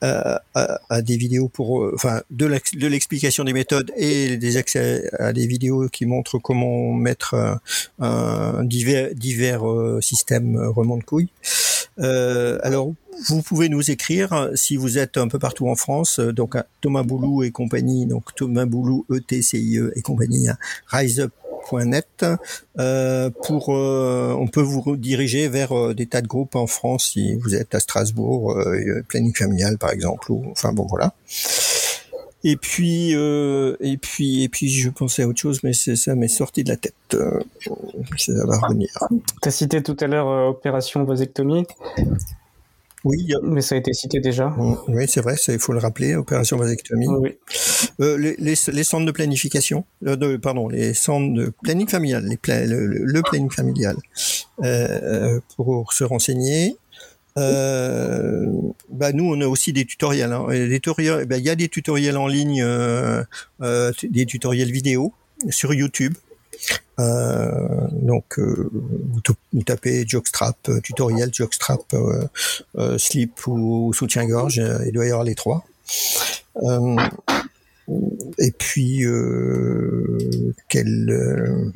à, 0.00 1.02
des 1.02 1.18
vidéos 1.18 1.48
pour, 1.48 1.90
enfin, 1.92 2.22
de 2.30 2.46
l'explication 2.86 3.44
des 3.44 3.52
méthodes 3.52 3.92
et 3.94 4.38
des 4.38 4.56
accès 4.56 5.10
à 5.18 5.34
des 5.34 5.46
vidéos 5.46 5.88
qui 5.90 6.06
montrent 6.06 6.38
comment 6.38 6.94
mettre 6.94 7.58
un 7.98 8.64
divers, 8.64 9.14
divers 9.14 9.68
euh, 9.68 10.00
système 10.00 10.56
remonte 10.56 11.04
couille. 11.04 11.28
Euh, 11.98 12.58
alors 12.62 12.92
vous 13.28 13.42
pouvez 13.42 13.68
nous 13.68 13.90
écrire 13.90 14.50
si 14.54 14.76
vous 14.76 14.98
êtes 14.98 15.16
un 15.16 15.28
peu 15.28 15.38
partout 15.38 15.68
en 15.68 15.74
France, 15.74 16.20
donc 16.20 16.54
à 16.54 16.66
Thomas 16.82 17.02
Boulou 17.02 17.42
et 17.42 17.50
compagnie, 17.50 18.04
donc 18.04 18.34
Thomas 18.34 18.66
Boulou, 18.66 19.06
E-T-C-I-E 19.10 19.84
e 19.84 19.92
et 19.96 20.02
compagnie, 20.02 20.48
à 20.48 20.58
riseup.net. 20.88 22.26
Euh, 22.78 23.30
pour, 23.42 23.70
on 23.70 24.46
peut 24.48 24.60
vous 24.60 24.96
diriger 24.96 25.48
vers 25.48 25.94
des 25.94 26.06
tas 26.06 26.20
de 26.20 26.26
groupes 26.26 26.56
en 26.56 26.66
France 26.66 27.12
si 27.12 27.36
vous 27.36 27.54
êtes 27.54 27.74
à 27.74 27.80
Strasbourg, 27.80 28.54
planning 29.08 29.34
familial 29.34 29.78
par 29.78 29.90
exemple, 29.90 30.30
ou 30.30 30.44
enfin 30.50 30.74
bon 30.74 30.86
voilà. 30.86 31.14
Et 32.48 32.56
puis, 32.56 33.10
euh, 33.16 33.74
et 33.80 33.96
puis, 33.96 34.44
et 34.44 34.48
puis, 34.48 34.68
je 34.68 34.88
pensais 34.88 35.24
à 35.24 35.26
autre 35.26 35.40
chose, 35.40 35.64
mais 35.64 35.72
ça 35.72 36.14
m'est 36.14 36.28
sorti 36.28 36.62
de 36.62 36.68
la 36.68 36.76
tête. 36.76 36.94
Euh, 37.14 37.40
ça 38.16 38.32
va 38.46 38.56
revenir. 38.60 38.88
Tu 39.42 39.48
as 39.48 39.50
cité 39.50 39.82
tout 39.82 39.96
à 39.98 40.06
l'heure 40.06 40.28
euh, 40.28 40.50
opération 40.50 41.02
vasectomie. 41.02 41.66
Oui, 43.02 43.32
mais 43.42 43.62
ça 43.62 43.74
a 43.74 43.78
été 43.78 43.92
cité 43.92 44.20
déjà. 44.20 44.54
Oui, 44.86 45.06
c'est 45.08 45.22
vrai, 45.22 45.34
il 45.48 45.58
faut 45.58 45.72
le 45.72 45.80
rappeler, 45.80 46.14
opération 46.14 46.56
vasectomie. 46.56 47.08
Oui. 47.08 47.36
Euh, 48.00 48.18
les, 48.18 48.36
les, 48.38 48.54
les, 48.72 48.84
centres 48.84 49.06
de 49.06 49.12
planification, 49.12 49.84
euh, 50.06 50.16
de, 50.16 50.36
pardon, 50.36 50.68
les 50.68 50.92
centres 50.94 51.32
de 51.32 51.52
planning 51.62 51.88
familial, 51.88 52.24
les 52.24 52.66
le, 52.66 52.86
le, 52.86 53.22
planning 53.22 53.50
familial, 53.50 53.96
euh, 54.62 55.40
pour 55.56 55.92
se 55.92 56.04
renseigner. 56.04 56.76
Euh, 57.38 58.46
bah 58.90 59.12
nous, 59.12 59.24
on 59.24 59.40
a 59.40 59.46
aussi 59.46 59.72
des 59.72 59.84
tutoriels. 59.84 60.32
Hein. 60.32 60.46
des 60.48 60.80
tutoriels, 60.80 61.26
bah, 61.26 61.38
il 61.38 61.44
y 61.44 61.50
a 61.50 61.56
des 61.56 61.68
tutoriels 61.68 62.16
en 62.16 62.26
ligne, 62.26 62.62
euh, 62.62 63.22
euh, 63.62 63.92
des 64.02 64.26
tutoriels 64.26 64.70
vidéo 64.70 65.12
sur 65.50 65.74
YouTube. 65.74 66.14
Euh, 66.98 67.88
donc, 67.92 68.38
euh, 68.38 68.70
vous, 68.72 69.62
tapez 69.62 70.04
jockstrap, 70.06 70.56
euh, 70.68 70.80
tutoriel 70.80 71.30
jockstrap, 71.32 71.94
slip 72.98 73.46
ou, 73.46 73.92
soutien-gorge, 73.92 74.62
il 74.86 74.92
doit 74.92 75.06
y 75.06 75.10
avoir 75.10 75.24
les 75.24 75.34
trois. 75.34 75.66
et 78.38 78.50
puis, 78.52 79.04
quel 80.68 81.72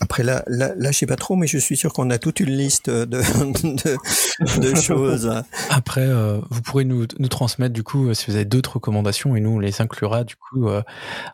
après 0.00 0.22
là, 0.22 0.44
là, 0.46 0.72
là, 0.76 0.92
je 0.92 0.98
sais 0.98 1.06
pas 1.06 1.16
trop, 1.16 1.36
mais 1.36 1.46
je 1.46 1.58
suis 1.58 1.76
sûr 1.76 1.92
qu'on 1.92 2.10
a 2.10 2.18
toute 2.18 2.40
une 2.40 2.50
liste 2.50 2.88
de, 2.88 3.04
de, 3.06 4.60
de 4.60 4.74
choses. 4.76 5.42
Après, 5.70 6.06
euh, 6.06 6.40
vous 6.50 6.62
pourrez 6.62 6.84
nous, 6.84 7.06
nous, 7.18 7.28
transmettre 7.28 7.72
du 7.72 7.82
coup 7.82 8.12
si 8.14 8.26
vous 8.30 8.36
avez 8.36 8.44
d'autres 8.44 8.74
recommandations 8.74 9.36
et 9.36 9.40
nous 9.40 9.50
on 9.50 9.58
les 9.58 9.80
inclura 9.80 10.24
du 10.24 10.36
coup 10.36 10.68
euh, 10.68 10.82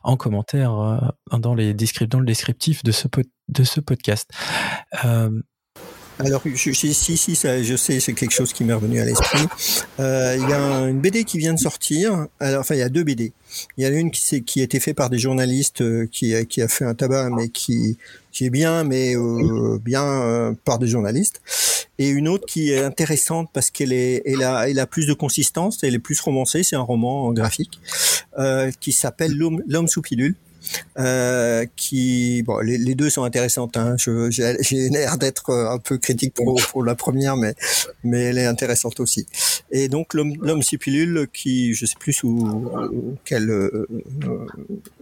en 0.02 0.16
commentaire 0.16 0.78
euh, 0.78 1.38
dans 1.38 1.54
les 1.54 1.74
dans 1.74 2.20
le 2.20 2.26
descriptif 2.26 2.82
de 2.82 2.92
ce 2.92 3.08
de 3.48 3.64
ce 3.64 3.80
podcast. 3.80 4.30
Alors, 6.18 6.42
je, 6.44 6.72
si, 6.72 6.94
si, 6.94 7.34
ça, 7.34 7.62
je 7.62 7.76
sais, 7.76 7.98
c'est 7.98 8.12
quelque 8.12 8.32
chose 8.32 8.52
qui 8.52 8.64
m'est 8.64 8.72
revenu 8.72 9.00
à 9.00 9.04
l'esprit. 9.04 9.46
Euh, 9.98 10.36
il 10.40 10.48
y 10.48 10.52
a 10.52 10.88
une 10.88 11.00
BD 11.00 11.24
qui 11.24 11.38
vient 11.38 11.54
de 11.54 11.58
sortir. 11.58 12.26
Alors, 12.38 12.60
enfin, 12.60 12.74
il 12.74 12.78
y 12.78 12.82
a 12.82 12.88
deux 12.88 13.02
BD. 13.02 13.32
Il 13.76 13.82
y 13.82 13.86
a 13.86 13.90
une 13.90 14.10
qui, 14.10 14.42
qui 14.44 14.60
a 14.60 14.64
été 14.64 14.78
faite 14.80 14.96
par 14.96 15.10
des 15.10 15.18
journalistes 15.18 15.80
euh, 15.80 16.06
qui, 16.10 16.34
qui 16.46 16.62
a 16.62 16.68
fait 16.68 16.84
un 16.84 16.94
tabac, 16.94 17.30
mais 17.30 17.48
qui, 17.48 17.98
qui 18.34 18.44
est 18.44 18.50
bien, 18.50 18.84
mais 18.84 19.16
euh, 19.16 19.78
bien 19.78 20.04
euh, 20.04 20.52
par 20.64 20.78
des 20.78 20.88
journalistes. 20.88 21.40
Et 21.98 22.08
une 22.08 22.26
autre 22.26 22.44
qui 22.46 22.72
est 22.72 22.82
intéressante 22.82 23.48
parce 23.52 23.70
qu'elle 23.70 23.92
est, 23.92 24.22
elle 24.26 24.42
a, 24.42 24.68
elle 24.68 24.80
a 24.80 24.86
plus 24.86 25.06
de 25.06 25.14
consistance, 25.14 25.82
elle 25.84 25.94
est 25.94 26.00
plus 26.00 26.20
romancée. 26.20 26.64
C'est 26.64 26.74
un 26.74 26.80
roman 26.80 27.32
graphique 27.32 27.80
euh, 28.38 28.72
qui 28.80 28.92
s'appelle 28.92 29.32
L'homme 29.36 29.88
sous 29.88 30.02
pilule 30.02 30.34
euh, 30.98 31.66
qui 31.76 32.42
bon 32.42 32.58
les, 32.58 32.78
les, 32.78 32.94
deux 32.94 33.10
sont 33.10 33.24
intéressantes. 33.24 33.76
Hein. 33.76 33.96
J'ai 33.98 34.88
l'air 34.90 35.18
d'être 35.18 35.50
un 35.50 35.78
peu 35.78 35.98
critique 35.98 36.34
pour, 36.34 36.60
pour, 36.70 36.84
la 36.84 36.94
première, 36.94 37.36
mais 37.36 37.54
mais 38.02 38.22
elle 38.22 38.38
est 38.38 38.46
intéressante 38.46 39.00
aussi. 39.00 39.26
Et 39.70 39.88
donc 39.88 40.14
l'homme 40.14 40.62
pilule 40.80 41.28
qui 41.32 41.74
je 41.74 41.86
sais 41.86 41.96
plus 41.98 42.22
où 42.22 43.16
quelle 43.24 43.50
euh, 43.50 43.86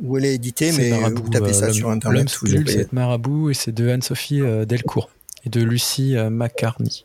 où 0.02 0.18
elle 0.18 0.24
est 0.24 0.34
éditée, 0.34 0.72
mais 0.72 0.90
vous 0.90 1.28
tapez 1.28 1.52
ça 1.52 1.66
euh, 1.66 1.72
sur 1.72 1.90
internet. 1.90 2.26
L'homme 2.42 2.66
c'est 2.66 2.92
Marabout 2.92 3.50
et 3.50 3.54
c'est 3.54 3.72
de 3.72 3.88
Anne-Sophie 3.88 4.40
Delcourt 4.66 5.10
et 5.44 5.50
de 5.50 5.62
Lucie 5.62 6.14
McCartney. 6.30 7.04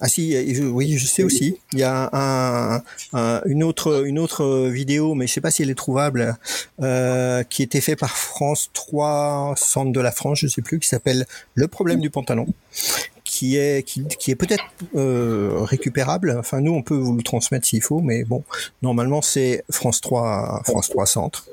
Ah 0.00 0.08
si, 0.08 0.34
oui, 0.62 0.96
je 0.96 1.06
sais 1.06 1.22
aussi. 1.22 1.58
Il 1.72 1.78
y 1.78 1.82
a 1.82 2.08
un, 2.12 2.82
une 3.46 3.62
autre 3.62 4.06
une 4.06 4.18
autre 4.18 4.68
vidéo, 4.68 5.14
mais 5.14 5.26
je 5.26 5.32
sais 5.34 5.40
pas 5.42 5.50
si 5.50 5.62
elle 5.62 5.70
est 5.70 5.74
trouvable, 5.74 6.36
euh, 6.80 7.42
qui 7.44 7.62
était 7.62 7.82
fait 7.82 7.96
par 7.96 8.16
France 8.16 8.70
3, 8.72 9.54
centre 9.56 9.92
de 9.92 10.00
la 10.00 10.10
France, 10.10 10.38
je 10.40 10.48
sais 10.48 10.62
plus, 10.62 10.78
qui 10.78 10.88
s'appelle 10.88 11.26
Le 11.54 11.68
problème 11.68 12.00
du 12.00 12.08
pantalon, 12.08 12.46
qui 13.40 13.56
est 13.56 13.82
qui, 13.82 14.30
est 14.30 14.34
peut-être 14.34 14.64
euh, 14.94 15.60
récupérable. 15.62 16.36
Enfin, 16.38 16.60
nous, 16.60 16.74
on 16.74 16.82
peut 16.82 16.94
vous 16.94 17.16
le 17.16 17.22
transmettre 17.22 17.66
s'il 17.66 17.80
faut, 17.80 18.02
mais 18.02 18.22
bon, 18.22 18.44
normalement, 18.82 19.22
c'est 19.22 19.64
France 19.70 20.02
3, 20.02 20.60
France 20.66 20.90
3 20.90 21.06
Centre, 21.06 21.46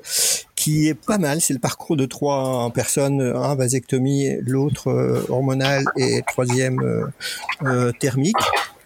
qui 0.58 0.90
est 0.90 0.94
pas 0.94 1.18
mal. 1.18 1.40
C'est 1.40 1.54
le 1.54 1.60
parcours 1.60 1.96
de 1.96 2.06
trois 2.06 2.70
personnes, 2.74 3.22
un 3.22 3.56
vasectomie, 3.56 4.36
l'autre 4.42 4.90
euh, 4.90 5.26
hormonal 5.30 5.86
et 5.96 6.24
troisième 6.28 6.82
euh, 6.82 7.06
euh, 7.64 7.94
thermique 7.98 8.36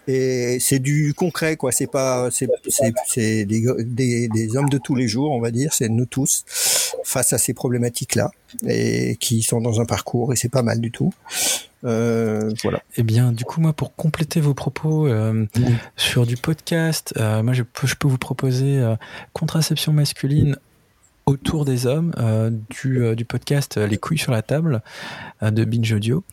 et 0.08 0.58
c'est 0.60 0.78
du 0.78 1.14
concret 1.14 1.56
quoi. 1.56 1.72
C'est 1.72 1.86
pas 1.86 2.30
c'est 2.30 2.48
c'est 2.68 3.44
des, 3.44 3.64
des, 3.78 4.28
des, 4.28 4.56
hommes 4.56 4.68
de 4.68 4.78
tous 4.78 4.94
les 4.94 5.08
jours 5.08 5.32
on 5.32 5.40
va 5.40 5.50
dire. 5.50 5.72
C'est 5.72 5.88
nous 5.88 6.06
tous 6.06 6.44
face 7.04 7.32
à 7.32 7.38
ces 7.38 7.54
problématiques 7.54 8.14
là 8.14 8.30
et 8.66 9.16
qui 9.16 9.42
sont 9.42 9.60
dans 9.60 9.80
un 9.80 9.84
parcours 9.84 10.32
et 10.32 10.36
c'est 10.36 10.48
pas 10.48 10.62
mal 10.62 10.80
du 10.80 10.90
tout. 10.90 11.12
Euh, 11.84 12.52
voilà. 12.62 12.82
Eh 12.96 13.02
bien, 13.02 13.32
du 13.32 13.44
coup, 13.44 13.60
moi, 13.60 13.72
pour 13.72 13.94
compléter 13.96 14.40
vos 14.40 14.54
propos 14.54 15.06
euh, 15.08 15.46
sur 15.96 16.26
du 16.26 16.36
podcast, 16.36 17.12
euh, 17.16 17.42
moi, 17.42 17.54
je 17.54 17.62
peux, 17.62 17.86
je 17.86 17.96
peux 17.96 18.08
vous 18.08 18.18
proposer 18.18 18.78
euh, 18.78 18.94
contraception 19.32 19.92
masculine 19.92 20.56
autour 21.26 21.64
des 21.64 21.86
hommes 21.86 22.12
euh, 22.18 22.50
du, 22.70 23.02
euh, 23.02 23.14
du, 23.14 23.24
podcast 23.24 23.76
Les 23.76 23.98
couilles 23.98 24.18
sur 24.18 24.32
la 24.32 24.42
table 24.42 24.82
euh, 25.42 25.50
de 25.50 25.64
Binge 25.64 25.92
Audio. 25.92 26.24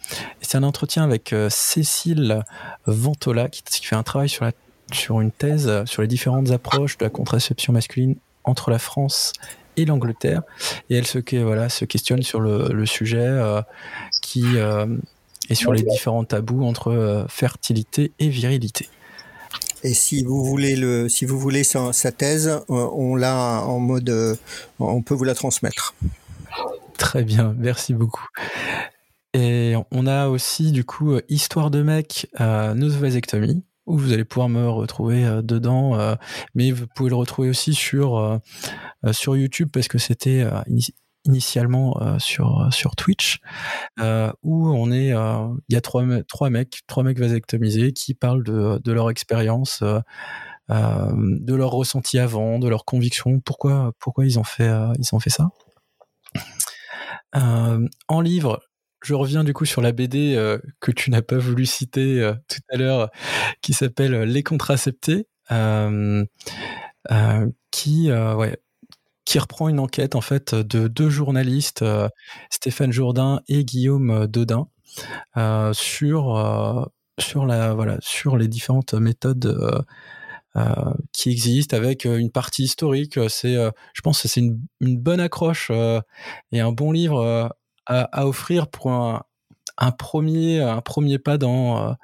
C'est 0.42 0.58
un 0.58 0.64
entretien 0.64 1.04
avec 1.04 1.34
Cécile 1.50 2.44
Ventola 2.86 3.50
qui, 3.50 3.64
qui, 3.64 3.86
fait 3.86 3.96
un 3.96 4.04
travail 4.04 4.30
sur, 4.30 4.46
la, 4.46 4.52
sur 4.92 5.22
une 5.22 5.32
thèse 5.32 5.86
sur 5.86 6.02
les 6.02 6.08
différentes 6.08 6.52
approches 6.52 6.98
de 6.98 7.06
la 7.06 7.10
contraception 7.10 7.74
masculine 7.74 8.16
entre 8.44 8.72
la 8.72 8.80
France 8.80 9.34
et 9.78 9.86
l'Angleterre. 9.86 10.42
Et 10.90 10.96
elle 10.96 11.08
se, 11.08 11.20
voilà, 11.44 11.70
se 11.70 11.86
questionne 11.86 12.24
sur 12.24 12.40
le, 12.40 12.70
le 12.70 12.86
sujet 12.86 13.40
qui 14.22 14.46
est 15.50 15.56
sur 15.56 15.72
les 15.72 15.84
différents 15.84 16.24
tabous 16.24 16.64
entre 16.64 17.26
fertilité 17.30 18.12
et 18.20 18.30
virilité. 18.30 18.90
Et 19.84 19.94
si 19.94 20.24
vous 20.24 20.44
voulez 20.44 20.76
le, 20.76 21.08
si 21.08 21.26
vous 21.26 21.40
voulez 21.40 21.64
sa, 21.64 21.92
thèse, 22.12 22.48
euh, 22.48 22.62
on 22.70 23.16
l'a 23.16 23.64
en 23.64 23.80
mode, 23.80 24.10
euh, 24.10 24.36
on 24.80 25.02
peut 25.02 25.14
vous 25.14 25.24
la 25.24 25.36
transmettre. 25.36 25.96
Très 26.98 27.24
bien, 27.24 27.56
merci 27.58 27.94
beaucoup. 27.94 28.28
Et 29.34 29.76
on 29.92 30.08
a 30.08 30.28
aussi 30.28 30.72
du 30.72 30.84
coup 30.84 31.14
euh, 31.14 31.22
Histoire 31.30 31.72
de 31.72 31.82
mec, 31.82 32.28
euh, 32.42 32.74
vasectomie 32.76 33.64
où 33.86 33.98
vous 33.98 34.12
allez 34.14 34.26
pouvoir 34.26 34.50
me 34.50 34.70
retrouver 34.70 35.24
dedans, 35.42 36.16
mais 36.54 36.70
vous 36.70 36.86
pouvez 36.94 37.10
le 37.10 37.16
retrouver 37.16 37.50
aussi 37.50 37.74
sur 37.74 38.40
sur 39.12 39.36
YouTube 39.36 39.70
parce 39.74 39.88
que 39.88 39.98
c'était 39.98 40.46
initialement 41.26 42.20
sur 42.20 42.68
sur 42.70 42.96
Twitch 42.96 43.40
où 44.44 44.70
on 44.70 44.92
est 44.92 45.12
il 45.70 45.74
y 45.74 45.78
a 45.78 45.82
trois 45.82 46.04
trois 46.28 46.50
mecs 46.50 46.82
trois 46.88 47.04
mecs 47.04 47.20
vasectomisés 47.20 47.94
qui 47.94 48.14
parlent 48.14 48.44
de 48.44 48.80
de 48.84 48.92
leur 48.92 49.10
expérience 49.10 49.84
de 50.70 51.56
leur 51.56 51.72
ressenti 51.72 52.20
avant 52.20 52.60
de 52.60 52.68
leurs 52.68 52.86
convictions. 52.86 53.40
Pourquoi 53.40 53.94
pourquoi 54.00 54.26
ils 54.26 54.40
ont 54.40 54.44
fait 54.44 54.72
ils 55.00 55.16
ont 55.16 55.20
fait 55.20 55.30
ça? 55.30 55.50
En 57.34 58.22
livre 58.22 58.62
je 59.02 59.14
reviens 59.14 59.46
du 59.46 59.54
coup 59.54 59.66
sur 59.66 59.82
la 59.82 59.94
BD 59.94 60.36
que 60.82 60.92
tu 60.92 61.10
n'as 61.10 61.22
pas 61.22 61.38
voulu 61.38 61.66
citer 61.66 62.34
tout 62.50 62.60
à 62.70 62.78
l'heure, 62.78 63.10
qui 63.62 63.74
s'appelle 63.74 64.24
Les 64.24 64.44
contraceptés, 64.44 65.28
qui 67.72 68.12
ouais, 68.12 68.58
qui 69.30 69.38
reprend 69.38 69.70
une 69.70 69.80
enquête 69.80 70.16
en 70.16 70.22
fait 70.22 70.56
de 70.56 70.88
deux 70.88 71.12
journalistes, 71.12 71.84
euh, 71.84 72.10
Stéphane 72.50 72.92
Jourdain 72.92 73.42
et 73.48 73.64
Guillaume 73.64 74.26
Dodin, 74.26 74.62
euh, 74.62 74.79
sur 75.74 76.38
euh, 76.38 76.86
sur 77.20 78.38
les 78.38 78.48
différentes 78.48 78.94
méthodes 78.94 79.86
qui 81.14 81.32
existent 81.32 81.76
avec 81.76 82.06
une 82.06 82.32
partie 82.32 82.64
historique. 82.64 83.16
Je 83.16 83.72
pense, 84.02 84.22
que 84.22 84.28
c'est 84.28 84.40
une, 84.40 84.98
bonne 84.98 85.20
accroche 85.20 85.72
et 86.52 86.60
un 86.60 86.72
bon 86.72 86.92
livre 86.92 87.52
à, 87.86 88.28
offrir 88.28 88.68
pour 88.68 88.92
un, 88.92 89.92
premier 89.92 91.20
pas 91.20 91.38
dans 91.38 91.98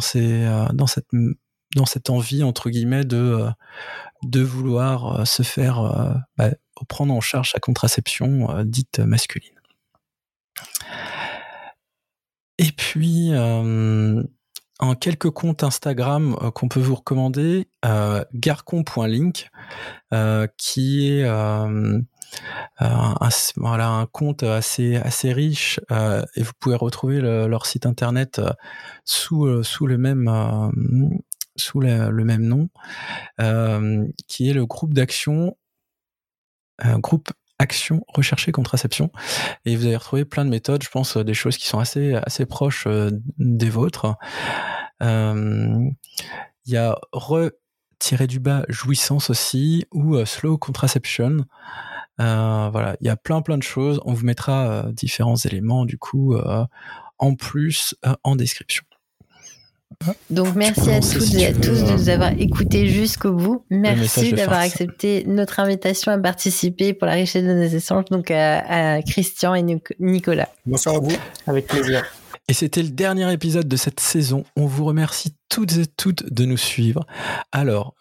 cette 0.00 2.10
envie 2.10 2.42
entre 2.42 2.70
guillemets 2.70 3.04
de 4.22 4.40
vouloir 4.40 5.20
euh, 5.20 5.24
se 5.24 5.42
faire 5.42 5.80
euh, 5.80 6.14
bah, 6.36 6.50
prendre 6.88 7.14
en 7.14 7.20
charge 7.20 7.52
sa 7.52 7.60
contraception 7.60 8.50
euh, 8.50 8.64
dite 8.64 8.98
masculine. 9.00 9.57
Et 12.58 12.72
puis, 12.72 13.30
en 13.34 14.94
quelques 14.94 15.30
comptes 15.30 15.62
Instagram 15.62 16.36
qu'on 16.54 16.68
peut 16.68 16.80
vous 16.80 16.96
recommander, 16.96 17.68
garcon.link, 18.34 19.50
qui 20.56 21.08
est 21.08 21.24
un, 21.24 22.02
voilà, 23.56 23.88
un 23.88 24.06
compte 24.06 24.42
assez, 24.42 24.96
assez 24.96 25.32
riche 25.32 25.80
et 25.90 26.42
vous 26.42 26.52
pouvez 26.58 26.76
retrouver 26.76 27.20
leur 27.20 27.66
site 27.66 27.86
internet 27.86 28.40
sous, 29.04 29.62
sous 29.62 29.86
le 29.86 29.98
même 29.98 30.72
sous 31.56 31.80
le 31.80 32.24
même 32.24 32.42
nom, 32.42 32.68
qui 34.26 34.48
est 34.48 34.52
le 34.52 34.66
groupe 34.66 34.94
d'action, 34.94 35.56
groupe 36.84 37.30
action 37.58 38.04
recherche 38.08 38.50
contraception. 38.52 39.10
Et 39.64 39.76
vous 39.76 39.86
allez 39.86 39.96
retrouver 39.96 40.24
plein 40.24 40.44
de 40.44 40.50
méthodes, 40.50 40.82
je 40.82 40.90
pense, 40.90 41.16
des 41.16 41.34
choses 41.34 41.56
qui 41.56 41.66
sont 41.66 41.78
assez, 41.78 42.14
assez 42.14 42.46
proches 42.46 42.86
des 43.38 43.70
vôtres. 43.70 44.16
Il 45.00 45.94
y 46.66 46.76
a 46.76 46.98
re 47.12 47.50
du 48.28 48.38
bas 48.38 48.64
jouissance 48.68 49.28
aussi 49.30 49.84
ou 49.92 50.24
slow 50.24 50.56
contraception. 50.56 51.44
voilà, 52.18 52.96
il 53.00 53.06
y 53.06 53.10
a 53.10 53.16
plein 53.16 53.42
plein 53.42 53.58
de 53.58 53.62
choses. 53.62 54.00
On 54.04 54.12
vous 54.12 54.24
mettra 54.24 54.86
différents 54.92 55.36
éléments 55.36 55.84
du 55.84 55.98
coup 55.98 56.36
en 57.18 57.34
plus 57.34 57.96
en 58.22 58.36
description. 58.36 58.84
Donc 60.30 60.54
merci 60.54 60.90
à 60.90 61.00
toutes 61.00 61.34
et 61.34 61.46
à 61.46 61.52
tous 61.52 61.82
de 61.82 61.92
nous 61.92 62.08
avoir 62.08 62.30
écoutés 62.38 62.88
jusqu'au 62.88 63.32
bout. 63.32 63.64
Merci 63.70 64.32
d'avoir 64.32 64.60
accepté 64.60 65.24
notre 65.26 65.60
invitation 65.60 66.12
à 66.12 66.18
participer 66.18 66.94
pour 66.94 67.06
la 67.06 67.14
richesse 67.14 67.44
de 67.44 67.52
nos 67.52 67.66
échanges, 67.66 68.04
donc 68.10 68.30
à, 68.30 69.02
Christian 69.02 69.54
et 69.54 69.64
Nicolas. 69.98 70.48
Bonsoir 70.66 70.96
à 70.96 70.98
vous. 71.00 71.16
Avec 71.46 71.66
plaisir. 71.66 72.04
Et 72.46 72.54
c'était 72.54 72.82
le 72.82 72.90
dernier 72.90 73.30
épisode 73.32 73.68
de 73.68 73.76
cette 73.76 74.00
saison. 74.00 74.44
On 74.56 74.66
vous 74.66 74.84
remercie 74.84 75.34
toutes 75.48 75.76
et 75.76 75.86
toutes 75.86 76.32
de 76.32 76.44
nous 76.44 76.56
suivre. 76.56 77.04
Alors, 77.52 77.94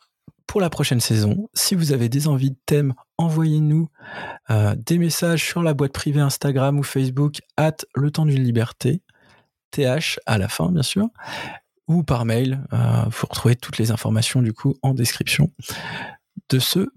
pour 0.45 0.61
la 0.61 0.69
prochaine 0.69 1.01
saison, 1.01 1.49
si 1.53 1.75
vous 1.75 1.91
avez 1.91 2.07
des 2.07 2.29
envies 2.29 2.51
de 2.51 2.57
thèmes, 2.65 2.93
envoyez-nous 3.17 3.89
euh, 4.49 4.75
des 4.77 4.97
messages 4.97 5.43
sur 5.43 5.63
la 5.63 5.73
boîte 5.73 5.91
privée 5.91 6.21
Instagram 6.21 6.79
ou 6.79 6.83
Facebook, 6.83 7.39
at 7.57 7.75
le 7.95 8.11
temps 8.11 8.25
d'une 8.25 8.43
liberté, 8.43 9.01
TH 9.71 10.19
à 10.25 10.37
la 10.37 10.47
fin, 10.47 10.71
bien 10.71 10.83
sûr 10.83 11.09
ou 11.87 12.03
par 12.03 12.25
mail. 12.25 12.63
Euh, 12.73 13.03
vous 13.05 13.27
retrouvez 13.29 13.55
toutes 13.55 13.77
les 13.77 13.91
informations 13.91 14.41
du 14.41 14.53
coup 14.53 14.75
en 14.81 14.93
description 14.93 15.51
de 16.49 16.59
ce 16.59 16.87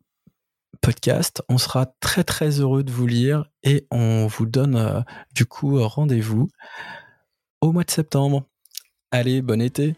podcast. 0.80 1.42
On 1.48 1.58
sera 1.58 1.86
très 2.00 2.24
très 2.24 2.60
heureux 2.60 2.82
de 2.82 2.90
vous 2.90 3.06
lire 3.06 3.44
et 3.62 3.86
on 3.90 4.26
vous 4.26 4.46
donne 4.46 4.76
euh, 4.76 5.00
du 5.34 5.46
coup 5.46 5.82
rendez-vous 5.86 6.48
au 7.60 7.72
mois 7.72 7.84
de 7.84 7.90
septembre. 7.90 8.44
Allez, 9.10 9.42
bon 9.42 9.60
été 9.60 9.96